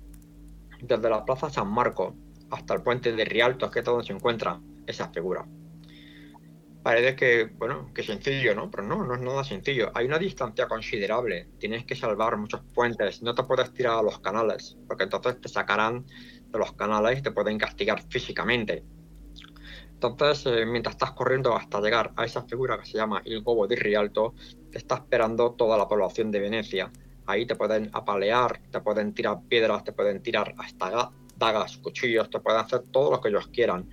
desde 0.81 1.09
la 1.09 1.25
Plaza 1.25 1.49
San 1.49 1.67
Marco 1.67 2.15
hasta 2.51 2.75
el 2.75 2.81
puente 2.81 3.11
de 3.11 3.25
Rialto, 3.25 3.71
que 3.71 3.79
es 3.79 3.85
donde 3.85 4.05
se 4.05 4.13
encuentra 4.13 4.59
esa 4.85 5.09
figura. 5.09 5.45
Parece 6.83 7.15
que, 7.15 7.45
bueno, 7.45 7.91
que 7.95 8.03
sencillo, 8.03 8.53
¿no? 8.53 8.69
Pero 8.69 8.83
no, 8.83 9.03
no 9.03 9.15
es 9.15 9.19
nada 9.19 9.43
sencillo. 9.43 9.91
Hay 9.95 10.05
una 10.05 10.19
distancia 10.19 10.67
considerable. 10.67 11.49
Tienes 11.57 11.83
que 11.83 11.95
salvar 11.95 12.37
muchos 12.37 12.61
puentes. 12.75 13.23
No 13.23 13.33
te 13.33 13.41
puedes 13.41 13.73
tirar 13.73 13.97
a 13.97 14.03
los 14.03 14.19
canales, 14.19 14.77
porque 14.87 15.05
entonces 15.05 15.41
te 15.41 15.49
sacarán 15.49 16.05
los 16.57 16.73
canales 16.73 17.21
te 17.21 17.31
pueden 17.31 17.57
castigar 17.57 18.01
físicamente. 18.09 18.83
Entonces, 19.93 20.45
eh, 20.45 20.65
mientras 20.65 20.95
estás 20.95 21.11
corriendo 21.11 21.55
hasta 21.55 21.79
llegar 21.79 22.11
a 22.15 22.25
esa 22.25 22.43
figura 22.43 22.77
que 22.77 22.85
se 22.85 22.97
llama 22.97 23.21
el 23.25 23.41
Gobo 23.41 23.65
di 23.65 23.75
Rialto, 23.75 24.35
te 24.71 24.77
está 24.77 24.95
esperando 24.95 25.53
toda 25.53 25.77
la 25.77 25.87
población 25.87 26.31
de 26.31 26.39
Venecia. 26.39 26.91
Ahí 27.25 27.45
te 27.45 27.55
pueden 27.55 27.89
apalear, 27.93 28.59
te 28.69 28.81
pueden 28.81 29.13
tirar 29.13 29.39
piedras, 29.47 29.83
te 29.83 29.93
pueden 29.93 30.21
tirar 30.21 30.53
hasta 30.57 31.11
dagas, 31.37 31.77
cuchillos, 31.77 32.29
te 32.29 32.39
pueden 32.39 32.59
hacer 32.59 32.83
todo 32.91 33.11
lo 33.11 33.21
que 33.21 33.29
ellos 33.29 33.47
quieran. 33.47 33.89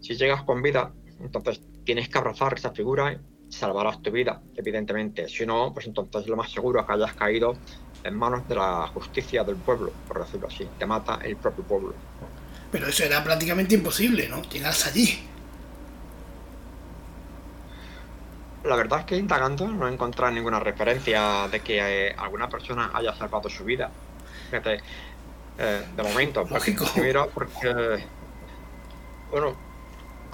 Si 0.00 0.16
llegas 0.16 0.44
con 0.44 0.62
vida, 0.62 0.94
entonces 1.20 1.60
tienes 1.84 2.08
que 2.08 2.18
abrazar 2.18 2.54
esa 2.54 2.70
figura 2.70 3.12
y 3.12 3.18
salvarás 3.52 4.00
tu 4.02 4.10
vida, 4.10 4.40
evidentemente. 4.54 5.28
Si 5.28 5.44
no, 5.44 5.72
pues 5.72 5.86
entonces 5.86 6.26
lo 6.28 6.36
más 6.36 6.50
seguro 6.50 6.80
es 6.80 6.86
que 6.86 6.92
hayas 6.92 7.14
caído 7.14 7.54
en 8.06 8.16
manos 8.16 8.46
de 8.48 8.54
la 8.54 8.88
justicia 8.88 9.44
del 9.44 9.56
pueblo, 9.56 9.92
por 10.08 10.24
decirlo 10.24 10.48
así. 10.48 10.68
Te 10.78 10.86
mata 10.86 11.18
el 11.22 11.36
propio 11.36 11.64
pueblo. 11.64 11.94
Pero 12.70 12.86
eso 12.88 13.04
era 13.04 13.22
prácticamente 13.22 13.74
imposible, 13.74 14.28
¿no? 14.28 14.42
Llegarse 14.42 14.88
allí. 14.88 15.28
La 18.64 18.74
verdad 18.74 19.00
es 19.00 19.06
que 19.06 19.16
indagando 19.16 19.68
no 19.68 19.86
he 19.86 19.92
encontrado 19.92 20.32
ninguna 20.32 20.58
referencia 20.58 21.46
de 21.48 21.60
que 21.60 22.08
eh, 22.08 22.16
alguna 22.18 22.48
persona 22.48 22.90
haya 22.92 23.14
salvado 23.14 23.48
su 23.48 23.64
vida. 23.64 23.90
Fíjate, 24.50 24.80
eh, 25.58 25.86
de 25.96 26.02
momento. 26.02 26.44
Lógico. 26.50 26.84
Mira, 26.96 27.26
porque. 27.26 28.04
Bueno, 29.30 29.54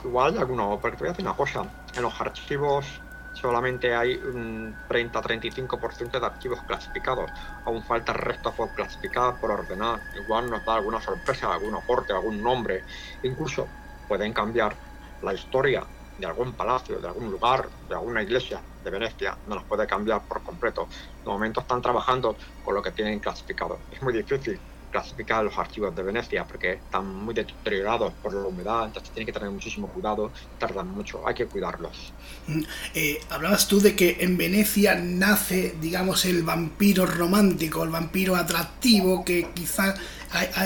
igual 0.05 0.39
alguno. 0.39 0.79
Porque 0.81 0.97
te 0.97 1.05
voy 1.05 1.09
a 1.09 1.13
decir 1.13 1.27
una 1.27 1.37
cosa. 1.37 1.85
En 1.95 2.03
los 2.03 2.19
archivos 2.21 2.87
solamente 3.33 3.95
hay 3.95 4.17
un 4.23 4.79
30-35% 4.87 6.21
de 6.21 6.27
archivos 6.27 6.65
clasificados. 6.65 7.33
Aún 7.65 7.83
falta 7.83 8.13
el 8.13 8.19
resto 8.19 8.55
por 8.55 8.73
clasificar, 8.75 9.39
por 9.39 9.51
ordenar. 9.51 10.03
Igual 10.13 10.51
nos 10.51 10.65
da 10.65 10.75
alguna 10.75 11.01
sorpresa, 11.01 11.53
algún 11.53 11.75
aporte, 11.75 12.13
algún 12.13 12.43
nombre. 12.43 12.85
Incluso 13.23 13.75
pueden 14.07 14.33
cambiar 14.33 14.79
la 15.21 15.35
historia 15.35 15.89
de 16.17 16.27
algún 16.27 16.55
palacio, 16.55 17.01
de 17.01 17.09
algún 17.09 17.31
lugar, 17.31 17.71
de 17.81 17.95
alguna 17.95 18.23
iglesia 18.23 18.65
de 18.81 18.91
Venecia. 18.91 19.39
No 19.47 19.57
los 19.57 19.65
puede 19.65 19.87
cambiar 19.87 20.27
por 20.27 20.43
completo. 20.43 20.89
De 21.25 21.31
momento 21.31 21.61
están 21.61 21.81
trabajando 21.81 22.37
con 22.61 22.75
lo 22.75 22.83
que 22.83 22.93
tienen 22.93 23.21
clasificado. 23.21 23.87
Es 23.91 24.03
muy 24.03 24.13
difícil 24.13 24.63
clasificar 24.93 25.43
los 25.43 25.59
archivos 25.59 25.97
de 25.97 26.03
Venecia 26.05 26.45
porque 26.45 26.75
están 26.75 27.07
muy 27.07 27.35
deteriorados 27.35 28.13
por 28.23 28.33
la 28.35 28.47
humedad, 28.47 28.85
entonces 28.85 29.11
tiene 29.13 29.27
que 29.27 29.33
tener 29.33 29.51
muchísimo 29.51 29.89
cuidado, 29.89 30.31
tardan 30.59 30.89
mucho, 30.89 31.27
hay 31.27 31.35
que 31.35 31.47
cuidarlos. 31.47 32.13
Mm, 32.47 32.63
eh, 32.95 33.21
hablabas 33.31 33.67
tú 33.67 33.81
de 33.81 33.97
que 33.97 34.19
en 34.21 34.37
Venecia 34.37 34.95
nace, 34.95 35.75
digamos, 35.81 36.25
el 36.27 36.45
vampiro 36.45 37.07
romántico, 37.07 37.83
el 37.83 37.91
vampiro 37.91 38.37
atractivo 38.37 39.25
que 39.25 39.49
quizás 39.55 39.99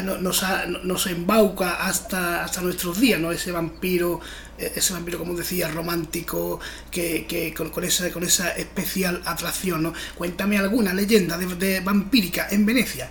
nos, 0.05 0.45
nos 0.85 1.07
embauca 1.07 1.87
hasta, 1.87 2.45
hasta 2.45 2.61
nuestros 2.61 3.01
días, 3.01 3.20
¿no? 3.20 3.33
Ese 3.33 3.51
vampiro, 3.53 4.20
eh, 4.59 4.72
ese 4.77 4.93
vampiro, 4.93 5.18
como 5.18 5.35
decía, 5.35 5.68
romántico, 5.68 6.61
que, 6.91 7.27
que 7.27 7.53
con, 7.53 7.70
con, 7.70 7.85
esa, 7.85 8.11
con 8.11 8.22
esa 8.22 8.51
especial 8.51 9.22
atracción, 9.24 9.83
¿no? 9.83 9.93
Cuéntame 10.14 10.59
alguna 10.59 10.93
leyenda 10.93 11.37
de 11.37 11.81
vampírica 11.81 12.49
en 12.51 12.66
Venecia. 12.66 13.11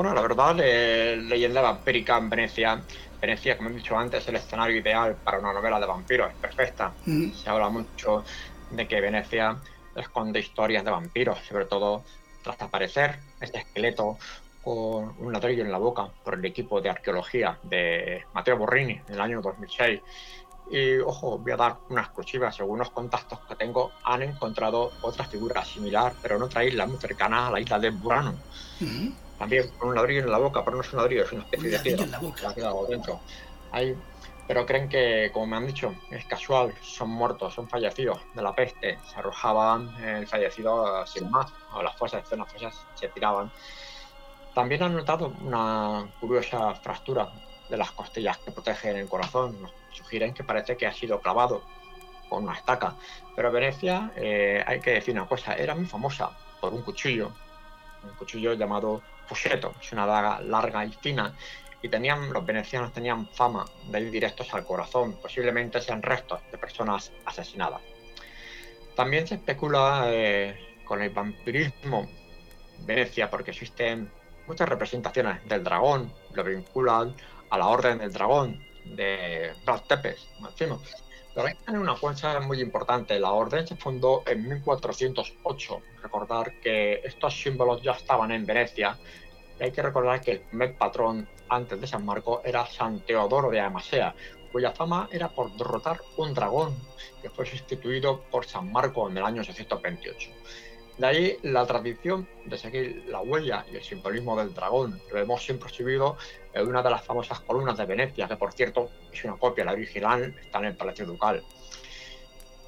Bueno, 0.00 0.14
la 0.14 0.22
verdad, 0.22 0.56
leyenda 0.56 1.60
vampírica 1.60 2.16
en 2.16 2.30
Venecia. 2.30 2.82
Venecia, 3.20 3.58
como 3.58 3.68
he 3.68 3.74
dicho 3.74 3.98
antes, 3.98 4.22
es 4.22 4.28
el 4.30 4.36
escenario 4.36 4.78
ideal 4.78 5.14
para 5.22 5.38
una 5.38 5.52
novela 5.52 5.78
de 5.78 5.84
vampiros, 5.84 6.30
es 6.30 6.38
perfecta. 6.38 6.94
Se 7.04 7.50
habla 7.50 7.68
mucho 7.68 8.24
de 8.70 8.88
que 8.88 8.98
Venecia 8.98 9.58
esconde 9.94 10.40
historias 10.40 10.86
de 10.86 10.90
vampiros, 10.90 11.40
sobre 11.40 11.66
todo 11.66 12.02
tras 12.42 12.62
aparecer 12.62 13.18
este 13.42 13.58
esqueleto 13.58 14.16
con 14.64 15.16
un 15.18 15.34
ladrillo 15.34 15.64
en 15.64 15.70
la 15.70 15.76
boca 15.76 16.08
por 16.24 16.32
el 16.32 16.44
equipo 16.46 16.80
de 16.80 16.88
arqueología 16.88 17.58
de 17.64 18.24
Mateo 18.32 18.56
Borrini 18.56 18.98
en 19.06 19.14
el 19.14 19.20
año 19.20 19.42
2006. 19.42 20.00
Y 20.70 20.96
ojo, 21.00 21.36
voy 21.36 21.52
a 21.52 21.56
dar 21.56 21.76
una 21.90 22.00
exclusiva. 22.00 22.50
Según 22.50 22.78
los 22.78 22.88
contactos 22.88 23.40
que 23.40 23.54
tengo, 23.54 23.92
han 24.04 24.22
encontrado 24.22 24.92
otra 25.02 25.26
figura 25.26 25.62
similar, 25.62 26.14
pero 26.22 26.36
en 26.36 26.42
otra 26.44 26.64
isla 26.64 26.86
muy 26.86 26.96
cercana 26.96 27.48
a 27.48 27.50
la 27.50 27.60
isla 27.60 27.78
de 27.78 27.90
Burano 27.90 28.34
también 29.40 29.68
con 29.78 29.88
un 29.88 29.94
ladrillo 29.94 30.20
en 30.20 30.30
la 30.30 30.36
boca, 30.36 30.62
pero 30.62 30.76
no 30.76 30.82
es 30.82 30.92
un 30.92 30.98
ladrillo, 30.98 31.24
es 31.24 31.32
una 31.32 31.44
especie 31.44 31.70
de 31.70 31.78
piedra. 31.78 32.04
En 32.04 32.10
la 32.10 32.18
boca. 32.18 32.52
dentro. 32.90 33.20
pero 34.46 34.66
creen 34.66 34.86
que, 34.86 35.30
como 35.32 35.46
me 35.46 35.56
han 35.56 35.66
dicho, 35.66 35.94
es 36.10 36.26
casual, 36.26 36.74
son 36.82 37.08
muertos, 37.08 37.54
son 37.54 37.66
fallecidos 37.66 38.20
de 38.34 38.42
la 38.42 38.54
peste, 38.54 38.98
se 39.02 39.18
arrojaban 39.18 39.96
el 40.04 40.26
fallecido 40.26 41.06
sin 41.06 41.30
más, 41.30 41.50
o 41.72 41.82
las 41.82 41.96
fosas, 41.96 42.28
zonas 42.28 42.52
fosas 42.52 42.74
se 42.94 43.08
tiraban. 43.08 43.50
También 44.54 44.82
han 44.82 44.94
notado 44.94 45.32
una 45.40 46.06
curiosa 46.20 46.74
fractura 46.74 47.32
de 47.70 47.78
las 47.78 47.92
costillas 47.92 48.36
que 48.36 48.50
protegen 48.50 48.96
el 48.96 49.08
corazón, 49.08 49.62
nos 49.62 49.72
sugieren 49.90 50.34
que 50.34 50.44
parece 50.44 50.76
que 50.76 50.86
ha 50.86 50.92
sido 50.92 51.18
clavado 51.18 51.62
con 52.28 52.44
una 52.44 52.52
estaca. 52.52 52.94
Pero 53.34 53.50
Venecia, 53.50 54.12
eh, 54.16 54.62
hay 54.66 54.80
que 54.80 54.90
decir 54.90 55.14
una 55.14 55.26
cosa, 55.26 55.54
era 55.54 55.74
muy 55.74 55.86
famosa 55.86 56.30
por 56.60 56.74
un 56.74 56.82
cuchillo, 56.82 57.32
un 58.02 58.14
cuchillo 58.16 58.52
llamado 58.52 59.00
es 59.32 59.92
una 59.92 60.06
daga 60.06 60.40
larga 60.40 60.84
y 60.84 60.92
fina, 60.92 61.34
y 61.82 61.88
tenían, 61.88 62.32
los 62.32 62.44
venecianos 62.44 62.92
tenían 62.92 63.26
fama 63.28 63.64
de 63.88 64.00
ir 64.00 64.10
directos 64.10 64.52
al 64.52 64.64
corazón, 64.64 65.16
posiblemente 65.20 65.80
sean 65.80 66.02
restos 66.02 66.40
de 66.50 66.58
personas 66.58 67.12
asesinadas. 67.24 67.80
También 68.94 69.26
se 69.26 69.36
especula 69.36 70.04
eh, 70.08 70.78
con 70.84 71.00
el 71.00 71.10
vampirismo 71.10 72.08
en 72.78 72.86
Venecia 72.86 73.30
porque 73.30 73.52
existen 73.52 74.10
muchas 74.46 74.68
representaciones 74.68 75.46
del 75.48 75.64
dragón, 75.64 76.12
lo 76.34 76.44
vinculan 76.44 77.14
a 77.48 77.58
la 77.58 77.66
orden 77.68 77.98
del 77.98 78.12
dragón 78.12 78.62
de 78.84 79.52
Brad 79.64 79.82
Tepes, 79.82 80.28
Pero 80.58 80.80
que 81.34 81.64
tener 81.64 81.80
una 81.80 81.94
cuenta 81.96 82.40
muy 82.40 82.60
importante. 82.60 83.18
La 83.18 83.32
orden 83.32 83.66
se 83.66 83.76
fundó 83.76 84.22
en 84.26 84.48
1408. 84.48 85.80
Recordar 86.02 86.60
que 86.60 87.00
estos 87.04 87.40
símbolos 87.40 87.82
ya 87.82 87.92
estaban 87.92 88.30
en 88.32 88.44
Venecia. 88.44 88.98
Y 89.58 89.64
hay 89.64 89.72
que 89.72 89.82
recordar 89.82 90.20
que 90.20 90.32
el 90.32 90.40
primer 90.40 90.76
patrón 90.76 91.28
antes 91.48 91.80
de 91.80 91.86
San 91.86 92.04
Marco 92.04 92.42
era 92.44 92.66
San 92.66 93.00
Teodoro 93.00 93.50
de 93.50 93.60
Amasea, 93.60 94.14
cuya 94.52 94.72
fama 94.72 95.08
era 95.12 95.28
por 95.28 95.52
derrotar 95.56 96.00
un 96.16 96.34
dragón 96.34 96.76
que 97.22 97.30
fue 97.30 97.46
sustituido 97.46 98.22
por 98.30 98.46
San 98.46 98.72
Marco 98.72 99.08
en 99.08 99.16
el 99.16 99.24
año 99.24 99.44
628. 99.44 100.30
De 101.00 101.06
ahí 101.06 101.38
la 101.44 101.66
tradición 101.66 102.28
de 102.44 102.58
seguir 102.58 103.06
la 103.08 103.22
huella 103.22 103.64
y 103.72 103.76
el 103.76 103.82
simbolismo 103.82 104.36
del 104.36 104.52
dragón, 104.52 105.00
lo 105.10 105.18
hemos 105.18 105.42
siempre 105.42 105.70
exhibido 105.70 106.18
en 106.52 106.68
una 106.68 106.82
de 106.82 106.90
las 106.90 107.02
famosas 107.02 107.40
columnas 107.40 107.78
de 107.78 107.86
Venecia, 107.86 108.28
que 108.28 108.36
por 108.36 108.52
cierto 108.52 108.90
es 109.10 109.24
una 109.24 109.38
copia, 109.38 109.64
la 109.64 109.72
original 109.72 110.36
está 110.44 110.58
en 110.58 110.66
el 110.66 110.76
Palacio 110.76 111.06
Ducal. 111.06 111.42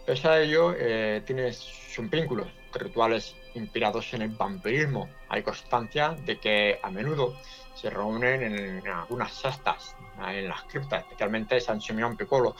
Pese 0.07 0.29
a 0.29 0.41
ello, 0.41 0.73
eh, 0.75 1.23
tiene 1.27 1.53
sus 1.53 2.09
vínculos 2.09 2.47
rituales 2.73 3.37
inspirados 3.55 4.15
en 4.15 4.23
el 4.23 4.31
vampirismo. 4.31 5.11
Hay 5.29 5.43
constancia 5.43 6.17
de 6.25 6.39
que 6.39 6.81
a 6.83 6.91
menudo 6.91 7.37
se 7.75 7.91
reúnen 7.91 8.45
en, 8.45 8.89
algunas 8.89 9.31
cestas, 9.31 9.95
en 10.27 10.49
las 10.49 10.63
criptas, 10.63 11.03
especialmente 11.03 11.61
San 11.61 11.83
Simeón 11.83 12.17
Piccolo, 12.17 12.57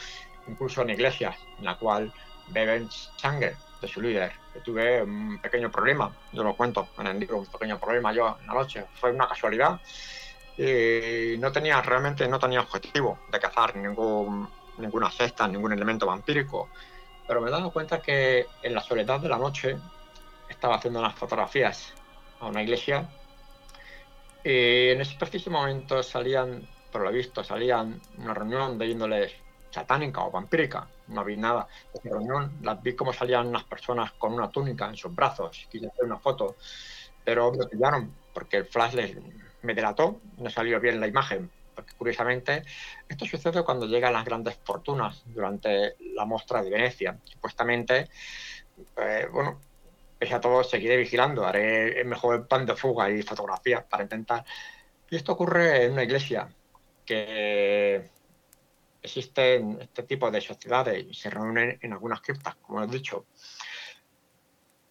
incluso 0.47 0.83
en 0.83 0.91
iglesias, 0.91 1.35
en 1.59 1.65
la 1.65 1.79
cual 1.79 2.13
beben 2.51 2.91
sangre 3.17 3.57
de 3.83 3.89
su 3.89 4.01
líder. 4.01 4.33
Tuve 4.65 5.03
un 5.03 5.39
pequeño 5.41 5.71
problema, 5.71 6.11
yo 6.33 6.45
lo 6.45 6.55
cuento 6.55 6.89
en 6.99 7.09
el 7.09 7.19
libro, 7.19 7.39
un 7.39 7.47
pequeño 7.47 7.79
problema 7.79 8.13
yo 8.13 8.39
en 8.41 8.47
la 8.47 8.55
noche, 8.55 8.87
fue 8.95 9.11
una 9.11 9.29
casualidad 9.29 9.81
y 10.57 11.37
no 11.39 11.51
tenía 11.51 11.83
realmente 11.83 12.29
no 12.29 12.39
tenía 12.39 12.61
objetivo 12.61 13.19
de 13.31 13.41
cazar 13.41 13.75
ningún, 13.75 14.49
ninguna 14.79 15.11
cesta, 15.11 15.49
ningún 15.49 15.73
elemento 15.73 16.07
vampírico, 16.07 16.69
pero 17.27 17.41
me 17.41 17.49
he 17.49 17.51
dado 17.51 17.73
cuenta 17.73 18.01
que 18.01 18.47
en 18.63 18.75
la 18.75 18.81
soledad 18.81 19.21
de 19.21 19.29
la 19.29 19.39
noche 19.39 19.77
estaba 20.49 20.77
haciendo 20.77 21.01
unas 21.01 21.15
fotografías 21.15 21.93
a 22.41 22.47
una 22.47 22.63
iglesia 22.63 23.09
y 24.45 24.91
en 24.91 25.01
ese 25.01 25.17
preciso 25.17 25.51
momento 25.51 26.03
salían, 26.03 26.69
por 26.93 27.03
lo 27.03 27.11
visto, 27.11 27.43
salían 27.43 28.01
una 28.19 28.35
reunión 28.35 28.79
de 28.79 28.87
índole 28.87 29.42
satánica 29.73 30.23
o 30.23 30.31
vampírica, 30.31 30.87
no 31.09 31.25
vi 31.25 31.37
nada. 31.37 31.67
En 31.95 32.11
la 32.11 32.19
reunión 32.19 32.59
las 32.63 32.83
vi 32.83 32.95
como 32.95 33.13
salían 33.13 33.49
unas 33.49 33.65
personas 33.65 34.13
con 34.13 34.35
una 34.35 34.51
túnica 34.51 34.87
en 34.87 34.97
sus 34.97 35.15
brazos, 35.15 35.67
quise 35.71 35.87
hacer 35.87 36.05
una 36.05 36.19
foto, 36.19 36.57
pero 37.25 37.53
me 37.53 37.67
pillaron 37.67 38.15
porque 38.33 38.59
el 38.59 38.67
flash 38.67 38.95
les, 38.95 39.17
me 39.63 39.75
delató, 39.75 40.21
no 40.39 40.51
salió 40.51 40.81
bien 40.81 41.01
la 41.01 41.07
imagen, 41.07 41.51
porque 41.75 41.95
curiosamente 41.95 42.65
esto 43.09 43.25
sucede 43.25 43.65
cuando 43.65 43.87
llegan 43.87 44.13
las 44.13 44.25
grandes 44.25 44.59
fortunas 44.63 45.23
durante 45.27 45.97
la 46.15 46.25
muestra 46.25 46.63
de 46.63 46.71
Venecia. 46.71 47.19
Supuestamente, 47.25 48.09
eh, 48.97 49.29
bueno, 49.33 49.59
pese 50.19 50.35
a 50.35 50.41
todo 50.41 50.63
seguiré 50.65 50.97
vigilando, 50.97 51.47
haré 51.47 52.01
el 52.01 52.07
mejor 52.07 52.47
plan 52.47 52.67
de 52.67 52.77
fuga 52.77 53.11
y 53.11 53.23
fotografías 53.23 53.85
para 53.85 54.03
intentar. 54.03 54.45
Y 55.11 55.17
esto 55.17 55.33
ocurre 55.33 55.85
en 55.85 55.93
una 55.93 56.05
iglesia 56.05 56.49
que 57.05 58.09
existen 59.03 59.79
este 59.81 60.05
tipo 60.05 60.31
de 60.31 60.41
sociedades 60.41 61.05
y 61.09 61.15
se 61.15 61.29
reúnen 61.29 61.79
en 61.81 61.93
algunas 61.93 62.21
criptas, 62.21 62.55
como 62.57 62.83
he 62.83 62.87
dicho. 62.87 63.27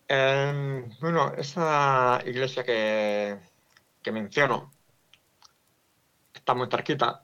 Em, 0.07 0.89
bueno, 0.99 1.34
esa 1.38 2.22
iglesia 2.26 2.64
que, 2.66 3.39
menciono 4.12 4.72
está 6.34 6.53
muy 6.53 6.68
cerquita 6.70 7.24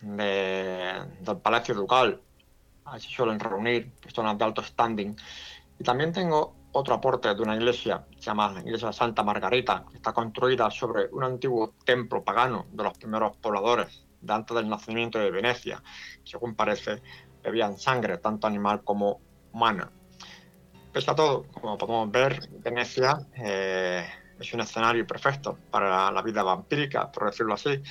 del 0.00 1.38
Palacio 1.42 1.74
Ducal. 1.74 2.20
Ahí 2.86 3.00
suelen 3.00 3.38
reunir 3.38 3.92
personas 3.94 4.36
de 4.36 4.44
alto 4.44 4.62
standing. 4.62 5.16
Y 5.78 5.84
también 5.84 6.12
tengo 6.12 6.56
otro 6.72 6.94
aporte 6.94 7.32
de 7.32 7.40
una 7.42 7.54
iglesia, 7.54 8.04
se 8.16 8.22
llama 8.22 8.52
la 8.52 8.60
iglesia 8.60 8.92
Santa 8.92 9.22
Margarita, 9.22 9.84
que 9.88 9.96
está 9.96 10.12
construida 10.12 10.70
sobre 10.70 11.06
un 11.12 11.22
antiguo 11.22 11.74
templo 11.84 12.24
pagano 12.24 12.66
de 12.72 12.82
los 12.82 12.98
primeros 12.98 13.36
pobladores 13.36 14.04
de 14.24 14.32
antes 14.32 14.56
del 14.56 14.68
nacimiento 14.68 15.18
de 15.18 15.30
Venecia. 15.30 15.82
Según 16.24 16.54
parece, 16.54 17.02
bebían 17.42 17.78
sangre, 17.78 18.18
tanto 18.18 18.46
animal 18.46 18.82
como 18.82 19.20
humana. 19.52 19.90
Pese 20.92 21.10
a 21.10 21.14
todo, 21.14 21.46
como 21.52 21.76
podemos 21.76 22.10
ver, 22.10 22.48
Venecia 22.60 23.18
eh, 23.36 24.06
es 24.38 24.54
un 24.54 24.60
escenario 24.60 25.06
perfecto 25.06 25.58
para 25.70 26.10
la 26.10 26.22
vida 26.22 26.42
vampírica, 26.42 27.10
por 27.10 27.26
decirlo 27.26 27.54
así. 27.54 27.82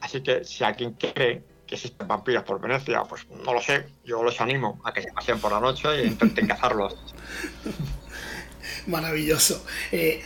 Así 0.00 0.22
que 0.22 0.44
si 0.44 0.64
alguien 0.64 0.92
cree 0.92 1.44
que 1.66 1.74
existen 1.74 2.06
vampiros 2.06 2.44
por 2.44 2.60
Venecia, 2.60 3.02
pues 3.04 3.26
no 3.28 3.52
lo 3.52 3.60
sé. 3.60 3.86
Yo 4.04 4.22
los 4.22 4.40
animo 4.40 4.80
a 4.84 4.92
que 4.92 5.02
se 5.02 5.12
pasen 5.12 5.38
por 5.40 5.52
la 5.52 5.60
noche 5.60 5.88
e 5.88 6.06
intenten 6.06 6.46
cazarlos. 6.48 6.96
Maravilloso. 8.86 9.64
Eh, 9.90 10.22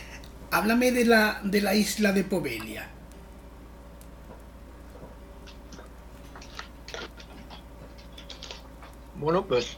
háblame 0.51 0.91
de 0.91 1.05
la, 1.05 1.41
de 1.43 1.61
la 1.61 1.73
isla 1.73 2.11
de 2.11 2.23
Povelia. 2.23 2.89
Bueno, 9.21 9.45
pues 9.45 9.77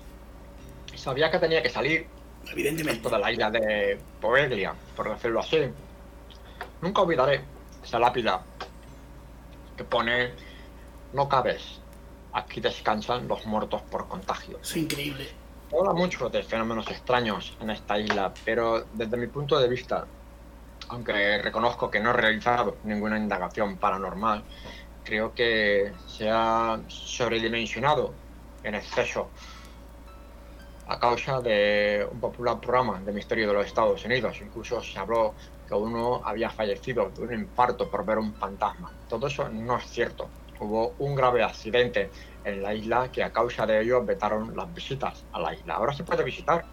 sabía 0.96 1.30
que 1.30 1.38
tenía 1.38 1.62
que 1.62 1.70
salir. 1.70 2.08
Evidentemente. 2.50 3.10
De 3.10 3.20
la 3.20 3.30
isla 3.30 3.52
de 3.52 4.00
Poveglia, 4.22 4.74
por 4.96 5.10
decirlo 5.10 5.42
así. 5.42 5.60
Nunca 6.82 7.02
olvidaré 7.02 7.42
esa 7.84 8.00
lápida 8.00 8.42
que 9.76 9.84
pone: 9.84 10.32
No 11.12 11.28
cabes. 11.28 11.82
Aquí 12.32 12.62
descansan 12.62 13.28
los 13.28 13.46
muertos 13.46 13.82
por 13.84 14.08
contagio. 14.08 14.60
Es 14.62 14.78
increíble. 14.78 15.28
Habla 15.78 15.92
mucho 15.92 16.30
de 16.30 16.42
fenómenos 16.44 16.90
extraños 16.90 17.58
en 17.60 17.70
esta 17.70 18.00
isla, 18.00 18.34
pero 18.46 18.86
desde 18.94 19.18
mi 19.18 19.28
punto 19.28 19.60
de 19.60 19.68
vista, 19.68 20.06
aunque 20.88 21.42
reconozco 21.42 21.92
que 21.92 22.00
no 22.00 22.12
he 22.12 22.14
realizado 22.14 22.78
ninguna 22.86 23.18
indagación 23.18 23.76
paranormal, 23.76 24.44
creo 25.04 25.34
que 25.34 25.92
se 26.08 26.30
ha 26.30 26.80
sobredimensionado 26.88 28.14
en 28.64 28.76
exceso 28.76 29.30
a 30.88 31.00
causa 31.00 31.42
de 31.42 32.08
un 32.12 32.20
popular 32.20 32.60
programa 32.60 33.00
de 33.00 33.12
misterio 33.12 33.48
de 33.48 33.54
los 33.54 33.66
Estados 33.66 34.04
Unidos. 34.06 34.40
Incluso 34.42 34.82
se 34.82 35.00
habló 35.00 35.34
que 35.68 35.74
uno 35.74 36.22
había 36.26 36.50
fallecido 36.50 37.10
de 37.10 37.22
un 37.22 37.34
infarto 37.34 37.90
por 37.90 38.06
ver 38.06 38.18
un 38.18 38.34
fantasma. 38.34 38.92
Todo 39.08 39.28
eso 39.28 39.48
no 39.50 39.78
es 39.78 39.86
cierto. 39.86 40.30
Hubo 40.60 40.94
un 41.00 41.16
grave 41.16 41.44
accidente 41.44 42.12
en 42.44 42.62
la 42.62 42.74
isla 42.74 43.12
que 43.12 43.24
a 43.24 43.32
causa 43.32 43.66
de 43.66 43.82
ello 43.82 44.04
vetaron 44.04 44.56
las 44.56 44.74
visitas 44.74 45.26
a 45.32 45.40
la 45.40 45.54
isla. 45.54 45.76
Ahora 45.76 45.94
se 45.94 46.04
puede 46.04 46.24
visitar, 46.24 46.66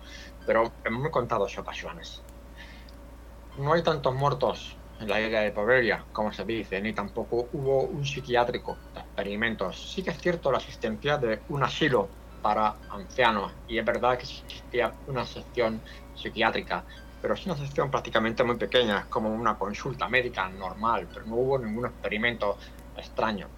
pero 0.47 0.72
en 0.84 0.93
muy 0.93 1.11
contadas 1.11 1.57
ocasiones. 1.59 2.22
No 3.59 3.72
hay 3.72 3.82
tantos 3.82 4.14
muertos 4.14 4.80
en 5.01 5.09
la 5.09 5.20
isla 5.20 5.40
de 5.40 5.53
Poveria, 5.53 6.07
como 6.12 6.30
se 6.30 6.44
dice, 6.44 6.80
ni 6.80 6.92
tampoco 6.92 7.48
hubo 7.53 7.84
un 7.84 8.05
psiquiátrico 8.05 8.78
de 8.94 9.01
experimentos. 9.01 9.92
Sí 9.92 10.03
que 10.03 10.11
es 10.11 10.20
cierto 10.20 10.53
la 10.53 10.59
existencia 10.59 11.16
de 11.16 11.42
un 11.48 11.62
asilo 11.62 12.11
para 12.42 12.76
ancianos 12.90 13.53
y 13.66 13.78
es 13.78 13.84
verdad 13.84 14.18
que 14.18 14.24
existía 14.24 14.94
una 15.07 15.24
sección 15.24 15.82
psiquiátrica, 16.14 16.84
pero 17.20 17.34
es 17.34 17.46
una 17.46 17.57
sección 17.57 17.90
prácticamente 17.90 18.44
muy 18.44 18.57
pequeña, 18.57 19.07
como 19.09 19.32
una 19.32 19.57
consulta 19.57 20.09
médica 20.09 20.48
normal, 20.51 21.09
pero 21.12 21.26
no 21.26 21.36
hubo 21.36 21.59
ningún 21.59 21.86
experimento 21.86 22.59
extraño. 22.94 23.48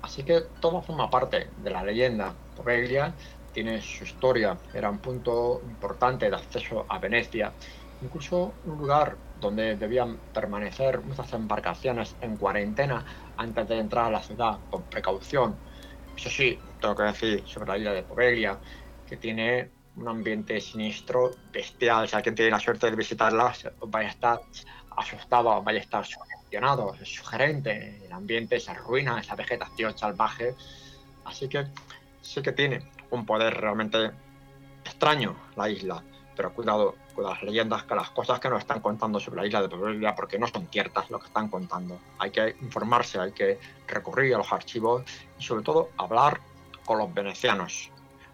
Así 0.00 0.24
que 0.24 0.40
todo 0.60 0.82
forma 0.82 1.10
parte 1.10 1.50
de 1.56 1.70
la 1.70 1.84
leyenda. 1.84 2.34
Poveglia 2.54 3.14
tiene 3.52 3.82
su 3.82 4.04
historia, 4.04 4.58
era 4.72 4.88
un 4.88 4.98
punto 4.98 5.60
importante 5.64 6.28
de 6.28 6.36
acceso 6.36 6.86
a 6.88 6.98
Venecia, 6.98 7.54
incluso 8.00 8.54
un 8.64 8.78
lugar 8.78 9.16
donde 9.42 9.76
debían 9.76 10.18
permanecer 10.32 11.02
muchas 11.02 11.32
embarcaciones 11.34 12.16
en 12.20 12.36
cuarentena 12.36 13.04
antes 13.36 13.68
de 13.68 13.78
entrar 13.78 14.06
a 14.06 14.10
la 14.10 14.22
ciudad 14.22 14.60
con 14.70 14.84
precaución. 14.84 15.58
Eso 16.16 16.30
sí, 16.30 16.58
tengo 16.80 16.94
que 16.94 17.02
decir 17.02 17.42
sobre 17.46 17.72
la 17.72 17.78
isla 17.78 17.92
de 17.92 18.02
Poveglia, 18.04 18.58
que 19.06 19.16
tiene 19.16 19.72
un 19.96 20.08
ambiente 20.08 20.60
sinistro, 20.60 21.32
bestial. 21.52 22.08
Si 22.08 22.16
alguien 22.16 22.34
tiene 22.34 22.52
la 22.52 22.60
suerte 22.60 22.88
de 22.88 22.96
visitarla, 22.96 23.52
vaya 23.88 24.08
a 24.08 24.10
estar 24.10 24.40
asustado, 24.96 25.62
vaya 25.62 25.80
a 25.80 25.82
estar 25.82 26.06
sugestionado, 26.06 26.94
es 26.94 27.08
sugerente. 27.12 28.06
El 28.06 28.12
ambiente, 28.12 28.56
esa 28.56 28.74
ruina, 28.74 29.20
esa 29.20 29.34
vegetación 29.34 29.98
salvaje. 29.98 30.54
Así 31.24 31.48
que 31.48 31.66
sí 32.20 32.40
que 32.42 32.52
tiene 32.52 32.90
un 33.10 33.26
poder 33.26 33.54
realmente 33.54 34.12
extraño 34.84 35.36
la 35.56 35.68
isla. 35.68 36.02
Pero 36.36 36.52
cuidado, 36.52 36.94
con 37.14 37.24
las 37.24 37.42
leyendas, 37.42 37.84
con 37.84 37.96
las 37.96 38.10
cosas 38.10 38.40
que 38.40 38.48
nos 38.48 38.60
están 38.60 38.80
contando 38.80 39.20
sobre 39.20 39.42
la 39.42 39.46
isla 39.46 39.62
de 39.62 39.68
Poveglia, 39.68 40.14
porque 40.14 40.38
no 40.38 40.46
son 40.46 40.66
ciertas 40.68 41.10
lo 41.10 41.18
que 41.18 41.26
están 41.26 41.48
contando. 41.48 41.98
Hay 42.18 42.30
que 42.30 42.56
informarse, 42.60 43.18
hay 43.18 43.32
que 43.32 43.58
recurrir 43.86 44.34
a 44.34 44.38
los 44.38 44.52
archivos 44.52 45.02
y 45.38 45.42
sobre 45.42 45.62
todo 45.62 45.90
hablar 45.98 46.40
con 46.84 46.98
los 46.98 47.12
venecianos. 47.12 47.90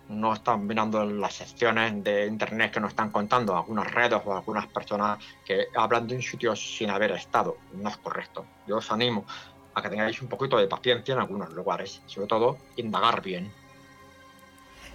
No 0.08 0.32
están 0.32 0.66
mirando 0.66 1.02
en 1.02 1.20
las 1.20 1.34
secciones 1.34 2.02
de 2.02 2.26
internet 2.26 2.72
que 2.72 2.80
nos 2.80 2.90
están 2.90 3.10
contando 3.10 3.54
algunas 3.54 3.92
redes 3.92 4.20
o 4.24 4.34
algunas 4.34 4.66
personas 4.68 5.18
que 5.44 5.66
hablan 5.74 6.06
de 6.06 6.14
un 6.16 6.22
sitio 6.22 6.56
sin 6.56 6.88
haber 6.88 7.10
estado. 7.12 7.58
No 7.74 7.90
es 7.90 7.96
correcto. 7.98 8.46
Yo 8.66 8.78
os 8.78 8.90
animo 8.90 9.26
a 9.74 9.82
que 9.82 9.90
tengáis 9.90 10.20
un 10.22 10.28
poquito 10.28 10.56
de 10.56 10.66
paciencia 10.66 11.12
en 11.12 11.20
algunos 11.20 11.52
lugares, 11.52 12.00
sobre 12.06 12.26
todo 12.26 12.58
indagar 12.76 13.20
bien. 13.20 13.52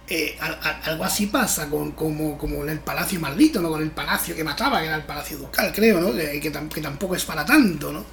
Eh, 0.06 0.36
algo 0.84 1.04
así 1.04 1.26
pasa 1.28 1.70
con 1.70 1.92
como, 1.92 2.36
como 2.36 2.62
en 2.62 2.68
el 2.68 2.80
Palacio 2.80 3.18
Maldito, 3.20 3.62
¿no? 3.62 3.70
Con 3.70 3.82
el 3.82 3.90
palacio 3.90 4.36
que 4.36 4.44
mataba, 4.44 4.80
que 4.80 4.86
era 4.86 4.96
el 4.96 5.04
Palacio 5.04 5.38
Ducal, 5.38 5.72
creo, 5.74 6.00
¿no? 6.00 6.12
Que, 6.12 6.40
que, 6.40 6.50
tampoco 6.50 7.14
es 7.14 7.24
para 7.24 7.44
tanto, 7.44 7.90
¿no? 7.90 8.04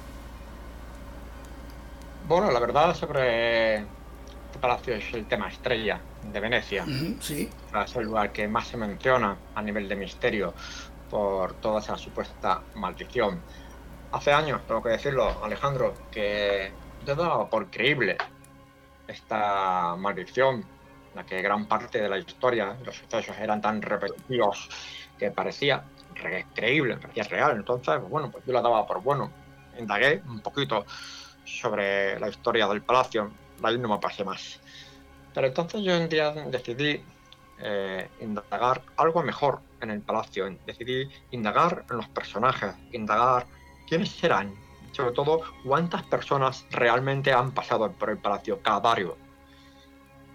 Bueno, 2.26 2.50
la 2.50 2.60
verdad 2.60 2.94
sobre 2.94 3.76
este 3.76 4.58
palacio 4.58 4.94
es 4.94 5.12
el 5.12 5.26
tema 5.26 5.48
estrella 5.48 6.00
de 6.32 6.40
Venecia. 6.40 6.86
sí. 7.20 7.50
Es 7.84 7.96
el 7.96 8.04
lugar 8.04 8.32
que 8.32 8.48
más 8.48 8.68
se 8.68 8.78
menciona 8.78 9.36
a 9.54 9.62
nivel 9.62 9.86
de 9.88 9.96
misterio 9.96 10.54
por 11.10 11.54
toda 11.54 11.80
esa 11.80 11.98
supuesta 11.98 12.62
maldición. 12.74 13.40
Hace 14.12 14.32
años, 14.32 14.62
tengo 14.66 14.82
que 14.82 14.90
decirlo, 14.90 15.44
Alejandro, 15.44 15.94
que 16.10 16.72
yo 17.06 17.14
daba 17.14 17.50
por 17.50 17.70
creíble 17.70 18.16
esta 19.08 19.94
maldición 19.96 20.64
la 21.14 21.24
que 21.24 21.42
gran 21.42 21.66
parte 21.66 22.00
de 22.00 22.08
la 22.08 22.18
historia, 22.18 22.76
los 22.84 22.96
sucesos 22.96 23.36
eran 23.38 23.60
tan 23.60 23.82
repetitivos 23.82 24.68
que 25.18 25.30
parecía 25.30 25.84
creíble, 26.54 26.96
parecía 26.96 27.24
real. 27.24 27.56
Entonces, 27.56 27.96
pues 27.98 28.10
bueno, 28.10 28.30
pues 28.30 28.44
yo 28.44 28.52
la 28.52 28.60
daba 28.62 28.86
por 28.86 29.02
bueno. 29.02 29.32
Indagué 29.78 30.22
un 30.26 30.40
poquito 30.40 30.84
sobre 31.44 32.18
la 32.18 32.28
historia 32.28 32.66
del 32.68 32.82
palacio, 32.82 33.32
ahí 33.62 33.78
no 33.78 33.88
me 33.88 33.98
pasé 33.98 34.24
más. 34.24 34.60
Pero 35.34 35.46
entonces 35.46 35.82
yo 35.82 35.98
un 35.98 36.08
día 36.08 36.32
decidí 36.32 37.02
eh, 37.58 38.08
indagar 38.20 38.82
algo 38.96 39.22
mejor 39.22 39.60
en 39.80 39.90
el 39.90 40.00
palacio, 40.02 40.54
decidí 40.66 41.08
indagar 41.30 41.84
en 41.90 41.96
los 41.96 42.08
personajes, 42.08 42.74
indagar 42.92 43.46
quiénes 43.88 44.10
serán, 44.10 44.54
sobre 44.92 45.12
todo 45.12 45.40
cuántas 45.64 46.02
personas 46.02 46.66
realmente 46.70 47.32
han 47.32 47.52
pasado 47.52 47.90
por 47.92 48.10
el 48.10 48.18
palacio 48.18 48.60
Cadario, 48.60 49.16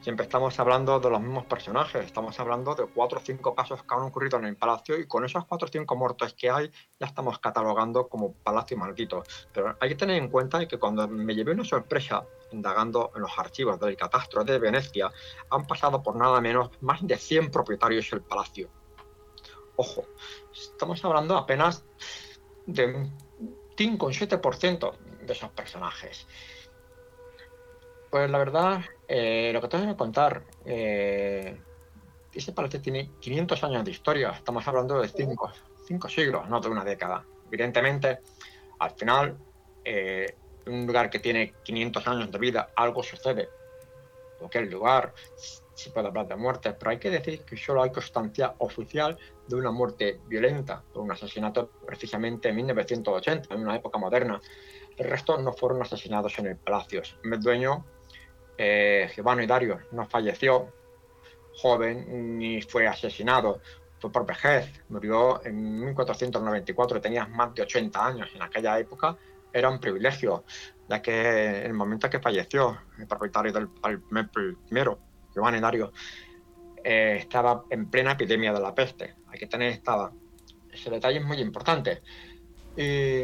siempre 0.08 0.24
estamos 0.24 0.58
hablando 0.58 1.02
de 1.02 1.10
los 1.10 1.20
mismos 1.20 1.48
personajes, 1.48 2.06
estamos 2.06 2.40
hablando 2.40 2.74
de 2.74 2.86
cuatro 2.86 3.20
o 3.20 3.22
cinco 3.22 3.54
casos 3.54 3.84
que 3.84 3.94
han 3.94 4.04
ocurrido 4.04 4.40
en 4.40 4.46
el 4.46 4.56
palacio 4.56 4.98
y 4.98 5.06
con 5.06 5.26
esos 5.26 5.44
cuatro 5.44 5.68
o 5.68 5.70
cinco 5.70 5.98
muertos 5.98 6.34
que 6.34 6.50
hay 6.50 6.72
ya 6.98 7.08
estamos 7.08 7.40
catalogando 7.40 8.08
como 8.08 8.32
palacio 8.32 8.78
maldito. 8.78 9.24
Pero 9.52 9.76
hay 9.78 9.90
que 9.90 9.96
tener 9.96 10.16
en 10.16 10.30
cuenta 10.30 10.66
que 10.66 10.80
cuando 10.80 11.06
me 11.10 11.36
llevé 11.36 11.52
una 11.52 11.66
sorpresa 11.66 12.24
indagando 12.54 13.12
en 13.18 13.24
los 13.24 13.38
archivos 13.38 13.78
del 13.82 13.98
catastro 13.98 14.46
de 14.46 14.58
Venecia, 14.58 15.12
han 15.50 15.68
pasado 15.68 16.02
por 16.02 16.16
nada 16.16 16.40
menos 16.40 16.70
más 16.80 17.06
de 17.06 17.18
100 17.18 17.52
propietarios 17.52 18.10
del 18.10 18.22
palacio. 18.22 18.70
Ojo, 19.76 20.06
estamos 20.54 21.04
hablando 21.04 21.36
apenas 21.36 21.84
de 22.66 22.86
un 22.86 23.18
5 23.76 24.06
o 24.06 24.10
7% 24.10 24.98
de 25.26 25.34
esos 25.34 25.50
personajes. 25.50 26.26
Pues 28.10 28.32
la 28.32 28.38
verdad, 28.38 28.86
eh, 29.08 29.52
lo 29.54 29.62
que 29.62 29.68
te 29.68 29.78
voy 29.78 29.88
a 29.88 29.98
contar, 29.98 30.44
eh, 30.66 31.58
ese 32.34 32.52
palacio 32.52 32.82
tiene 32.82 33.12
500 33.20 33.64
años 33.64 33.86
de 33.86 33.92
historia, 33.92 34.30
estamos 34.32 34.68
hablando 34.68 35.02
de 35.02 35.08
5 35.08 35.52
cinco, 35.88 36.10
siglos, 36.10 36.50
no 36.50 36.60
de 36.60 36.68
una 36.68 36.84
década. 36.84 37.24
Evidentemente, 37.48 38.20
al 38.80 38.92
final, 38.92 39.38
eh, 39.86 40.36
un 40.66 40.86
lugar 40.86 41.10
que 41.10 41.20
tiene 41.20 41.54
500 41.64 42.08
años 42.08 42.32
de 42.32 42.38
vida, 42.38 42.72
algo 42.76 43.02
sucede. 43.02 43.50
El 44.52 44.70
lugar, 44.70 45.14
se 45.74 45.90
puede 45.90 46.08
hablar 46.08 46.28
de 46.28 46.36
muertes, 46.36 46.76
pero 46.78 46.92
hay 46.92 47.00
que 47.00 47.10
decir 47.10 47.42
que 47.42 47.58
solo 47.58 47.82
hay 47.82 47.92
constancia 47.92 48.54
oficial 48.60 49.18
de 49.48 49.56
una 49.56 49.72
muerte 49.72 50.20
violenta, 50.28 50.84
de 50.94 51.00
un 51.00 51.12
asesinato 51.12 51.72
precisamente 51.86 52.50
en 52.50 52.58
1980, 52.58 53.54
en 53.54 53.62
una 53.62 53.76
época 53.76 53.98
moderna. 53.98 54.40
El 54.96 55.10
resto 55.10 55.38
no 55.40 55.54
fueron 55.54 55.82
asesinados 55.82 56.38
en 56.38 56.48
el 56.48 56.58
palacio. 56.58 57.02
El 57.24 57.40
dueño 57.40 57.86
eh, 58.58 59.10
Giovanni 59.16 59.46
Dario 59.46 59.80
no 59.92 60.06
falleció 60.06 60.74
joven 61.58 62.38
ni 62.38 62.62
fue 62.62 62.88
asesinado, 62.88 63.62
fue 64.00 64.12
por 64.12 64.26
vejez, 64.26 64.72
murió 64.90 65.44
en 65.46 65.86
1494, 65.86 67.02
tenía 67.02 67.26
más 67.26 67.54
de 67.54 67.64
80 67.64 68.06
años. 68.06 68.30
En 68.36 68.42
aquella 68.42 68.78
época 68.80 69.18
era 69.52 69.70
un 69.70 69.80
privilegio, 69.80 70.44
ya 70.88 71.02
que 71.02 71.60
en 71.60 71.66
el 71.66 71.74
momento 71.74 72.10
que 72.10 72.20
falleció 72.20 72.78
el 72.98 73.08
propietario 73.08 73.52
del 73.52 73.70
primero, 74.68 75.00
Giovanni 75.34 75.60
Dario, 75.60 75.92
eh, 76.84 77.18
estaba 77.20 77.64
en 77.70 77.90
plena 77.90 78.12
epidemia 78.12 78.54
de 78.54 78.60
la 78.60 78.74
peste. 78.74 79.16
Hay 79.28 79.40
que 79.40 79.48
tener 79.48 79.72
esta, 79.72 80.12
ese 80.72 80.90
detalle 80.90 81.20
es 81.20 81.26
muy 81.26 81.40
importante. 81.40 82.02
Y 82.76 83.24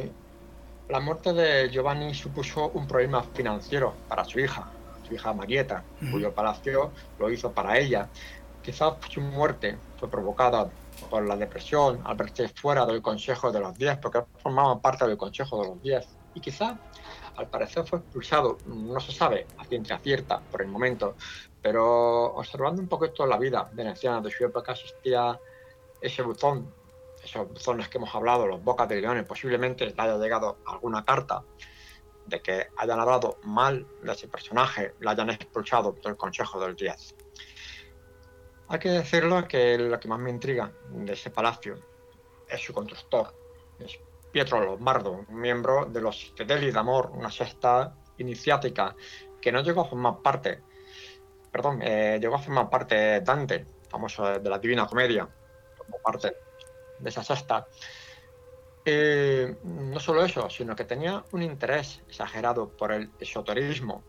la 0.89 0.99
muerte 0.99 1.33
de 1.33 1.69
Giovanni 1.69 2.13
supuso 2.13 2.69
un 2.69 2.87
problema 2.87 3.23
financiero 3.23 3.93
para 4.07 4.25
su 4.25 4.39
hija, 4.39 4.71
su 5.07 5.13
hija 5.13 5.33
Marieta, 5.33 5.83
cuyo 6.11 6.33
palacio 6.33 6.91
lo 7.19 7.29
hizo 7.29 7.51
para 7.51 7.77
ella. 7.77 8.09
Quizás 8.61 8.93
su 9.09 9.21
muerte 9.21 9.77
fue 9.99 10.09
provocada 10.09 10.69
por 11.09 11.27
la 11.27 11.35
depresión 11.35 12.01
al 12.05 12.15
verse 12.15 12.47
fuera 12.47 12.85
del 12.85 13.01
Consejo 13.01 13.51
de 13.51 13.59
los 13.59 13.77
Diez, 13.77 13.97
porque 13.97 14.23
formaba 14.41 14.79
parte 14.79 15.05
del 15.05 15.17
Consejo 15.17 15.61
de 15.61 15.69
los 15.69 15.81
Diez. 15.81 16.07
Y 16.33 16.39
quizás, 16.39 16.75
al 17.35 17.47
parecer, 17.47 17.85
fue 17.85 17.99
expulsado, 17.99 18.57
no 18.65 18.99
se 18.99 19.11
sabe 19.11 19.45
a 19.57 19.65
ciencia 19.65 19.99
cierta 19.99 20.39
por 20.39 20.61
el 20.61 20.67
momento, 20.67 21.15
pero 21.61 22.33
observando 22.35 22.81
un 22.81 22.87
poquito 22.87 23.25
la 23.25 23.37
vida 23.37 23.69
veneciana 23.73 24.21
de 24.21 24.31
su 24.31 24.45
época, 24.45 24.71
existía 24.71 25.39
ese 26.01 26.21
buzón, 26.21 26.71
esos 27.23 27.47
buzones 27.49 27.87
que 27.89 27.97
hemos 27.97 28.13
hablado, 28.15 28.47
los 28.47 28.63
bocas 28.63 28.87
de 28.87 28.99
leones, 28.99 29.25
posiblemente 29.25 29.85
le 29.85 29.93
haya 29.97 30.17
llegado 30.17 30.57
alguna 30.65 31.05
carta 31.05 31.43
de 32.25 32.41
que 32.41 32.67
hayan 32.77 32.99
hablado 32.99 33.37
mal 33.43 33.87
de 34.01 34.11
ese 34.11 34.27
personaje, 34.27 34.93
lo 34.99 35.09
hayan 35.09 35.29
expulsado 35.29 35.95
del 36.03 36.15
Consejo 36.15 36.59
del 36.59 36.75
10. 36.75 37.15
Hay 38.69 38.79
que 38.79 38.89
decirlo 38.89 39.47
que 39.47 39.77
lo 39.77 39.99
que 39.99 40.07
más 40.07 40.19
me 40.19 40.29
intriga 40.29 40.71
de 40.89 41.13
ese 41.13 41.29
palacio 41.29 41.75
es 42.47 42.61
su 42.61 42.73
constructor, 42.73 43.33
es 43.79 43.99
Pietro 44.31 44.63
Lombardo, 44.63 45.25
un 45.27 45.39
miembro 45.39 45.85
de 45.85 46.01
los 46.01 46.33
Fedeli 46.35 46.71
d'Amor, 46.71 47.11
una 47.13 47.29
sexta 47.29 47.95
iniciática 48.17 48.95
que 49.39 49.51
no 49.51 49.61
llegó 49.61 49.81
a 49.81 49.85
formar 49.85 50.21
parte, 50.21 50.61
perdón, 51.51 51.81
eh, 51.83 52.17
llegó 52.19 52.35
a 52.35 52.39
formar 52.39 52.69
parte 52.69 53.21
Dante, 53.21 53.65
famoso 53.89 54.39
de 54.39 54.49
la 54.49 54.57
Divina 54.57 54.87
Comedia, 54.87 55.27
como 55.77 55.99
parte 55.99 56.35
de 56.97 57.09
esa 57.09 57.23
sexta, 57.23 57.67
eh, 58.85 59.57
no 59.63 59.99
solo 59.99 60.23
eso, 60.23 60.49
sino 60.49 60.75
que 60.75 60.85
tenía 60.85 61.23
un 61.31 61.41
interés 61.41 62.01
exagerado 62.07 62.69
por 62.69 62.91
el 62.91 63.09
esoterismo 63.19 64.03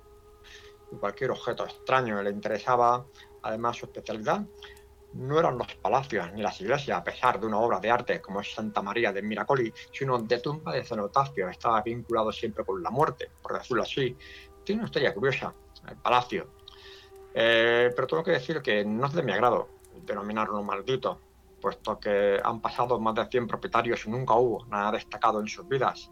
cualquier 0.98 1.30
objeto 1.30 1.64
extraño 1.64 2.22
le 2.22 2.30
interesaba. 2.30 3.04
Además, 3.42 3.76
su 3.76 3.86
especialidad 3.86 4.42
no 5.14 5.38
eran 5.38 5.58
los 5.58 5.72
palacios 5.76 6.32
ni 6.32 6.42
las 6.42 6.60
iglesias, 6.60 6.98
a 6.98 7.04
pesar 7.04 7.38
de 7.38 7.46
una 7.46 7.58
obra 7.58 7.78
de 7.78 7.90
arte 7.90 8.20
como 8.20 8.40
es 8.40 8.52
Santa 8.52 8.82
María 8.82 9.12
de 9.12 9.22
Miracoli, 9.22 9.72
sino 9.92 10.18
de 10.18 10.38
tumba 10.38 10.72
de 10.72 10.84
cenotafio. 10.84 11.48
Estaba 11.48 11.82
vinculado 11.82 12.32
siempre 12.32 12.64
con 12.64 12.82
la 12.82 12.90
muerte, 12.90 13.30
por 13.42 13.54
decirlo 13.54 13.82
así. 13.82 14.16
Tiene 14.64 14.80
una 14.80 14.86
historia 14.86 15.14
curiosa, 15.14 15.54
el 15.88 15.96
palacio. 15.96 16.48
Eh, 17.34 17.90
pero 17.94 18.06
tengo 18.06 18.24
que 18.24 18.32
decir 18.32 18.62
que 18.62 18.84
no 18.84 19.06
es 19.06 19.12
de 19.12 19.22
mi 19.22 19.32
agrado 19.32 19.68
denominarlo 20.04 20.62
maldito, 20.62 21.20
puesto 21.64 21.98
que 21.98 22.38
han 22.44 22.60
pasado 22.60 23.00
más 23.00 23.14
de 23.14 23.24
100 23.24 23.46
propietarios 23.46 24.04
y 24.04 24.10
nunca 24.10 24.34
hubo 24.34 24.66
nada 24.66 24.92
destacado 24.92 25.40
en 25.40 25.48
sus 25.48 25.66
vidas. 25.66 26.10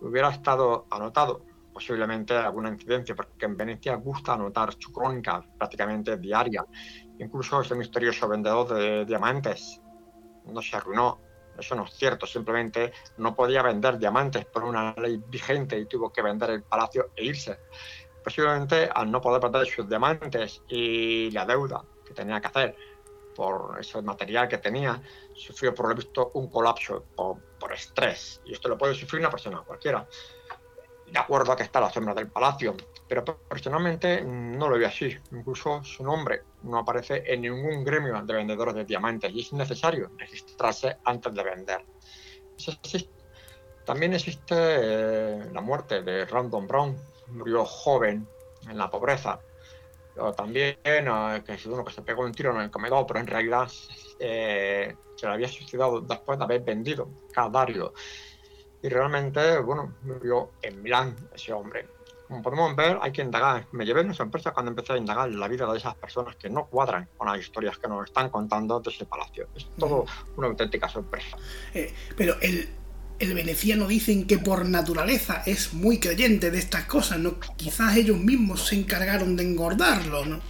Hubiera 0.00 0.30
estado 0.30 0.86
anotado 0.90 1.44
posiblemente 1.72 2.36
alguna 2.36 2.68
incidencia, 2.68 3.16
porque 3.16 3.46
en 3.46 3.56
Venecia 3.56 3.96
gusta 3.96 4.34
anotar 4.34 4.72
su 4.78 4.92
crónica 4.92 5.44
prácticamente 5.58 6.18
diaria. 6.18 6.64
Incluso 7.18 7.62
ese 7.62 7.74
misterioso 7.74 8.28
vendedor 8.28 8.72
de 8.72 9.04
diamantes 9.04 9.82
no 10.44 10.62
se 10.62 10.76
arruinó. 10.76 11.18
Eso 11.58 11.74
no 11.74 11.84
es 11.84 11.94
cierto, 11.94 12.24
simplemente 12.24 12.92
no 13.18 13.34
podía 13.34 13.60
vender 13.60 13.98
diamantes 13.98 14.44
por 14.44 14.62
una 14.62 14.94
ley 14.96 15.20
vigente 15.26 15.76
y 15.76 15.86
tuvo 15.86 16.12
que 16.12 16.22
vender 16.22 16.50
el 16.50 16.62
palacio 16.62 17.10
e 17.16 17.24
irse. 17.24 17.58
Posiblemente 18.22 18.88
al 18.94 19.10
no 19.10 19.20
poder 19.20 19.42
vender 19.42 19.66
sus 19.66 19.88
diamantes 19.88 20.62
y 20.68 21.32
la 21.32 21.44
deuda 21.44 21.82
que 22.06 22.14
tenía 22.14 22.40
que 22.40 22.46
hacer, 22.46 22.76
por 23.34 23.76
ese 23.80 24.00
material 24.02 24.48
que 24.48 24.58
tenía, 24.58 25.00
sufrió 25.34 25.74
por 25.74 25.88
lo 25.88 25.94
visto 25.94 26.30
un 26.34 26.48
colapso 26.48 27.04
por, 27.14 27.72
estrés. 27.72 28.40
Y 28.44 28.52
esto 28.52 28.68
lo 28.68 28.78
puede 28.78 28.94
sufrir 28.94 29.20
una 29.20 29.30
persona 29.30 29.62
cualquiera. 29.66 30.06
De 31.10 31.18
acuerdo 31.18 31.52
a 31.52 31.56
que 31.56 31.62
está 31.62 31.80
la 31.80 31.90
sombra 31.90 32.14
del 32.14 32.28
palacio. 32.28 32.76
Pero 33.08 33.24
personalmente 33.24 34.22
no 34.22 34.68
lo 34.68 34.78
veo 34.78 34.88
así. 34.88 35.16
Incluso 35.32 35.82
su 35.82 36.04
nombre 36.04 36.42
no 36.62 36.78
aparece 36.78 37.22
en 37.26 37.42
ningún 37.42 37.84
gremio 37.84 38.20
de 38.22 38.34
vendedores 38.34 38.74
de 38.74 38.84
diamantes 38.84 39.32
y 39.32 39.40
es 39.40 39.52
necesario 39.52 40.10
registrarse 40.18 40.98
antes 41.04 41.34
de 41.34 41.42
vender. 41.42 41.84
También 43.84 44.14
existe 44.14 44.54
eh, 44.56 45.50
la 45.52 45.60
muerte 45.60 46.02
de 46.02 46.24
Random 46.26 46.66
Brown. 46.66 46.96
Murió 47.28 47.64
joven 47.64 48.26
en 48.68 48.78
la 48.78 48.90
pobreza 48.90 49.40
o 50.16 50.32
también 50.32 50.78
eh, 50.84 51.42
que 51.44 51.54
es 51.54 51.66
uno 51.66 51.84
que 51.84 51.92
se 51.92 52.02
pegó 52.02 52.22
un 52.22 52.32
tiro 52.32 52.54
en 52.54 52.62
el 52.62 52.70
comedor, 52.70 53.06
pero 53.06 53.20
en 53.20 53.26
realidad 53.26 53.70
eh, 54.18 54.94
se 55.16 55.26
lo 55.26 55.32
había 55.32 55.48
suicidado 55.48 56.00
después 56.00 56.38
de 56.38 56.44
haber 56.44 56.62
vendido 56.62 57.08
Cadario. 57.32 57.92
Y 58.82 58.88
realmente, 58.88 59.58
bueno, 59.60 59.94
murió 60.02 60.50
en 60.62 60.82
Milán 60.82 61.16
ese 61.34 61.52
hombre. 61.52 61.88
como 62.28 62.42
podemos 62.42 62.76
ver, 62.76 62.98
hay 63.00 63.12
que 63.12 63.22
indagar. 63.22 63.66
Me 63.72 63.86
llevé 63.86 64.02
una 64.02 64.12
sorpresa 64.12 64.52
cuando 64.52 64.70
empecé 64.70 64.92
a 64.92 64.98
indagar 64.98 65.30
la 65.30 65.48
vida 65.48 65.70
de 65.70 65.78
esas 65.78 65.94
personas 65.94 66.36
que 66.36 66.50
no 66.50 66.66
cuadran 66.66 67.08
con 67.16 67.28
las 67.28 67.38
historias 67.38 67.78
que 67.78 67.88
nos 67.88 68.04
están 68.04 68.28
contando 68.28 68.80
de 68.80 68.90
ese 68.90 69.06
palacio. 69.06 69.48
Es 69.54 69.66
todo 69.78 70.04
una 70.36 70.48
auténtica 70.48 70.88
sorpresa. 70.88 71.36
Eh, 71.72 71.94
pero 72.14 72.34
el, 72.42 72.68
el 73.18 73.34
veneciano 73.34 73.86
dicen 73.86 74.26
que 74.26 74.38
por 74.38 74.68
naturaleza 74.68 75.42
es 75.46 75.72
muy 75.72 75.98
creyente 75.98 76.50
de 76.50 76.58
estas 76.58 76.84
cosas, 76.84 77.18
¿no? 77.18 77.38
Quizás 77.56 77.96
ellos 77.96 78.18
mismos 78.18 78.66
se 78.66 78.76
encargaron 78.76 79.36
de 79.36 79.44
engordarlo, 79.44 80.24
¿no? 80.24 80.40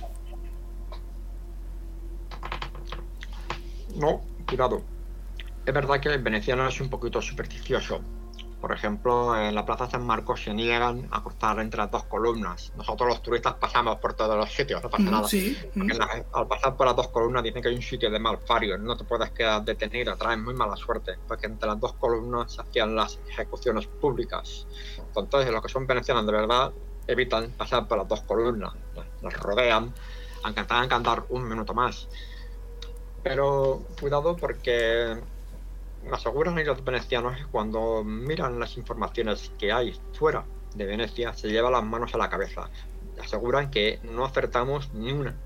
No, 3.97 4.23
cuidado. 4.47 4.83
Es 5.67 5.73
verdad 5.73 6.01
que 6.01 6.09
el 6.09 6.23
veneciano 6.23 6.69
es 6.69 6.81
un 6.81 6.91
poquito 6.91 7.23
supersticioso 7.23 8.03
por 8.65 8.73
ejemplo, 8.73 9.39
en 9.39 9.55
la 9.55 9.67
Plaza 9.67 9.91
San 9.91 10.07
Marcos 10.07 10.43
se 10.43 10.55
niegan 10.55 11.07
a 11.11 11.23
cruzar 11.23 11.59
entre 11.59 11.81
las 11.81 11.91
dos 11.91 12.05
columnas. 12.05 12.73
Nosotros 12.79 13.11
los 13.11 13.23
turistas 13.23 13.53
pasamos 13.57 13.99
por 13.99 14.15
todos 14.15 14.39
los 14.39 14.51
sitios, 14.51 14.83
no 14.83 14.89
pasa 14.89 15.05
nada. 15.05 15.29
al 16.33 16.49
pasar 16.49 16.75
por 16.75 16.87
las 16.87 16.97
dos 16.97 17.09
columnas 17.09 17.43
dicen 17.43 17.61
que 17.61 17.69
hay 17.69 17.75
un 17.75 17.83
sitio 17.83 18.11
de 18.11 18.19
malfario, 18.19 18.79
no 18.79 18.97
te 18.97 19.05
puedes 19.05 19.29
quedar 19.33 19.62
detenido, 19.67 20.17
traes 20.17 20.39
muy 20.39 20.55
mala 20.55 20.77
suerte, 20.77 21.19
porque 21.29 21.45
entre 21.45 21.69
las 21.69 21.79
dos 21.79 21.93
columnas 21.93 22.55
se 22.55 22.62
hacían 22.62 22.97
las 22.97 23.19
ejecuciones 23.29 23.87
públicas. 23.87 24.67
Entonces, 25.15 25.53
los 25.53 25.61
que 25.61 25.69
son 25.69 25.87
venecianos 25.87 26.25
de 26.25 26.33
verdad 26.33 26.73
evitan 27.07 27.51
pasar 27.51 27.87
por 27.87 27.99
las 27.99 28.09
dos 28.09 28.23
columnas, 28.23 28.73
las 29.21 29.35
rodean, 29.41 29.93
aunque 30.43 30.65
tengan 30.65 30.89
que 30.89 30.95
andar 30.95 31.25
un 31.29 31.47
minuto 31.47 31.75
más. 31.75 32.09
Pero 33.23 33.83
cuidado 34.01 34.35
porque 34.35 35.21
aseguran 36.13 36.63
los 36.65 36.85
venecianos 36.85 37.37
que 37.37 37.47
cuando 37.47 38.05
miran 38.05 38.59
las 38.59 38.77
informaciones 38.77 39.53
que 39.59 39.73
hay 39.73 39.95
fuera 40.13 40.45
de 40.75 40.85
Venecia 40.85 41.33
se 41.33 41.49
llevan 41.49 41.73
las 41.73 41.85
manos 41.85 42.15
a 42.15 42.19
la 42.19 42.29
cabeza. 42.29 42.71
Aseguran 43.21 43.71
que 43.71 44.01
no 44.03 44.25
acertamos 44.25 44.93
ni 44.93 45.13
una 45.13 45.37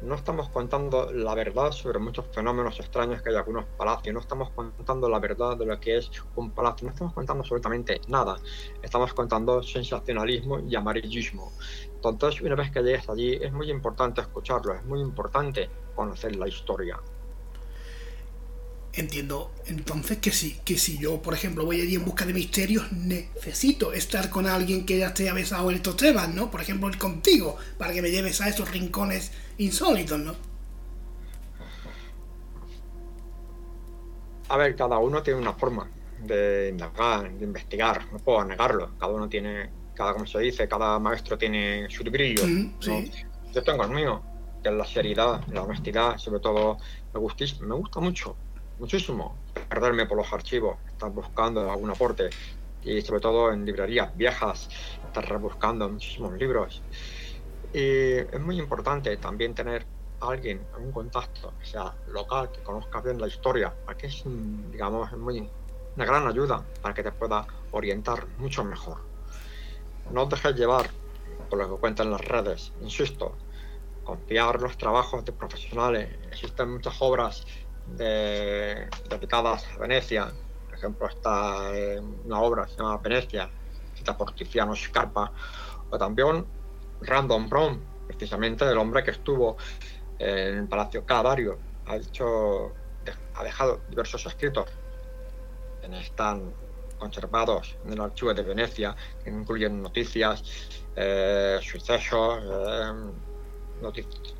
No 0.00 0.14
estamos 0.14 0.48
contando 0.48 1.12
la 1.12 1.34
verdad 1.34 1.70
sobre 1.72 1.98
muchos 1.98 2.26
fenómenos 2.32 2.80
extraños 2.80 3.22
que 3.22 3.28
hay 3.28 3.34
en 3.34 3.40
algunos 3.40 3.66
palacios. 3.76 4.14
No 4.14 4.20
estamos 4.20 4.50
contando 4.50 5.08
la 5.08 5.18
verdad 5.18 5.56
de 5.56 5.66
lo 5.66 5.78
que 5.78 5.98
es 5.98 6.10
un 6.34 6.50
palacio. 6.50 6.86
No 6.86 6.92
estamos 6.92 7.12
contando 7.12 7.42
absolutamente 7.42 8.00
nada. 8.08 8.36
Estamos 8.82 9.12
contando 9.12 9.62
sensacionalismo 9.62 10.60
y 10.60 10.74
amarillismo. 10.74 11.52
Entonces, 11.94 12.40
una 12.40 12.56
vez 12.56 12.70
que 12.70 12.82
llegues 12.82 13.08
allí, 13.08 13.34
es 13.34 13.52
muy 13.52 13.70
importante 13.70 14.22
escucharlo. 14.22 14.74
Es 14.74 14.84
muy 14.84 15.00
importante 15.00 15.70
conocer 15.94 16.34
la 16.34 16.48
historia 16.48 16.98
entiendo 18.94 19.50
entonces 19.66 20.18
que 20.18 20.30
si, 20.30 20.54
que 20.64 20.76
si 20.76 20.98
yo, 20.98 21.22
por 21.22 21.34
ejemplo, 21.34 21.64
voy 21.64 21.80
allí 21.80 21.94
en 21.94 22.04
busca 22.04 22.26
de 22.26 22.34
misterios, 22.34 22.92
necesito 22.92 23.92
estar 23.92 24.28
con 24.28 24.46
alguien 24.46 24.84
que 24.84 24.98
ya 24.98 25.08
esté 25.08 25.30
avesado 25.30 25.70
en 25.70 25.76
estos 25.76 25.96
temas, 25.96 26.28
¿no? 26.34 26.50
Por 26.50 26.60
ejemplo, 26.60 26.88
ir 26.88 26.98
contigo, 26.98 27.56
para 27.78 27.92
que 27.92 28.02
me 28.02 28.10
lleves 28.10 28.40
a 28.40 28.48
esos 28.48 28.70
rincones 28.70 29.32
insólitos, 29.58 30.18
¿no? 30.18 30.34
A 34.48 34.56
ver, 34.58 34.76
cada 34.76 34.98
uno 34.98 35.22
tiene 35.22 35.40
una 35.40 35.54
forma 35.54 35.88
de 36.22 36.68
indagar, 36.70 37.32
de 37.32 37.44
investigar, 37.44 38.12
no 38.12 38.18
puedo 38.18 38.44
negarlo. 38.44 38.90
Cada 38.98 39.12
uno 39.12 39.26
tiene, 39.28 39.70
cada 39.94 40.12
como 40.12 40.26
se 40.26 40.38
dice, 40.40 40.68
cada 40.68 40.98
maestro 40.98 41.38
tiene 41.38 41.88
su 41.88 42.04
brillo. 42.04 42.42
Yo 43.54 43.62
tengo 43.62 43.84
el 43.84 43.90
mío, 43.90 44.22
que 44.62 44.68
es 44.68 44.74
la 44.74 44.84
seriedad, 44.84 45.40
la 45.48 45.62
honestidad, 45.62 46.18
sobre 46.18 46.40
todo 46.40 46.76
me 47.14 47.20
gusta, 47.20 47.44
me 47.62 47.74
gusta 47.74 48.00
mucho 48.00 48.36
muchísimo 48.78 49.36
perderme 49.68 50.06
por 50.06 50.18
los 50.18 50.32
archivos, 50.32 50.76
estar 50.86 51.10
buscando 51.10 51.70
algún 51.70 51.90
aporte 51.90 52.30
y 52.82 53.00
sobre 53.02 53.20
todo 53.20 53.52
en 53.52 53.64
librerías 53.64 54.16
viejas, 54.16 54.68
estar 55.06 55.28
rebuscando 55.28 55.88
muchísimos 55.88 56.32
libros. 56.34 56.82
Y 57.72 58.18
es 58.18 58.40
muy 58.40 58.58
importante 58.58 59.16
también 59.16 59.54
tener 59.54 59.86
alguien, 60.20 60.60
un 60.78 60.92
contacto, 60.92 61.52
sea 61.62 61.94
local, 62.08 62.50
que 62.52 62.62
conozca 62.62 63.00
bien 63.00 63.20
la 63.20 63.28
historia, 63.28 63.72
que 63.98 64.06
es, 64.06 64.22
digamos, 64.70 65.12
muy, 65.12 65.48
una 65.96 66.04
gran 66.04 66.26
ayuda 66.26 66.64
para 66.80 66.94
que 66.94 67.02
te 67.02 67.12
pueda 67.12 67.46
orientar 67.72 68.26
mucho 68.38 68.64
mejor. 68.64 68.98
No 70.10 70.24
os 70.24 70.28
dejes 70.28 70.54
llevar 70.54 70.90
por 71.48 71.58
lo 71.58 71.68
que 71.68 71.80
cuentan 71.80 72.10
las 72.10 72.20
redes, 72.20 72.72
insisto, 72.82 73.34
confiar 74.04 74.60
los 74.60 74.76
trabajos 74.76 75.24
de 75.24 75.32
profesionales. 75.32 76.08
Existen 76.28 76.72
muchas 76.72 76.96
obras 77.00 77.44
de, 77.86 78.88
dedicadas 79.08 79.66
a 79.74 79.78
Venecia. 79.78 80.32
Por 80.66 80.74
ejemplo, 80.74 81.08
está 81.08 81.70
una 82.24 82.40
obra 82.40 82.64
que 82.64 82.72
se 82.72 82.76
llama 82.78 82.98
Venecia, 82.98 83.50
escrita 83.86 84.16
por 84.16 84.32
Tiziano 84.34 84.74
Scarpa, 84.74 85.32
o 85.90 85.98
también 85.98 86.44
Random 87.02 87.48
Brown, 87.48 87.80
precisamente 88.06 88.64
el 88.64 88.78
hombre 88.78 89.02
que 89.02 89.12
estuvo 89.12 89.56
en 90.18 90.58
el 90.58 90.68
Palacio 90.68 91.04
Calvario. 91.04 91.58
Ha, 91.86 91.96
hecho, 91.96 92.72
ha 93.34 93.44
dejado 93.44 93.80
diversos 93.88 94.24
escritos 94.26 94.66
que 95.80 96.00
están 96.00 96.52
conservados 96.98 97.76
en 97.84 97.94
el 97.94 98.00
archivo 98.00 98.32
de 98.32 98.42
Venecia, 98.42 98.94
que 99.24 99.30
incluyen 99.30 99.82
noticias, 99.82 100.44
eh, 100.94 101.58
sucesos, 101.60 102.42
eh, 102.44 102.92
noticias 103.80 104.34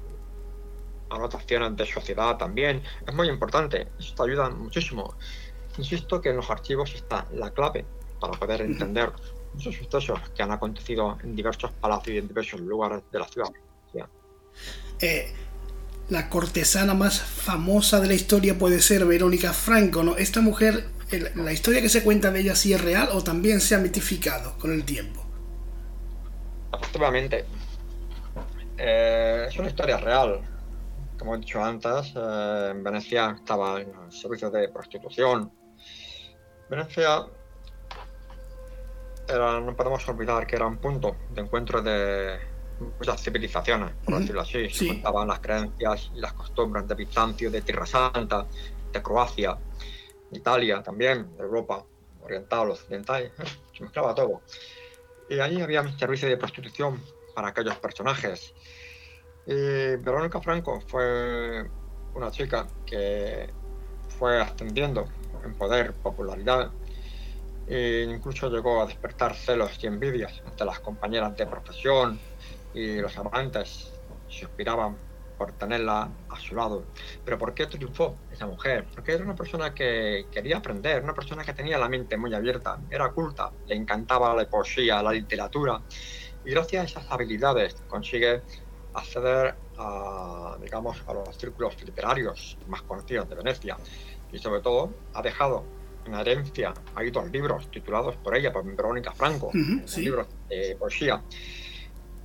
anotaciones 1.13 1.77
de 1.77 1.87
sociedad 1.87 2.37
también. 2.37 2.83
Es 3.07 3.15
muy 3.15 3.29
importante, 3.29 3.89
esto 3.99 4.25
ayuda 4.25 4.51
muchísimo. 4.51 5.15
Insisto 5.79 6.21
que 6.21 6.31
en 6.31 6.37
los 6.37 6.51
archivos 6.51 6.95
está 6.95 7.27
la 7.33 7.51
clave 7.51 7.85
para 8.21 8.33
poder 8.35 8.63
entender 8.63 9.13
muchos 9.55 9.75
sucesos 9.75 10.21
que 10.35 10.43
han 10.43 10.53
acontecido 10.53 11.19
en 11.23 11.35
diversos 11.35 11.73
palacios 11.73 12.15
y 12.15 12.19
en 12.19 12.29
diversos 12.29 12.61
lugares 12.61 13.03
de 13.11 13.19
la 13.19 13.27
ciudad. 13.27 13.51
Eh, 15.01 15.33
la 16.09 16.29
cortesana 16.29 16.95
más 16.95 17.21
famosa 17.21 18.01
de 18.01 18.09
la 18.09 18.15
historia 18.15 18.59
puede 18.59 18.81
ser 18.81 19.05
Verónica 19.05 19.53
Franco, 19.53 20.03
¿no? 20.03 20.17
Esta 20.17 20.41
mujer, 20.41 20.89
la 21.35 21.53
historia 21.53 21.81
que 21.81 21.89
se 21.89 22.03
cuenta 22.03 22.31
de 22.31 22.41
ella 22.41 22.55
sí 22.55 22.73
es 22.73 22.81
real 22.81 23.09
o 23.13 23.23
también 23.23 23.61
se 23.61 23.75
ha 23.75 23.79
mitificado 23.79 24.57
con 24.59 24.73
el 24.73 24.85
tiempo. 24.85 25.25
Efectivamente. 26.75 27.45
Eh, 28.79 29.47
es 29.49 29.59
una 29.59 29.69
historia 29.69 29.97
real 29.99 30.41
como 31.23 31.37
he 31.37 31.39
dicho 31.39 31.63
antes, 31.63 32.15
eh, 32.17 32.69
en 32.73 32.83
Venecia 32.83 33.37
estaba 33.39 33.81
en 33.81 33.93
el 33.95 34.11
servicio 34.11 34.51
de 34.51 34.69
prostitución. 34.71 35.53
Venecia 36.69 37.27
era, 39.29 39.61
no 39.61 39.77
podemos 39.77 40.09
olvidar 40.09 40.45
que 40.49 40.57
era 40.57 40.67
un 40.67 40.79
punto 40.79 41.15
de 41.31 41.43
encuentro 41.43 41.81
de 41.81 42.41
muchas 42.99 43.23
civilizaciones, 43.23 43.95
por 44.05 44.19
decirlo 44.19 44.41
así. 44.41 44.69
Se 44.69 44.89
contaban 44.89 45.29
las 45.29 45.39
creencias 45.39 46.11
y 46.13 46.19
las 46.19 46.33
costumbres 46.33 46.89
de 46.89 46.97
Bizancio, 46.97 47.53
de 47.53 47.63
Tierra 47.63 47.87
Santa, 47.87 48.49
de 48.93 49.01
Croacia, 49.01 49.57
de 50.29 50.39
Italia 50.39 50.83
también, 50.83 51.37
de 51.37 51.45
Europa 51.45 51.85
oriental, 52.21 52.73
occidental, 52.73 53.31
se 53.79 53.85
mezclaba 53.85 54.13
todo. 54.13 54.43
Y 55.31 55.39
ahí 55.39 55.61
había 55.61 55.83
un 55.83 55.97
servicio 55.97 56.29
de 56.29 56.37
prostitución 56.37 57.01
para 57.33 57.51
aquellos 57.51 57.77
personajes. 57.77 58.53
Verónica 59.47 60.41
Franco 60.41 60.81
fue 60.87 61.69
una 62.15 62.31
chica 62.31 62.67
que 62.87 63.51
fue 64.19 64.41
ascendiendo 64.41 65.07
en 65.45 65.55
poder, 65.55 65.93
popularidad, 65.95 66.71
e 67.67 68.07
incluso 68.09 68.51
llegó 68.51 68.83
a 68.83 68.87
despertar 68.87 69.35
celos 69.35 69.83
y 69.83 69.87
envidias 69.87 70.43
entre 70.45 70.67
las 70.67 70.81
compañeras 70.81 71.37
de 71.37 71.47
profesión 71.47 72.19
y 72.75 72.97
los 72.97 73.17
amantes 73.19 73.93
se 74.29 74.45
inspiraban 74.45 74.97
por 75.37 75.53
tenerla 75.53 76.09
a 76.29 76.39
su 76.39 76.55
lado. 76.55 76.85
Pero 77.25 77.39
¿por 77.39 77.55
qué 77.55 77.67
triunfó 77.67 78.17
esa 78.31 78.47
mujer? 78.47 78.87
Porque 78.95 79.13
era 79.13 79.25
una 79.25 79.35
persona 79.35 79.75
que 79.75 80.27
quería 80.31 80.59
aprender, 80.59 81.03
una 81.03 81.15
persona 81.15 81.45
que 81.45 81.53
tenía 81.53 81.79
la 81.79 81.89
mente 81.89 82.17
muy 82.17 82.33
abierta, 82.35 82.79
era 82.91 83.11
culta, 83.11 83.51
le 83.67 83.75
encantaba 83.75 84.35
la 84.35 84.49
poesía, 84.49 85.03
la 85.03 85.13
literatura, 85.13 85.81
y 86.45 86.51
gracias 86.51 86.83
a 86.83 87.01
esas 87.01 87.13
habilidades 87.13 87.75
consigue 87.89 88.43
acceder 88.95 89.55
a, 89.79 90.57
digamos, 90.61 91.03
a 91.07 91.15
los 91.15 91.37
círculos 91.37 91.83
literarios 91.83 92.59
más 92.69 92.83
conocidos 92.83 93.29
de 93.29 93.35
Venecia 93.37 93.77
y 94.33 94.39
sobre 94.39 94.61
todo 94.61 94.93
ha 95.15 95.23
dejado 95.23 95.65
en 96.05 96.15
herencia 96.15 96.75
hay 96.95 97.11
dos 97.11 97.31
libros 97.31 97.71
titulados 97.71 98.17
por 98.17 98.37
ella, 98.37 98.53
por 98.53 98.65
Verónica 98.65 99.13
Franco, 99.13 99.51
libros 99.53 100.27
de 100.49 100.77
poesía. 100.79 101.23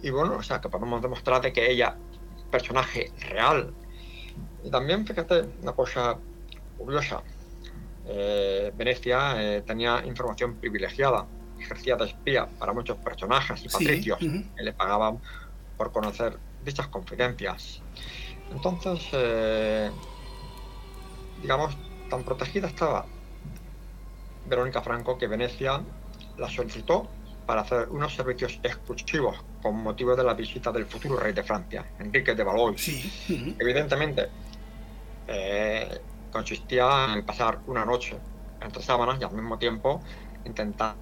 Y 0.01 0.09
bueno, 0.09 0.37
o 0.37 0.43
sea, 0.43 0.61
que 0.61 0.69
podemos 0.69 1.01
demostrar 1.01 1.41
de 1.41 1.53
que 1.53 1.71
ella 1.71 1.95
personaje 2.49 3.11
real. 3.29 3.73
Y 4.63 4.69
también, 4.69 5.05
fíjate, 5.05 5.45
una 5.61 5.73
cosa 5.73 6.17
curiosa. 6.77 7.21
Eh, 8.05 8.71
Venecia 8.75 9.35
eh, 9.41 9.61
tenía 9.63 10.03
información 10.05 10.55
privilegiada, 10.55 11.25
ejercía 11.59 11.95
de 11.97 12.05
espía 12.05 12.47
para 12.57 12.71
muchos 12.73 12.97
personajes 12.97 13.65
y 13.65 13.69
patricios 13.69 14.19
que 14.19 14.63
le 14.63 14.73
pagaban 14.73 15.19
por 15.77 15.91
conocer 15.91 16.37
dichas 16.63 16.87
confidencias. 16.87 17.81
Entonces, 18.51 19.07
eh, 19.13 19.91
digamos, 21.41 21.75
tan 22.09 22.23
protegida 22.23 22.67
estaba 22.67 23.05
Verónica 24.47 24.81
Franco 24.81 25.17
que 25.17 25.27
Venecia 25.27 25.81
la 26.37 26.49
solicitó 26.49 27.07
para 27.45 27.61
hacer 27.61 27.89
unos 27.89 28.13
servicios 28.13 28.59
exclusivos 28.63 29.37
con 29.61 29.75
motivo 29.81 30.15
de 30.15 30.23
la 30.23 30.33
visita 30.33 30.71
del 30.71 30.85
futuro 30.85 31.17
rey 31.17 31.33
de 31.33 31.43
Francia, 31.43 31.85
Enrique 31.99 32.35
de 32.35 32.43
Valois. 32.43 32.79
Sí. 32.81 33.55
Evidentemente, 33.59 34.29
eh, 35.27 36.01
consistía 36.31 37.13
en 37.13 37.25
pasar 37.25 37.59
una 37.67 37.85
noche 37.85 38.17
entre 38.61 38.81
sábanas 38.81 39.17
y 39.19 39.23
al 39.23 39.31
mismo 39.33 39.57
tiempo 39.57 40.01
intentar 40.45 40.95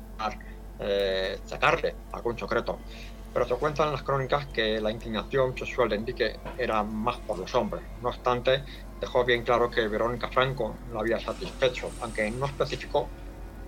eh, 0.79 1.39
sacarle 1.45 1.95
algún 2.11 2.37
secreto. 2.37 2.79
Pero 3.35 3.45
se 3.45 3.55
cuentan 3.55 3.91
las 3.91 4.01
crónicas 4.01 4.45
que 4.45 4.79
la 4.79 4.89
inclinación 4.89 5.57
sexual 5.57 5.89
de 5.89 5.97
Enrique 5.97 6.39
era 6.57 6.83
más 6.83 7.17
por 7.17 7.37
los 7.37 7.53
hombres. 7.53 7.83
No 8.01 8.07
obstante, 8.07 8.63
dejó 9.01 9.25
bien 9.25 9.43
claro 9.43 9.69
que 9.69 9.89
Verónica 9.89 10.29
Franco 10.29 10.73
lo 10.89 11.01
había 11.01 11.19
satisfecho, 11.19 11.91
aunque 11.99 12.31
no 12.31 12.45
especificó 12.45 13.09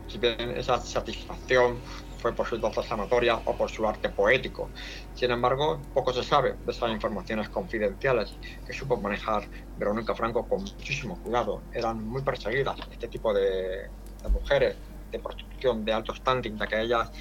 si 0.07 0.20
bien 0.20 0.51
esa 0.51 0.80
satisfacción 0.80 1.80
fue 2.18 2.32
por 2.32 2.47
sus 2.47 2.61
dotes 2.61 2.89
amatorias 2.89 3.41
o 3.43 3.57
por 3.57 3.70
su 3.70 3.86
arte 3.86 4.07
poético. 4.07 4.70
Sin 5.13 5.32
embargo, 5.32 5.82
poco 5.93 6.13
se 6.13 6.24
sabe 6.24 6.55
de 6.65 6.72
esas 6.72 6.89
informaciones 6.89 7.49
confidenciales 7.49 8.38
que 8.65 8.72
supo 8.72 8.95
manejar 8.95 9.49
Verónica 9.78 10.15
Franco 10.15 10.47
con 10.47 10.61
muchísimo 10.61 11.22
cuidado. 11.22 11.61
Eran 11.74 12.07
muy 12.07 12.22
perseguidas 12.22 12.78
este 12.89 13.09
tipo 13.09 13.34
de, 13.34 13.89
de 14.24 14.30
mujeres 14.32 14.78
de 15.11 15.20
prostitución 15.20 15.86
de 15.86 15.93
alto 15.93 16.13
standing, 16.15 16.57
de 16.57 16.68
que 16.68 16.82
ellas 16.82 17.11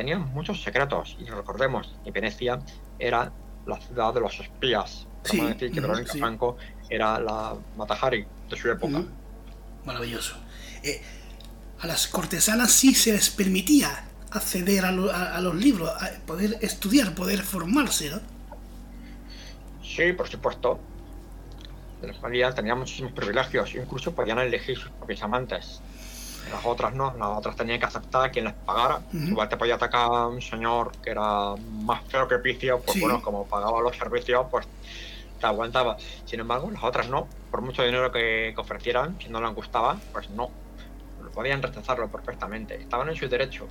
tenían 0.00 0.32
muchos 0.32 0.62
secretos. 0.62 1.16
Y 1.20 1.24
recordemos 1.26 1.92
que 2.04 2.10
Venecia 2.10 2.58
era 2.98 3.30
la 3.66 3.78
ciudad 3.80 4.14
de 4.14 4.20
los 4.20 4.38
espías. 4.40 5.06
Sí, 5.24 5.36
Vamos 5.38 5.52
decir 5.54 5.72
que 5.72 5.80
Verónica 5.80 6.12
sí. 6.12 6.18
Franco 6.18 6.56
era 6.88 7.20
la 7.20 7.54
Matahari 7.76 8.24
de 8.48 8.56
su 8.56 8.70
época. 8.70 9.02
Maravilloso. 9.84 10.36
Eh, 10.82 11.02
a 11.80 11.86
las 11.86 12.06
cortesanas 12.08 12.72
sí 12.72 12.94
se 12.94 13.12
les 13.12 13.28
permitía 13.30 14.04
acceder 14.30 14.84
a, 14.86 14.92
lo- 14.92 15.10
a- 15.12 15.36
a 15.36 15.40
los 15.42 15.54
libros, 15.54 15.90
a 15.90 16.10
poder 16.26 16.56
estudiar, 16.62 17.14
poder 17.14 17.40
formarse, 17.42 18.10
¿no? 18.10 18.20
Sí, 19.84 20.12
por 20.14 20.28
supuesto. 20.28 20.80
Las 22.02 22.16
familias 22.18 22.54
tenían 22.54 22.78
muchísimos 22.78 23.12
privilegios, 23.12 23.74
incluso 23.74 24.14
podían 24.14 24.38
elegir 24.38 24.78
sus 24.78 24.90
propios 24.92 25.22
amantes. 25.22 25.82
Las 26.50 26.64
otras 26.64 26.94
no, 26.94 27.14
las 27.18 27.28
otras 27.38 27.56
tenían 27.56 27.78
que 27.78 27.86
aceptar 27.86 28.24
a 28.24 28.30
quien 28.30 28.44
les 28.46 28.54
pagara. 28.54 29.00
Igual 29.12 29.48
te 29.48 29.56
podía 29.56 29.76
atacar 29.76 30.06
a 30.12 30.26
un 30.26 30.40
señor 30.42 30.92
que 31.02 31.10
era 31.10 31.54
más 31.82 32.02
feo 32.08 32.26
que 32.28 32.38
picio, 32.38 32.80
pues 32.80 32.94
Sí. 32.94 33.00
bueno, 33.00 33.22
como 33.22 33.46
pagaba 33.46 33.80
los 33.80 33.96
servicios, 33.96 34.46
pues 34.50 34.66
te 35.40 35.46
aguantaba. 35.46 35.96
Sin 36.26 36.40
embargo, 36.40 36.70
las 36.70 36.82
otras 36.84 37.08
no, 37.08 37.26
por 37.50 37.62
mucho 37.62 37.82
dinero 37.82 38.10
que, 38.12 38.52
que 38.54 38.60
ofrecieran, 38.60 39.16
si 39.22 39.28
no 39.30 39.40
les 39.40 39.54
gustaba, 39.54 39.98
pues 40.12 40.28
no. 40.30 40.50
Podían 41.34 41.62
rechazarlo 41.62 42.08
perfectamente, 42.08 42.74
estaban 42.80 43.08
en 43.08 43.14
su 43.16 43.28
derecho. 43.28 43.66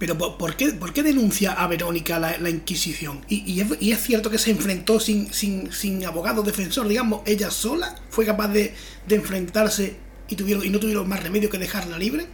Pero 0.00 0.16
¿por 0.18 0.36
por 0.38 0.56
qué, 0.56 0.72
por 0.72 0.92
qué 0.92 1.02
denuncia 1.02 1.52
a 1.52 1.66
Verónica 1.68 2.18
la, 2.18 2.36
la 2.38 2.50
Inquisición? 2.50 3.20
Y, 3.28 3.48
y 3.50 3.60
es, 3.60 3.68
y 3.80 3.92
es 3.92 4.02
cierto 4.02 4.30
que 4.30 4.38
se 4.38 4.50
enfrentó 4.50 4.98
sin, 4.98 5.32
sin, 5.32 5.70
sin 5.72 6.04
abogado 6.06 6.42
defensor, 6.42 6.88
digamos, 6.88 7.20
ella 7.26 7.50
sola 7.50 7.94
fue 8.08 8.24
capaz 8.26 8.48
de, 8.48 8.74
de 9.06 9.14
enfrentarse 9.14 9.96
y, 10.30 10.36
tuvieron, 10.36 10.64
y 10.64 10.70
no 10.70 10.78
tuvieron 10.78 11.08
más 11.08 11.22
remedio 11.22 11.50
que 11.50 11.58
dejarla 11.58 11.98
libre. 11.98 12.26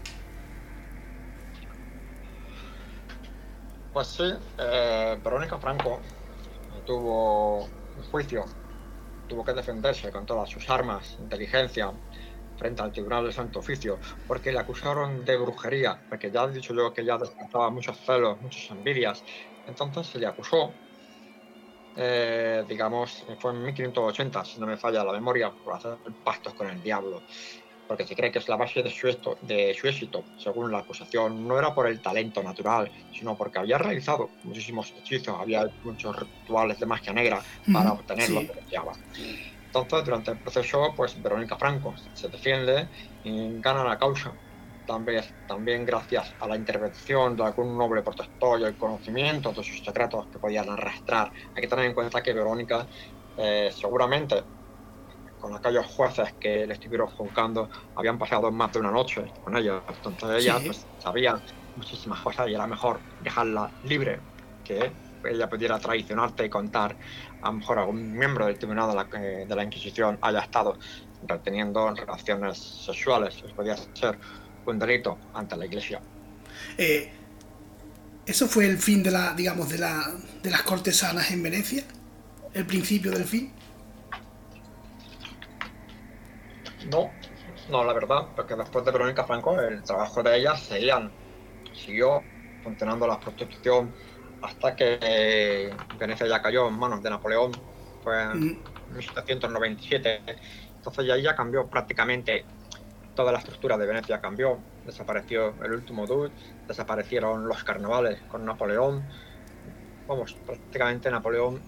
Pues 3.93 4.09
sí, 4.09 4.31
eh, 4.59 5.19
Verónica 5.25 5.59
Franco 5.59 6.01
tuvo 6.85 7.65
un 7.65 8.03
juicio, 8.11 8.45
tuvo 9.27 9.43
que 9.43 9.55
defenderse 9.55 10.11
con 10.13 10.27
todas 10.27 10.51
sus 10.51 10.69
armas, 10.69 11.17
inteligencia, 11.19 11.91
frente 12.59 12.83
al 12.83 12.93
Tribunal 12.93 13.25
del 13.25 13.33
Santo 13.33 13.61
Oficio, 13.61 13.99
porque 14.29 14.53
le 14.53 14.59
acusaron 14.59 15.25
de 15.25 15.37
brujería, 15.39 15.99
porque 16.11 16.31
ya 16.31 16.45
he 16.45 16.53
dicho 16.53 16.75
yo 16.75 16.93
que 16.93 17.01
ella 17.01 17.17
despertaba 17.17 17.71
muchos 17.71 17.99
celos, 17.99 18.41
muchas 18.43 18.71
envidias. 18.71 19.25
Entonces 19.67 20.07
se 20.07 20.19
le 20.19 20.27
acusó, 20.27 20.73
eh, 21.97 22.65
digamos, 22.69 23.25
fue 23.39 23.53
en 23.53 23.63
1580, 23.65 24.45
si 24.45 24.61
no 24.61 24.67
me 24.67 24.77
falla 24.77 25.03
la 25.03 25.13
memoria, 25.13 25.51
por 25.51 25.75
hacer 25.75 25.97
pactos 26.23 26.53
con 26.53 26.69
el 26.69 26.83
diablo 26.83 27.23
porque 27.87 28.07
se 28.07 28.17
cree 28.17 28.31
que 28.33 28.39
es 28.41 28.49
la 28.49 28.57
base 28.57 28.83
de 28.83 28.91
su, 28.91 29.09
esto- 29.09 29.39
de 29.41 29.75
su 29.75 29.87
éxito, 29.89 30.31
según 30.37 30.71
la 30.73 30.79
acusación, 30.79 31.47
no 31.47 31.59
era 31.59 31.75
por 31.75 31.87
el 31.89 32.01
talento 32.01 32.43
natural, 32.43 32.91
sino 33.11 33.37
porque 33.37 33.59
había 33.59 33.79
realizado 33.79 34.37
muchísimos 34.43 34.93
hechizos, 34.97 35.37
había 35.39 35.65
muchos 35.83 36.17
rituales 36.17 36.79
de 36.79 36.87
magia 36.87 37.13
negra 37.13 37.47
para 37.71 37.93
Ujú, 37.93 37.93
obtener 37.93 38.31
lo 38.31 38.45
sí. 38.45 38.47
que 38.47 38.55
deseaba. 38.55 38.93
Entonces, 39.73 40.05
durante 40.05 40.31
el 40.31 40.39
proceso, 40.41 40.95
pues 40.97 41.21
Verónica 41.21 41.57
Franco 41.59 41.95
se 42.13 42.29
defiende 42.29 42.91
y 43.23 43.61
gana 43.61 43.85
la 43.85 43.99
causa. 43.99 44.39
También, 44.85 45.25
también 45.45 45.85
gracias 45.85 46.37
a 46.39 46.47
la 46.47 46.57
intervención 46.57 47.35
de 47.37 47.43
algún 47.45 47.77
noble 47.77 48.03
protector 48.03 48.61
y 48.61 48.65
el 48.65 48.77
conocimiento 48.77 49.53
de 49.53 49.65
sus 49.65 49.83
secretos 49.83 50.29
que 50.31 50.39
podían 50.39 50.71
arrastrar. 50.71 51.33
Hay 51.55 51.63
que 51.63 51.69
tener 51.69 51.87
en 51.87 51.95
cuenta 51.95 52.23
que 52.23 52.33
Verónica 52.33 52.87
eh, 53.37 53.71
seguramente 53.73 54.45
con 55.47 55.55
aquellos 55.55 55.87
jueces 55.87 56.33
que 56.41 56.67
le 56.67 56.75
estuvieron 56.75 57.07
juzgando 57.07 57.71
habían 57.95 58.19
pasado 58.19 58.51
más 58.51 58.73
de 58.73 58.81
una 58.81 58.91
noche 58.91 59.25
con 59.45 59.57
ella. 59.57 59.81
Entonces 60.05 60.43
ella 60.43 60.59
Sí. 60.59 60.67
pues, 60.67 60.85
sabía 60.99 61.41
muchísimas 61.77 62.21
cosas 62.21 62.49
y 62.49 62.55
era 62.55 62.67
mejor 62.67 62.99
dejarla 63.23 63.71
libre 63.85 64.19
que 64.65 64.91
ella 65.25 65.49
pudiera 65.49 65.79
traicionarte 65.79 66.47
y 66.47 66.49
contar 66.51 66.97
a 67.43 67.47
lo 67.47 67.53
mejor 67.53 67.79
algún 67.79 68.13
miembro 68.13 68.47
del 68.47 68.59
tribunal 68.59 68.89
de 68.91 68.97
la, 68.97 69.05
de 69.47 69.55
la 69.55 69.63
Inquisición 69.63 70.19
haya 70.21 70.41
estado 70.41 70.77
reteniendo 71.29 71.95
relaciones 71.95 72.59
sexuales. 72.59 73.37
Eso 73.45 73.55
podía 73.55 73.77
ser 73.95 74.19
un 74.67 74.79
delito 74.81 75.17
ante 75.33 75.57
la 75.57 75.67
Iglesia. 75.67 76.01
Eh, 76.77 77.13
¿Eso 78.27 78.49
fue 78.49 78.67
el 78.67 78.79
fin 78.79 79.05
de 79.05 79.13
la, 79.13 79.33
digamos, 79.35 79.69
de, 79.69 79.79
la, 79.79 80.13
de 80.43 80.51
las 80.51 80.63
cortesanas 80.63 81.31
en 81.31 81.41
Venecia? 81.45 81.85
¿El 82.53 82.67
principio 82.67 83.13
del 83.13 83.25
fin? 83.25 83.53
No, 86.91 87.19
no, 87.69 87.85
la 87.85 87.93
verdad, 87.93 88.33
porque 88.35 88.55
después 88.55 88.85
de 88.85 88.93
Verónica 88.93 89.25
Franco 89.27 89.61
el 89.61 89.83
trabajo 89.85 90.23
de 90.23 90.37
ella 90.39 90.57
seguían, 90.57 91.17
siguió 91.73 92.31
funcionando 92.61 93.07
la 93.07 93.19
prostitución 93.21 93.95
hasta 94.41 94.77
que 94.77 95.75
Venecia 95.99 96.27
ya 96.27 96.43
cayó 96.43 96.69
en 96.69 96.79
manos 96.79 97.03
de 97.03 97.11
Napoleón, 97.11 97.53
fue 98.01 98.23
en 98.23 98.41
Mm, 98.41 98.65
1797. 98.89 100.25
Entonces 100.77 101.07
ya, 101.07 101.17
ya 101.19 101.35
cambió 101.35 101.69
prácticamente 101.69 102.51
toda 103.15 103.33
la 103.33 103.39
estructura 103.39 103.79
de 103.79 103.87
Venecia, 103.87 104.21
cambió, 104.21 104.67
desapareció 104.85 105.61
el 105.63 105.73
último 105.73 106.07
duque, 106.07 106.35
desaparecieron 106.67 107.49
los 107.49 107.65
carnavales 107.65 108.25
con 108.27 108.45
Napoleón, 108.45 109.09
vamos, 110.07 110.35
prácticamente 110.45 111.11
Napoleón 111.11 111.67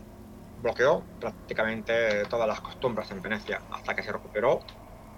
bloqueó 0.56 1.10
prácticamente 1.18 2.26
todas 2.26 2.48
las 2.48 2.60
costumbres 2.60 3.10
en 3.10 3.22
Venecia 3.22 3.64
hasta 3.70 3.94
que 3.94 4.02
se 4.02 4.12
recuperó 4.12 4.60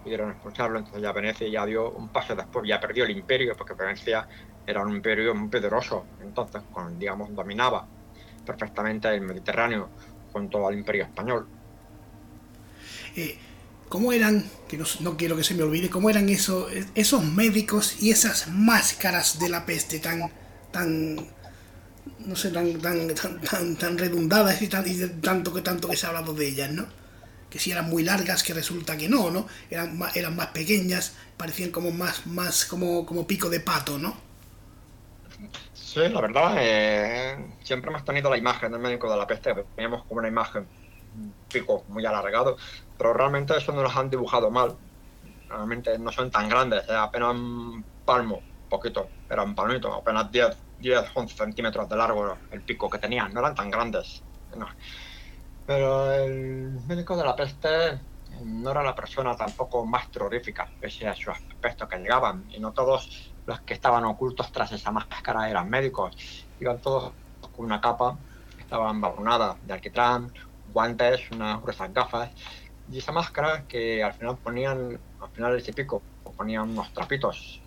pudieron 0.02 0.30
expulsarlo, 0.30 0.78
entonces 0.78 1.02
ya 1.02 1.12
Venecia 1.12 1.48
ya 1.48 1.66
dio 1.66 1.90
un 1.90 2.08
paso 2.08 2.34
después, 2.34 2.66
ya 2.66 2.80
perdió 2.80 3.04
el 3.04 3.10
imperio, 3.10 3.54
porque 3.56 3.74
Venecia 3.74 4.26
era 4.66 4.82
un 4.82 4.94
imperio 4.94 5.34
muy 5.34 5.48
poderoso, 5.48 6.06
entonces, 6.22 6.62
con, 6.72 6.98
digamos, 6.98 7.34
dominaba 7.34 7.86
perfectamente 8.44 9.08
el 9.08 9.20
Mediterráneo 9.20 9.90
junto 10.32 10.66
al 10.66 10.74
imperio 10.74 11.04
español. 11.04 11.48
eh, 13.16 13.38
¿Cómo 13.88 14.12
eran, 14.12 14.48
que 14.68 14.76
no, 14.76 14.84
no 15.00 15.16
quiero 15.16 15.36
que 15.36 15.42
se 15.42 15.54
me 15.54 15.64
olvide, 15.64 15.90
cómo 15.90 16.10
eran 16.10 16.28
esos, 16.28 16.70
esos 16.94 17.24
médicos 17.24 18.00
y 18.00 18.10
esas 18.10 18.46
máscaras 18.46 19.40
de 19.40 19.48
la 19.48 19.66
peste 19.66 19.98
tan, 19.98 20.30
tan, 20.70 21.16
no 22.24 22.36
sé, 22.36 22.52
tan, 22.52 22.80
tan, 22.80 23.12
tan, 23.14 23.76
tan, 23.76 23.98
redundadas 23.98 24.62
y, 24.62 24.68
tan, 24.68 24.86
y 24.86 24.96
tanto 25.20 25.52
que 25.52 25.62
tanto 25.62 25.88
que 25.88 25.96
se 25.96 26.06
ha 26.06 26.10
hablado 26.10 26.32
de 26.34 26.46
ellas, 26.46 26.70
¿no? 26.70 26.86
Que 27.50 27.58
si 27.58 27.72
eran 27.72 27.90
muy 27.90 28.04
largas, 28.04 28.42
que 28.42 28.54
resulta 28.54 28.96
que 28.96 29.08
no, 29.08 29.30
¿no? 29.30 29.46
Eran 29.68 29.98
más, 29.98 30.16
eran 30.16 30.36
más 30.36 30.48
pequeñas, 30.48 31.16
parecían 31.36 31.70
como 31.70 31.90
más, 31.90 32.26
más 32.26 32.64
como, 32.64 33.04
como 33.04 33.26
pico 33.26 33.50
de 33.50 33.60
pato, 33.60 33.98
¿no? 33.98 34.16
Sí, 35.72 36.08
la 36.08 36.20
verdad, 36.20 36.54
eh, 36.58 37.36
siempre 37.62 37.90
hemos 37.90 38.04
tenido 38.04 38.30
la 38.30 38.36
imagen 38.36 38.70
del 38.70 38.80
médico 38.80 39.10
de 39.10 39.16
la 39.16 39.26
peste, 39.26 39.52
teníamos 39.74 40.04
como 40.04 40.20
una 40.20 40.28
imagen, 40.28 40.64
un 41.16 41.34
pico 41.52 41.84
muy 41.88 42.06
alargado, 42.06 42.56
pero 42.96 43.12
realmente 43.12 43.56
eso 43.56 43.72
no 43.72 43.82
los 43.82 43.96
han 43.96 44.08
dibujado 44.08 44.50
mal. 44.50 44.76
Realmente 45.48 45.98
no 45.98 46.12
son 46.12 46.30
tan 46.30 46.48
grandes, 46.48 46.88
eh, 46.88 46.94
apenas 46.94 47.34
un 47.34 47.84
palmo, 48.04 48.40
poquito, 48.68 49.08
eran 49.28 49.54
palmitos, 49.56 49.92
apenas 49.92 50.30
10, 50.30 50.56
10, 50.78 51.10
11 51.12 51.36
centímetros 51.36 51.88
de 51.88 51.96
largo 51.96 52.38
el 52.52 52.60
pico 52.60 52.88
que 52.88 52.98
tenían, 52.98 53.34
no 53.34 53.40
eran 53.40 53.54
tan 53.56 53.70
grandes. 53.70 54.22
Pero 55.70 56.12
el 56.12 56.80
médico 56.88 57.16
de 57.16 57.22
la 57.22 57.36
peste 57.36 58.00
no 58.42 58.72
era 58.72 58.82
la 58.82 58.92
persona 58.92 59.36
tampoco 59.36 59.86
más 59.86 60.10
terrorífica, 60.10 60.68
pese 60.80 61.06
a 61.06 61.14
su 61.14 61.30
aspecto 61.30 61.86
que 61.86 61.96
llegaban, 61.98 62.44
y 62.50 62.58
no 62.58 62.72
todos 62.72 63.32
los 63.46 63.60
que 63.60 63.74
estaban 63.74 64.02
ocultos 64.02 64.50
tras 64.50 64.72
esa 64.72 64.90
máscara 64.90 65.48
eran 65.48 65.70
médicos, 65.70 66.44
iban 66.58 66.80
todos 66.80 67.12
con 67.54 67.66
una 67.66 67.80
capa, 67.80 68.18
estaban 68.58 69.00
babonadas 69.00 69.64
de 69.64 69.72
alquitrán, 69.72 70.32
guantes, 70.72 71.30
unas 71.30 71.62
gruesas 71.62 71.94
gafas, 71.94 72.30
y 72.90 72.98
esa 72.98 73.12
máscara 73.12 73.62
que 73.68 74.02
al 74.02 74.14
final 74.14 74.38
ponían, 74.38 74.98
al 75.20 75.28
final 75.28 75.52
de 75.52 75.58
ese 75.58 75.72
pico, 75.72 76.02
ponían 76.36 76.68
unos 76.68 76.92
trapitos 76.92 77.60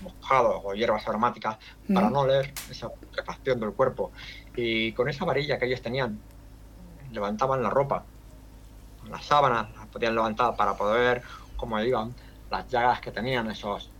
mojados 0.00 0.62
o 0.64 0.72
hierbas 0.72 1.06
aromáticas 1.06 1.58
para 1.92 2.08
no 2.08 2.26
leer 2.26 2.54
esa 2.70 2.88
putrefacción 2.88 3.60
del 3.60 3.72
cuerpo. 3.74 4.12
Y 4.56 4.92
con 4.92 5.10
esa 5.10 5.26
varilla 5.26 5.58
que 5.58 5.66
ellos 5.66 5.82
tenían, 5.82 6.18
levantaban 7.14 7.62
la 7.62 7.70
ropa, 7.70 8.04
las 9.08 9.24
sábanas, 9.24 9.68
las 9.76 9.86
podían 9.86 10.14
levantar 10.14 10.56
para 10.56 10.76
poder 10.76 11.00
ver 11.00 11.22
cómo 11.56 11.80
iban 11.80 12.14
las 12.50 12.68
llagas 12.68 13.00
que 13.00 13.10
tenían, 13.10 13.50
esos, 13.50 13.90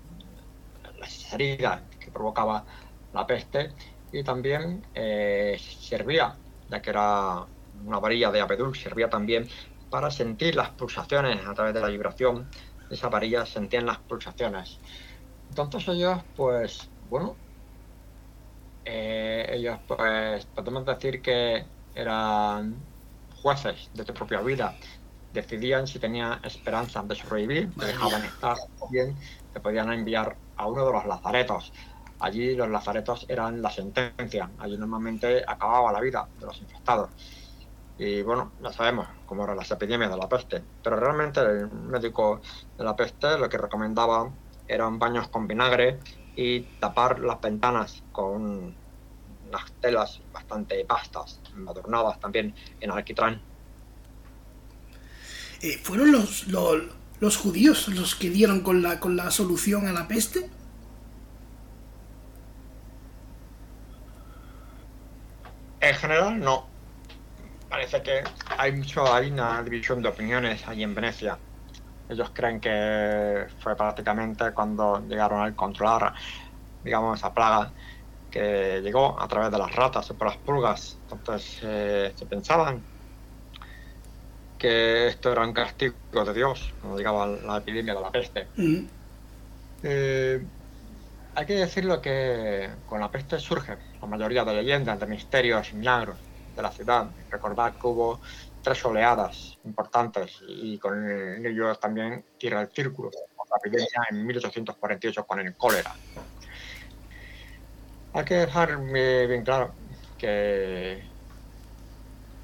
las 0.98 1.32
heridas 1.32 1.82
que 1.98 2.10
provocaba 2.10 2.64
la 3.12 3.26
peste. 3.26 3.72
Y 4.12 4.22
también 4.22 4.84
eh, 4.94 5.58
servía, 5.58 6.36
ya 6.68 6.82
que 6.82 6.90
era 6.90 7.44
una 7.84 7.98
varilla 7.98 8.30
de 8.30 8.40
abedul, 8.40 8.76
servía 8.76 9.08
también 9.10 9.48
para 9.90 10.10
sentir 10.10 10.54
las 10.54 10.70
pulsaciones 10.70 11.44
a 11.46 11.54
través 11.54 11.74
de 11.74 11.80
la 11.80 11.88
vibración 11.88 12.48
de 12.88 12.94
esa 12.94 13.08
varilla, 13.08 13.46
sentían 13.46 13.86
las 13.86 13.98
pulsaciones. 13.98 14.78
Entonces 15.48 15.86
ellos, 15.88 16.20
pues, 16.36 16.88
bueno, 17.08 17.36
eh, 18.84 19.46
ellos, 19.52 19.78
pues, 19.86 20.46
podemos 20.46 20.84
decir 20.84 21.22
que 21.22 21.64
eran 21.94 22.76
jueces 23.44 23.90
de 23.92 24.04
tu 24.06 24.14
propia 24.14 24.40
vida. 24.40 24.74
Decidían 25.34 25.86
si 25.86 25.98
tenía 25.98 26.40
esperanza 26.42 27.02
de 27.02 27.14
sobrevivir, 27.14 27.70
te 27.74 27.84
dejaban 27.84 28.24
estar, 28.24 28.56
o 28.78 28.88
bien 28.88 29.14
te 29.52 29.60
podían 29.60 29.92
enviar 29.92 30.34
a 30.56 30.66
uno 30.66 30.86
de 30.86 30.92
los 30.92 31.04
lazaretos. 31.04 31.70
Allí 32.20 32.56
los 32.56 32.70
lazaretos 32.70 33.26
eran 33.28 33.60
la 33.60 33.70
sentencia, 33.70 34.50
allí 34.58 34.78
normalmente 34.78 35.44
acababa 35.46 35.92
la 35.92 36.00
vida 36.00 36.26
de 36.40 36.46
los 36.46 36.58
infectados. 36.58 37.10
Y 37.98 38.22
bueno, 38.22 38.52
ya 38.62 38.72
sabemos 38.72 39.08
cómo 39.26 39.44
eran 39.44 39.58
las 39.58 39.70
epidemias 39.70 40.10
de 40.10 40.16
la 40.16 40.28
peste, 40.28 40.64
pero 40.82 40.96
realmente 40.96 41.40
el 41.40 41.70
médico 41.70 42.40
de 42.78 42.84
la 42.84 42.96
peste 42.96 43.36
lo 43.36 43.50
que 43.50 43.58
recomendaba 43.58 44.32
eran 44.66 44.98
baños 44.98 45.28
con 45.28 45.46
vinagre 45.46 46.00
y 46.34 46.60
tapar 46.80 47.20
las 47.20 47.42
ventanas 47.42 48.02
con 48.10 48.74
unas 49.54 49.72
telas 49.80 50.20
bastante 50.32 50.84
pastas, 50.84 51.40
adornadas 51.68 52.18
también 52.20 52.54
en 52.80 52.90
alquitrán. 52.90 53.40
Eh, 55.62 55.78
¿Fueron 55.82 56.12
los, 56.12 56.46
los, 56.48 56.82
los, 57.20 57.36
judíos 57.36 57.88
los 57.88 58.14
que 58.14 58.30
dieron 58.30 58.60
con 58.60 58.82
la, 58.82 59.00
con 59.00 59.16
la 59.16 59.30
solución 59.30 59.86
a 59.86 59.92
la 59.92 60.06
peste? 60.08 60.50
En 65.80 65.94
general, 65.96 66.40
no 66.40 66.74
parece 67.68 68.02
que 68.02 68.22
hay 68.56 68.70
mucho, 68.70 69.12
hay 69.12 69.32
una 69.32 69.60
división 69.62 70.00
de 70.00 70.08
opiniones 70.08 70.66
ahí 70.68 70.84
en 70.84 70.94
Venecia. 70.94 71.36
Ellos 72.08 72.30
creen 72.32 72.60
que 72.60 73.46
fue 73.58 73.74
prácticamente 73.74 74.52
cuando 74.52 75.04
llegaron 75.08 75.42
a 75.42 75.56
controlar, 75.56 76.14
digamos, 76.84 77.18
esa 77.18 77.34
plaga 77.34 77.72
que 78.34 78.80
llegó 78.82 79.16
a 79.20 79.28
través 79.28 79.52
de 79.52 79.58
las 79.58 79.72
ratas 79.72 80.10
o 80.10 80.14
por 80.14 80.26
las 80.26 80.36
pulgas. 80.38 80.98
Entonces 81.08 81.60
eh, 81.62 82.12
se 82.16 82.26
pensaban 82.26 82.82
que 84.58 85.06
esto 85.06 85.30
era 85.30 85.42
un 85.46 85.52
castigo 85.52 85.94
de 86.12 86.34
Dios 86.34 86.74
cuando 86.80 86.98
llegaba 86.98 87.28
la 87.28 87.58
epidemia 87.58 87.94
de 87.94 88.00
la 88.00 88.10
peste. 88.10 88.48
Mm. 88.56 88.86
Eh, 89.84 90.44
hay 91.36 91.46
que 91.46 91.54
decirlo 91.54 92.02
que 92.02 92.70
con 92.88 92.98
la 92.98 93.08
peste 93.08 93.38
surge 93.38 93.76
la 94.00 94.08
mayoría 94.08 94.44
de 94.44 94.54
leyendas, 94.54 94.98
de 94.98 95.06
misterios 95.06 95.70
y 95.70 95.76
milagros 95.76 96.16
de 96.56 96.62
la 96.62 96.72
ciudad. 96.72 97.06
Recordad 97.30 97.74
que 97.74 97.86
hubo 97.86 98.20
tres 98.62 98.84
oleadas 98.84 99.58
importantes 99.64 100.40
y 100.48 100.76
con 100.78 101.46
ellos 101.46 101.78
también 101.78 102.24
tira 102.36 102.62
el 102.62 102.68
círculo, 102.70 103.12
la 103.12 103.56
epidemia 103.58 104.08
en 104.10 104.26
1848 104.26 105.24
con 105.24 105.38
el 105.38 105.54
cólera. 105.54 105.94
Hay 108.14 108.24
que 108.24 108.34
dejar 108.34 108.78
bien 108.78 109.42
claro 109.42 109.72
que 110.16 111.02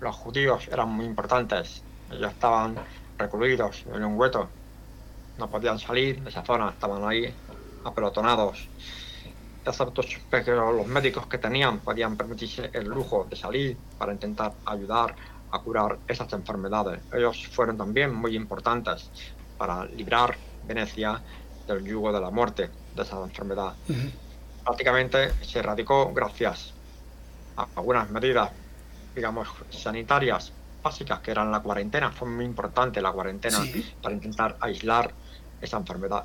los 0.00 0.16
judíos 0.16 0.68
eran 0.68 0.90
muy 0.90 1.06
importantes. 1.06 1.82
Ellos 2.10 2.32
estaban 2.32 2.76
recluidos 3.16 3.84
en 3.94 4.04
un 4.04 4.18
hueto, 4.18 4.48
no 5.38 5.48
podían 5.48 5.78
salir 5.78 6.20
de 6.22 6.30
esa 6.30 6.44
zona, 6.44 6.70
estaban 6.70 7.08
ahí 7.08 7.32
apelotonados 7.84 8.68
pero 10.30 10.72
los 10.72 10.86
médicos 10.86 11.26
que 11.26 11.38
tenían 11.38 11.80
podían 11.80 12.16
permitirse 12.16 12.70
el 12.72 12.86
lujo 12.86 13.26
de 13.28 13.36
salir 13.36 13.76
para 13.98 14.12
intentar 14.12 14.52
ayudar 14.64 15.14
a 15.52 15.58
curar 15.60 15.98
esas 16.08 16.32
enfermedades. 16.32 17.00
Ellos 17.12 17.46
fueron 17.48 17.76
también 17.76 18.14
muy 18.14 18.36
importantes 18.36 19.10
para 19.58 19.84
librar 19.84 20.36
Venecia 20.66 21.20
del 21.66 21.84
yugo 21.84 22.12
de 22.12 22.20
la 22.20 22.30
muerte 22.30 22.70
de 22.94 23.02
esa 23.02 23.22
enfermedad. 23.22 23.74
Prácticamente 24.64 25.32
se 25.42 25.58
erradicó 25.58 26.12
gracias 26.12 26.72
a 27.56 27.66
algunas 27.76 28.10
medidas, 28.10 28.50
digamos, 29.14 29.48
sanitarias 29.70 30.52
básicas, 30.82 31.20
que 31.20 31.30
eran 31.30 31.50
la 31.50 31.60
cuarentena. 31.60 32.10
Fue 32.10 32.28
muy 32.28 32.44
importante 32.44 33.00
la 33.00 33.12
cuarentena 33.12 33.58
para 34.02 34.14
intentar 34.14 34.56
aislar 34.60 35.12
esa 35.60 35.76
enfermedad. 35.76 36.24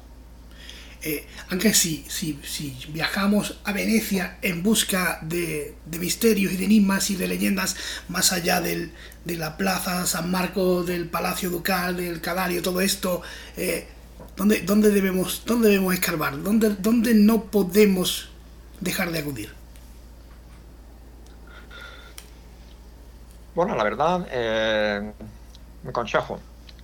Eh, 1.08 1.28
aunque 1.52 1.74
si, 1.76 2.04
si, 2.08 2.40
si, 2.44 2.76
viajamos 2.90 3.60
a 3.64 3.74
Venecia 3.74 4.40
en 4.42 4.64
busca 4.64 5.20
de, 5.22 5.76
misterios 6.00 6.54
y 6.54 6.58
de 6.58 6.66
enigmas 6.66 7.12
y 7.12 7.16
de 7.16 7.28
leyendas 7.28 7.76
más 8.10 8.32
allá 8.34 8.60
del, 8.60 8.92
de 9.24 9.36
la 9.36 9.56
plaza 9.56 10.08
San 10.08 10.32
Marco, 10.32 10.84
del 10.84 11.08
Palacio 11.08 11.52
Ducal, 11.52 11.98
del 11.98 12.22
Cadario, 12.22 12.64
todo 12.64 12.82
esto, 12.82 13.22
eh, 13.56 13.88
¿dónde, 14.36 14.62
dónde, 14.62 14.92
debemos, 14.92 15.44
¿dónde 15.46 15.70
debemos 15.70 15.94
escarbar? 15.94 16.42
¿Dónde, 16.42 16.70
¿Dónde 16.70 17.14
no 17.14 17.44
podemos 17.44 18.30
dejar 18.80 19.12
de 19.12 19.20
acudir? 19.20 19.54
Bueno, 23.56 23.76
la 23.76 23.84
verdad, 23.84 24.28
eh, 24.32 25.14
mi 25.84 25.92
consejo, 25.92 26.40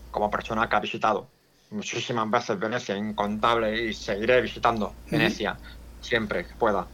como 0.09 0.31
persona 0.31 0.69
que 0.69 0.75
ha 0.75 0.79
visitado 0.79 1.27
muchísimas 1.71 2.29
veces 2.29 2.59
Venecia, 2.59 2.95
incontable, 2.95 3.85
y 3.85 3.93
seguiré 3.93 4.41
visitando 4.41 4.93
Venecia 5.09 5.57
siempre 6.01 6.45
que 6.45 6.53
pueda. 6.55 6.87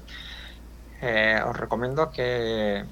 Eh, 1.01 1.39
os 1.45 1.55
recomiendo 1.55 2.09
que 2.11 2.83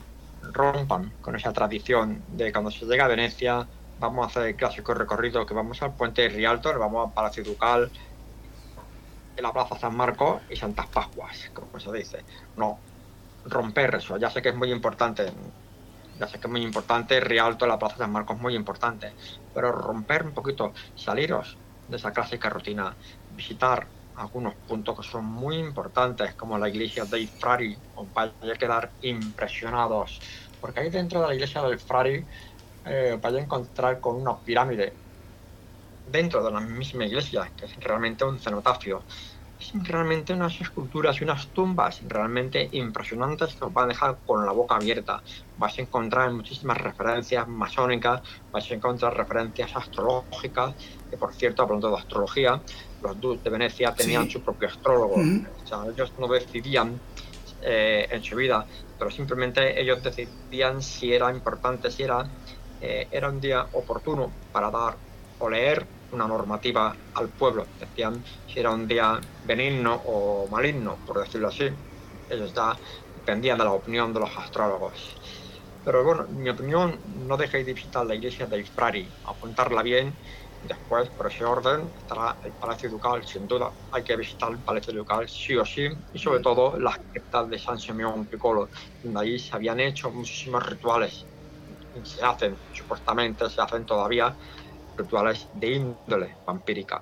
rompan 0.51 1.11
con 1.21 1.35
esa 1.35 1.51
tradición 1.53 2.23
de 2.29 2.51
cuando 2.51 2.69
se 2.69 2.85
llega 2.85 3.05
a 3.05 3.07
Venecia, 3.07 3.67
vamos 3.97 4.25
a 4.25 4.27
hacer 4.27 4.49
el 4.49 4.55
clásico 4.55 4.93
recorrido 4.93 5.45
que 5.45 5.53
vamos 5.53 5.81
al 5.81 5.95
puente 5.95 6.23
de 6.23 6.29
Rialto, 6.29 6.77
vamos 6.77 7.07
al 7.07 7.13
Palacio 7.13 7.43
Ducal, 7.43 7.91
en 9.35 9.43
la 9.43 9.53
Plaza 9.53 9.77
San 9.77 9.95
Marcos 9.95 10.43
y 10.49 10.55
Santas 10.55 10.87
Pascuas, 10.87 11.51
como 11.53 11.79
se 11.79 11.91
dice. 11.91 12.25
No, 12.55 12.79
romper 13.45 13.95
eso, 13.95 14.17
ya 14.17 14.29
sé 14.29 14.41
que 14.41 14.49
es 14.49 14.55
muy 14.55 14.71
importante, 14.71 15.31
ya 16.17 16.27
sé 16.27 16.39
que 16.39 16.47
es 16.47 16.51
muy 16.51 16.61
importante, 16.61 17.19
Rialto, 17.19 17.67
la 17.67 17.79
Plaza 17.79 17.97
San 17.97 18.11
Marcos 18.11 18.37
es 18.37 18.41
muy 18.41 18.55
importante, 18.55 19.13
pero 19.53 19.71
romper 19.71 20.23
un 20.25 20.33
poquito, 20.33 20.73
saliros 20.93 21.59
de 21.87 21.97
esa 21.97 22.11
clásica 22.11 22.49
rutina, 22.49 22.97
visitar 23.27 23.91
algunos 24.15 24.55
puntos 24.65 24.97
que 24.97 25.03
son 25.03 25.25
muy 25.25 25.57
importantes, 25.57 26.35
como 26.35 26.57
la 26.57 26.69
iglesia 26.69 27.05
de 27.05 27.27
Frari, 27.27 27.77
os 27.95 28.11
vais 28.13 28.33
a 28.41 28.57
quedar 28.57 28.95
impresionados, 29.01 30.19
porque 30.59 30.79
ahí 30.79 30.89
dentro 30.89 31.21
de 31.21 31.27
la 31.27 31.35
iglesia 31.35 31.61
del 31.63 31.79
Frari 31.79 32.25
eh, 32.85 33.17
vais 33.21 33.35
a 33.35 33.39
encontrar 33.39 33.99
con 33.99 34.15
una 34.15 34.37
pirámide 34.37 34.93
dentro 36.11 36.43
de 36.43 36.51
la 36.51 36.59
misma 36.59 37.05
iglesia, 37.05 37.51
que 37.57 37.65
es 37.65 37.75
realmente 37.77 38.23
un 38.23 38.39
cenotafio. 38.39 39.03
Es 39.59 39.71
realmente 39.87 40.33
unas 40.33 40.59
esculturas 40.59 41.19
y 41.19 41.23
unas 41.23 41.47
tumbas 41.47 42.01
realmente 42.07 42.67
impresionantes 42.73 43.55
que 43.55 43.65
os 43.65 43.73
van 43.73 43.85
a 43.85 43.87
dejar 43.87 44.17
con 44.25 44.45
la 44.45 44.51
boca 44.51 44.75
abierta. 44.75 45.23
Vais 45.57 45.79
a 45.79 45.81
encontrar 45.81 46.29
muchísimas 46.31 46.77
referencias 46.77 47.47
masónicas, 47.47 48.21
vais 48.51 48.69
a 48.69 48.73
encontrar 48.75 49.15
referencias 49.15 49.75
astrológicas, 49.75 50.75
que 51.09 51.17
por 51.17 51.33
cierto, 51.33 51.63
hablando 51.63 51.89
de 51.89 51.97
astrología, 51.97 52.61
los 53.01 53.19
duques 53.19 53.43
de 53.43 53.49
Venecia 53.49 53.93
tenían 53.93 54.29
su 54.29 54.41
propio 54.41 54.67
astrólogo. 54.67 55.15
O 55.15 55.67
sea, 55.67 55.85
ellos 55.89 56.11
no 56.19 56.27
decidían 56.27 56.99
eh, 57.61 58.07
en 58.11 58.23
su 58.23 58.35
vida, 58.35 58.65
pero 58.99 59.09
simplemente 59.09 59.81
ellos 59.81 60.03
decidían 60.03 60.83
si 60.83 61.13
era 61.13 61.31
importante, 61.31 61.89
si 61.89 62.03
era, 62.03 62.27
eh, 62.79 63.07
era 63.11 63.29
un 63.29 63.39
día 63.39 63.67
oportuno 63.73 64.31
para 64.51 64.69
dar 64.71 64.97
o 65.39 65.49
leer 65.49 65.85
una 66.11 66.27
normativa 66.27 66.95
al 67.13 67.29
pueblo. 67.29 67.65
Decían 67.79 68.23
si 68.47 68.59
era 68.59 68.71
un 68.71 68.87
día 68.87 69.19
benigno 69.43 70.01
o 70.05 70.47
maligno, 70.49 70.97
por 71.05 71.19
decirlo 71.19 71.49
así. 71.49 71.69
Ellos 72.29 72.53
ya 72.53 72.75
dependían 73.15 73.57
de 73.57 73.63
la 73.65 73.71
opinión 73.73 74.13
de 74.13 74.19
los 74.19 74.37
astrólogos. 74.37 75.15
Pero 75.83 76.03
bueno, 76.03 76.25
en 76.25 76.41
mi 76.41 76.49
opinión, 76.49 76.99
no 77.05 77.37
dejéis 77.37 77.65
de 77.65 77.73
visitar 77.73 78.05
la 78.05 78.15
iglesia 78.15 78.47
de 78.47 78.65
Frari, 78.65 79.07
apuntarla 79.23 79.83
bien 79.83 80.15
Después, 80.67 81.09
por 81.11 81.27
ese 81.27 81.45
orden, 81.45 81.93
estará 81.95 82.39
el 82.43 82.53
Palacio 82.53 82.89
Ducal, 82.89 83.23
sin 83.23 83.47
duda. 83.47 83.71
Hay 83.91 84.03
que 84.03 84.15
visitar 84.17 84.51
el 84.51 84.63
Palacio 84.63 84.93
Ducal 84.93 85.29
sí 85.29 85.55
o 85.55 85.63
sí. 85.63 85.87
Y 86.11 86.17
sobre 86.19 86.39
todo 86.39 86.79
las 86.79 86.97
criptas 87.11 87.47
de 87.49 87.59
San 87.59 87.79
Simeón 87.79 88.25
Piccolo, 88.27 88.69
donde 89.03 89.19
ahí 89.19 89.37
se 89.37 89.55
habían 89.55 89.79
hecho 89.79 90.09
muchísimos 90.11 90.65
rituales. 90.65 91.27
Y 92.01 92.07
se 92.07 92.23
hacen, 92.23 92.55
supuestamente, 92.73 93.49
se 93.49 93.61
hacen 93.61 93.85
todavía 93.85 94.33
rituales 94.97 95.47
de 95.53 95.71
índole 95.71 96.35
vampírica. 96.45 97.01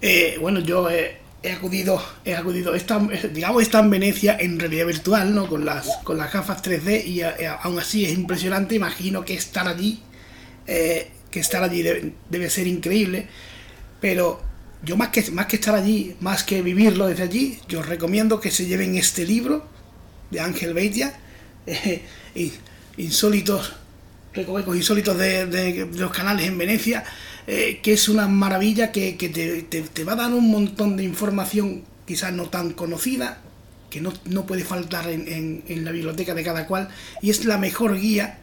Eh, 0.00 0.36
bueno, 0.40 0.60
yo 0.60 0.88
eh, 0.90 1.18
he 1.42 1.52
acudido, 1.52 2.00
he 2.24 2.34
acudido, 2.34 2.74
está, 2.74 2.98
digamos, 3.32 3.62
está 3.62 3.80
en 3.80 3.90
Venecia 3.90 4.36
en 4.38 4.58
realidad 4.58 4.86
virtual, 4.86 5.34
¿no? 5.34 5.48
Con 5.48 5.64
las, 5.64 5.98
con 6.04 6.18
las 6.18 6.32
gafas 6.32 6.62
3D 6.62 7.04
y 7.04 7.22
aún 7.22 7.78
así 7.78 8.04
es 8.04 8.12
impresionante. 8.12 8.74
Imagino 8.74 9.24
que 9.24 9.34
estar 9.34 9.66
allí, 9.68 10.02
eh, 10.66 11.10
que 11.30 11.40
estar 11.40 11.62
allí 11.62 11.82
debe, 12.28 12.50
ser 12.50 12.66
increíble. 12.66 13.28
Pero 14.00 14.40
yo 14.82 14.96
más 14.96 15.08
que, 15.08 15.30
más 15.32 15.46
que 15.46 15.56
estar 15.56 15.74
allí, 15.74 16.16
más 16.20 16.44
que 16.44 16.62
vivirlo 16.62 17.06
desde 17.06 17.24
allí, 17.24 17.60
yo 17.68 17.82
recomiendo 17.82 18.40
que 18.40 18.50
se 18.50 18.66
lleven 18.66 18.96
este 18.96 19.24
libro 19.24 19.64
de 20.30 20.40
Ángel 20.40 20.74
Beitia, 20.74 21.18
eh, 21.66 22.02
insólitos, 22.98 23.72
recovecos 24.34 24.76
insólitos 24.76 25.16
de, 25.16 25.88
los 25.94 26.12
canales 26.12 26.46
en 26.46 26.58
Venecia 26.58 27.04
eh, 27.50 27.80
que 27.82 27.94
es 27.94 28.10
una 28.10 28.28
maravilla 28.28 28.92
que, 28.92 29.14
te, 29.14 30.04
va 30.04 30.12
a 30.12 30.16
dar 30.16 30.34
un 30.34 30.50
montón 30.50 30.98
de 30.98 31.04
información 31.04 31.82
quizás 32.04 32.30
no 32.30 32.50
tan 32.50 32.72
conocida, 32.74 33.38
que 33.88 34.02
no, 34.02 34.46
puede 34.46 34.64
faltar 34.64 35.08
en, 35.08 35.62
la 35.82 35.90
biblioteca 35.90 36.34
de 36.34 36.44
cada 36.44 36.66
cual, 36.66 36.90
y 37.22 37.30
es 37.30 37.46
la 37.46 37.56
mejor 37.56 37.98
guía. 37.98 38.40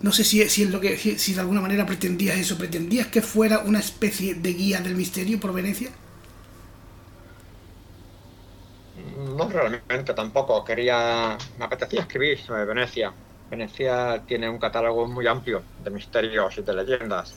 No 0.00 0.10
sé 0.10 0.24
si, 0.24 0.48
si 0.48 0.64
es 0.64 0.70
lo 0.70 0.80
que 0.80 0.96
si, 0.96 1.32
de 1.32 1.40
alguna 1.40 1.60
manera 1.60 1.86
pretendías 1.86 2.36
eso, 2.36 2.58
pretendías 2.58 3.06
que 3.06 3.22
fuera 3.22 3.60
una 3.60 3.78
especie 3.78 4.34
de 4.34 4.52
guía 4.52 4.80
del 4.80 4.96
misterio 4.96 5.38
por 5.38 5.52
Venecia. 5.52 5.90
No 9.36 9.48
realmente 9.48 10.12
tampoco. 10.12 10.64
Quería, 10.64 11.38
me 11.56 11.64
apetecía 11.64 12.00
escribir 12.00 12.38
sobre 12.40 12.64
Venecia. 12.64 13.12
Venecia 13.50 14.24
tiene 14.26 14.48
un 14.48 14.58
catálogo 14.58 15.06
muy 15.06 15.26
amplio 15.26 15.64
de 15.76 15.90
misterios 15.90 16.58
y 16.58 16.62
de 16.62 16.74
leyendas. 16.74 17.34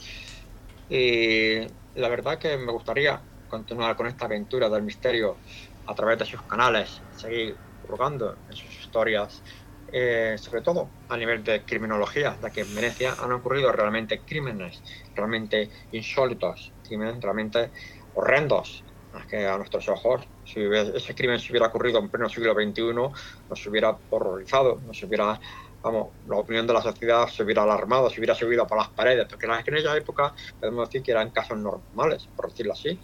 Y 0.88 1.60
la 1.94 2.10
verdad 2.10 2.38
que 2.38 2.58
me 2.58 2.72
gustaría 2.72 3.26
continuar 3.48 3.96
con 3.96 4.08
esta 4.08 4.26
aventura 4.26 4.70
del 4.70 4.84
misterio 4.84 5.40
a 5.86 5.96
través 5.96 6.20
de 6.20 6.26
sus 6.26 6.42
canales, 6.44 7.06
seguir 7.10 7.62
jugando 7.82 8.40
en 8.48 8.56
sus 8.56 8.78
historias, 8.80 9.44
eh, 9.88 10.38
sobre 10.38 10.62
todo 10.62 10.96
a 11.08 11.18
nivel 11.18 11.44
de 11.44 11.66
criminología, 11.66 12.38
ya 12.42 12.50
que 12.50 12.62
en 12.62 12.76
Venecia 12.76 13.16
han 13.20 13.32
ocurrido 13.32 13.72
realmente 13.72 14.24
crímenes, 14.26 14.84
realmente 15.16 15.72
insólitos, 15.92 16.76
crímenes 16.82 17.20
realmente 17.22 17.72
horrendos, 18.14 18.86
que 19.28 19.46
a 19.46 19.58
nuestros 19.58 19.90
ojos, 19.90 20.30
si 20.44 20.62
ese 20.62 21.14
crimen 21.14 21.40
se 21.40 21.52
hubiera 21.52 21.68
ocurrido 21.68 22.00
en 22.00 22.10
pleno 22.10 22.30
siglo 22.30 22.54
XXI, 22.54 22.94
nos 22.94 23.66
hubiera 23.66 24.00
horrorizado, 24.10 24.80
nos 24.82 25.02
hubiera 25.04 25.40
vamos, 25.82 26.10
la 26.28 26.38
opinión 26.38 26.68
de 26.68 26.74
la 26.74 26.82
sociedad 26.82 27.28
se 27.28 27.44
hubiera 27.44 27.64
alarmado, 27.64 28.10
se 28.10 28.20
hubiera 28.20 28.36
subido 28.36 28.68
por 28.68 28.78
las 28.78 28.90
paredes, 28.90 29.28
porque 29.30 29.46
en 29.46 29.52
aquella 29.54 29.98
época 29.98 30.34
podemos 30.60 30.88
decir 30.88 31.02
que 31.02 31.12
eran 31.12 31.32
casos 31.32 31.58
normales, 31.58 32.28
por 32.36 32.50
decirlo 32.50 32.74
así. 32.74 33.00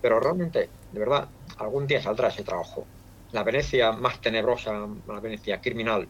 Pero 0.00 0.18
realmente, 0.18 0.68
de 0.92 0.98
verdad, 0.98 1.28
algún 1.58 1.86
día 1.86 2.02
saldrá 2.02 2.28
ese 2.28 2.42
trabajo. 2.42 2.86
La 3.32 3.42
Venecia 3.42 3.92
más 3.92 4.20
tenebrosa, 4.20 4.72
la 5.06 5.20
Venecia 5.20 5.60
criminal. 5.60 6.08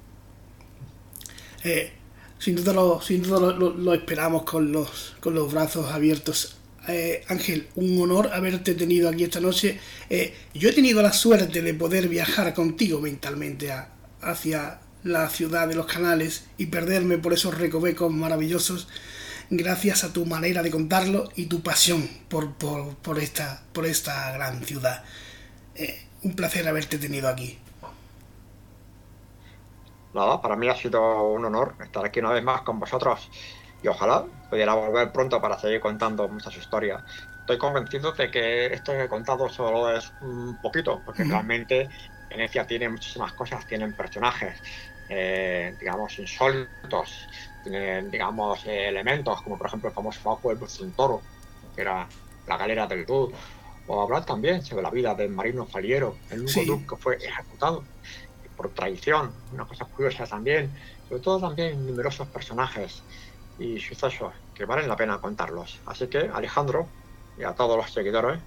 Eh, 1.65 1.93
sin 2.39 2.57
duda, 2.57 2.73
lo, 2.73 3.01
sin 3.03 3.23
duda 3.23 3.53
lo, 3.53 3.95
esperamos 3.95 4.45
con 4.45 4.73
los, 4.73 5.17
con 5.21 5.35
los 5.35 5.53
brazos 5.53 5.91
abiertos. 5.93 6.57
Eh, 6.89 7.23
Ángel, 7.29 7.69
un 7.75 8.01
honor 8.01 8.31
haberte 8.33 8.75
tenido 8.75 9.09
aquí 9.09 9.25
esta 9.25 9.41
noche. 9.41 9.79
Eh, 10.09 10.35
yo 10.55 10.71
he 10.71 10.73
tenido 10.73 11.03
la 11.03 11.13
suerte 11.13 11.61
de 11.61 11.75
poder 11.75 12.09
viajar 12.09 12.55
contigo 12.55 13.01
mentalmente 13.01 13.71
hacia 14.23 14.81
la 15.03 15.29
ciudad 15.29 15.69
de 15.69 15.75
los 15.75 15.87
canales 15.87 16.47
y 16.59 16.67
perderme 16.67 17.19
por 17.19 17.33
esos 17.33 17.57
recovecos 17.57 18.13
maravillosos 18.13 18.89
gracias 19.51 20.05
a 20.05 20.13
tu 20.13 20.27
manera 20.27 20.63
de 20.63 20.71
contarlo 20.71 21.29
y 21.35 21.47
tu 21.47 21.63
pasión 21.63 22.09
por, 22.29 22.53
por, 22.55 23.19
esta, 23.19 23.63
por 23.73 23.87
esta 23.87 24.33
gran 24.33 24.63
ciudad. 24.65 25.03
Eh, 25.75 26.07
un 26.23 26.37
placer 26.37 26.67
haberte 26.69 26.99
tenido 26.99 27.29
aquí. 27.29 27.59
Nada, 30.15 30.41
para 30.41 30.57
mí 30.57 30.69
ha 30.69 30.77
sido 30.77 31.29
un 31.29 31.45
honor 31.45 31.75
estar 31.83 32.05
aquí 32.05 32.21
una 32.21 32.31
vez 32.31 32.43
más 32.43 32.63
con 32.63 32.81
vosotros 32.81 33.29
y 33.83 33.89
ojalá 33.89 34.25
pudiera 34.51 34.75
volver 34.75 35.13
pronto 35.13 35.41
para 35.41 35.59
seguir 35.59 35.81
contando 35.81 36.29
muchas 36.29 36.57
historias. 36.57 37.03
Estoy 37.41 37.59
convencido 37.59 38.13
de 38.13 38.31
que 38.31 38.67
esto 38.67 38.93
que 38.93 39.05
he 39.05 39.09
contado 39.09 39.49
solo 39.49 39.91
es 39.97 40.13
un 40.21 40.61
poquito, 40.61 41.01
porque 41.05 41.25
realmente 41.25 41.89
Venecia 42.29 42.67
tiene 42.67 42.89
muchísimas 42.89 43.33
cosas, 43.33 43.67
tienen 43.67 43.93
personajes, 43.93 44.61
eh, 45.11 45.75
digamos, 45.79 46.19
insólitos, 46.21 47.29
tienen, 47.65 48.11
digamos, 48.11 48.65
elementos, 48.65 49.43
como 49.43 49.59
por 49.59 49.67
ejemplo 49.67 49.89
el 49.89 49.95
famoso 49.95 50.21
bajo 50.23 50.55
del 50.55 50.93
toro, 50.93 51.21
que 51.75 51.83
era 51.83 52.07
la 52.47 52.57
galera 52.57 52.87
del 52.87 53.05
Dud, 53.05 53.33
o 53.89 54.01
hablar 54.01 54.25
también 54.25 54.65
sobre 54.65 54.83
la 54.83 54.91
vida 54.91 55.15
del 55.17 55.31
marino 55.31 55.67
Faliero, 55.67 56.17
el 56.31 56.43
único 56.43 56.87
que 56.87 56.97
fue 56.97 57.17
ejecutado 57.17 57.83
por 58.57 58.69
traición, 58.71 59.33
una 59.53 59.65
cosa 59.65 59.85
curiosa 59.87 60.27
también, 60.27 60.71
sobre 61.09 61.23
todo 61.23 61.41
también 61.41 61.87
numerosos 61.87 62.29
personajes 62.29 63.03
y 63.59 63.81
sucesos 63.81 64.33
que 64.55 64.65
valen 64.65 64.87
la 64.87 64.97
pena 64.97 65.19
contarlos. 65.19 65.81
Así 65.87 66.07
que, 66.07 66.31
Alejandro, 66.33 66.87
y 67.37 67.43
a 67.43 67.53
todos 67.53 67.77
los 67.77 67.93
seguidores, 67.93 68.39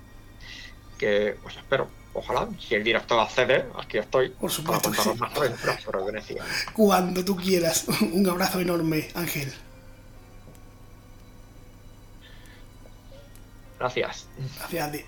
que 0.97 1.35
os 1.43 1.57
espero 1.57 1.87
Ojalá, 2.15 2.47
si 2.59 2.75
el 2.75 2.83
director 2.83 3.19
accede, 3.19 3.65
aquí 3.75 3.97
estoy 3.97 4.29
Por 4.29 4.51
supuesto 4.51 4.91
para 4.91 5.13
más 5.15 5.33
sobre 5.83 6.03
Venecia. 6.05 6.43
Cuando 6.73 7.25
tú 7.25 7.35
quieras. 7.35 7.85
Un 8.01 8.27
abrazo 8.29 8.59
enorme, 8.59 9.09
Ángel. 9.15 9.51
Gracias. 13.79 14.27
Gracias 14.59 14.87
a 14.87 14.91
ti. 14.91 15.03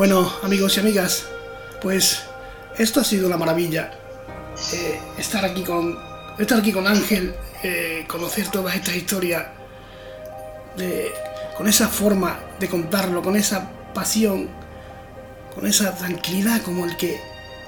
Bueno, 0.00 0.32
amigos 0.42 0.78
y 0.78 0.80
amigas, 0.80 1.26
pues 1.82 2.22
esto 2.78 3.02
ha 3.02 3.04
sido 3.04 3.26
una 3.26 3.36
maravilla. 3.36 3.90
Eh, 4.72 4.98
estar 5.18 5.44
aquí 5.44 5.62
con 5.62 5.94
estar 6.38 6.58
aquí 6.58 6.72
con 6.72 6.86
Ángel, 6.86 7.34
eh, 7.62 8.06
conocer 8.08 8.48
todas 8.48 8.74
estas 8.76 8.96
historias, 8.96 9.48
con 11.54 11.68
esa 11.68 11.86
forma 11.86 12.40
de 12.58 12.66
contarlo, 12.66 13.20
con 13.20 13.36
esa 13.36 13.70
pasión, 13.92 14.48
con 15.54 15.66
esa 15.66 15.94
tranquilidad 15.94 16.62
como 16.62 16.86
el 16.86 16.96
que 16.96 17.20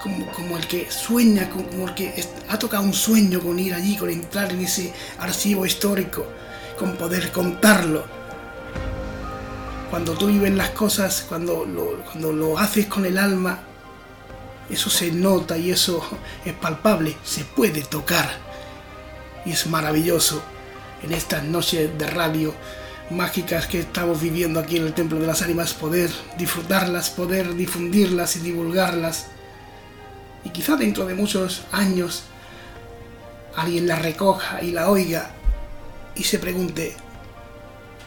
como, 0.03 0.57
el 0.57 0.67
que 0.67 0.91
sueña, 0.91 1.51
como 1.51 1.87
el 1.87 1.95
que 1.95 2.15
ha 2.49 2.59
tocado 2.59 2.83
un 2.83 2.95
sueño 2.95 3.41
con 3.41 3.59
ir 3.59 3.75
allí, 3.75 3.95
con 3.99 4.09
entrar 4.09 4.51
en 4.53 4.63
ese 4.63 4.91
archivo 5.19 5.67
histórico, 5.67 6.27
con 6.79 6.97
poder 6.97 7.31
contarlo 7.31 8.22
cuando 9.93 10.15
tú 10.15 10.29
vives 10.29 10.55
las 10.55 10.71
cosas, 10.71 11.27
cuando 11.29 11.67
lo, 11.67 12.03
cuando 12.05 12.33
lo 12.33 12.59
haces 12.59 12.87
con 12.87 13.05
el 13.05 13.19
alma, 13.19 13.59
eso 14.71 14.89
se 14.89 15.13
nota 15.13 15.59
y 15.59 15.71
eso 15.71 16.03
es 16.47 16.55
palpable, 16.55 17.15
se 17.23 17.45
puede 17.45 17.83
tocar. 17.83 18.27
Y 19.45 19.53
es 19.53 19.67
maravilloso 19.67 20.43
en 21.03 21.13
estas 21.13 21.45
noches 21.45 21.91
de 21.99 22.07
radio 22.07 22.55
mágicas 23.11 23.67
que 23.67 23.81
estamos 23.81 24.19
viviendo 24.19 24.61
aquí 24.61 24.79
en 24.79 24.87
el 24.87 24.95
Templo 24.95 25.19
de 25.21 25.27
las 25.27 25.43
Ánimas, 25.43 25.75
poder 25.75 26.09
disfrutarlas, 26.39 27.11
poder 27.11 27.55
difundirlas 27.55 28.37
y 28.37 28.39
divulgarlas. 28.39 29.27
Y 30.43 30.49
quizá 30.49 30.77
dentro 30.77 31.05
de 31.05 31.15
muchos 31.15 31.65
años 31.71 32.23
alguien 33.55 33.87
la 33.87 33.97
recoja 33.97 34.63
y 34.63 34.71
la 34.71 34.89
oiga 34.89 35.33
y 36.15 36.25
se 36.25 36.39
pregunte, 36.39 36.97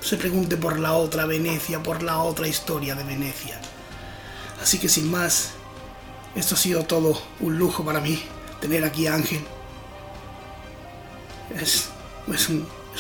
se 0.06 0.18
pregunte 0.18 0.56
por 0.56 0.78
la 0.78 0.94
otra 0.94 1.26
Venecia, 1.26 1.82
por 1.82 2.04
la 2.04 2.20
otra 2.20 2.48
historia 2.48 2.94
de 2.94 3.04
Venecia. 3.04 3.60
Así 4.62 4.78
que 4.78 4.88
sin 4.88 5.10
más, 5.10 5.54
esto 6.36 6.54
ha 6.54 6.58
sido 6.60 6.84
todo 6.84 7.20
un 7.40 7.58
lujo 7.58 7.84
para 7.84 8.00
mí, 8.00 8.22
tener 8.62 8.86
aquí 8.86 9.08
a 9.08 9.16
Ángel. 9.16 9.42
Es, 11.60 11.90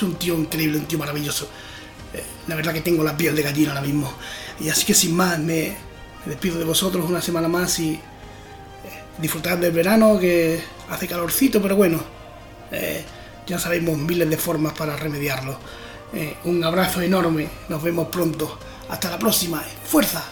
un, 0.01 0.15
tío 0.15 0.33
increíble, 0.33 0.79
un 0.79 0.87
tío 0.87 0.97
maravilloso. 0.97 1.47
Eh, 2.11 2.23
la 2.47 2.55
verdad 2.55 2.73
que 2.73 2.81
tengo 2.81 3.03
la 3.03 3.15
piel 3.15 3.35
de 3.35 3.43
gallina 3.43 3.69
ahora 3.69 3.81
mismo. 3.81 4.11
Y 4.59 4.69
así 4.69 4.83
que 4.83 4.95
sin 4.95 5.15
más, 5.15 5.37
me, 5.37 5.77
despido 6.25 6.57
de 6.57 6.65
vosotros 6.65 7.07
una 7.07 7.21
semana 7.21 7.47
más 7.47 7.77
y 7.77 7.91
eh, 7.93 8.01
disfrutar 9.19 9.59
del 9.59 9.71
verano 9.71 10.17
que 10.17 10.59
hace 10.89 11.07
calorcito, 11.07 11.61
pero 11.61 11.75
bueno, 11.75 12.03
eh, 12.71 13.05
ya 13.45 13.59
sabemos 13.59 13.95
miles 13.95 14.27
de 14.27 14.37
formas 14.37 14.73
para 14.73 14.95
remediarlo. 14.95 15.59
Eh, 16.15 16.37
un 16.45 16.63
abrazo 16.63 17.01
enorme, 17.01 17.49
nos 17.67 17.83
vemos 17.83 18.07
pronto. 18.07 18.57
Hasta 18.87 19.11
la 19.11 19.19
próxima, 19.19 19.61
fuerza. 19.83 20.23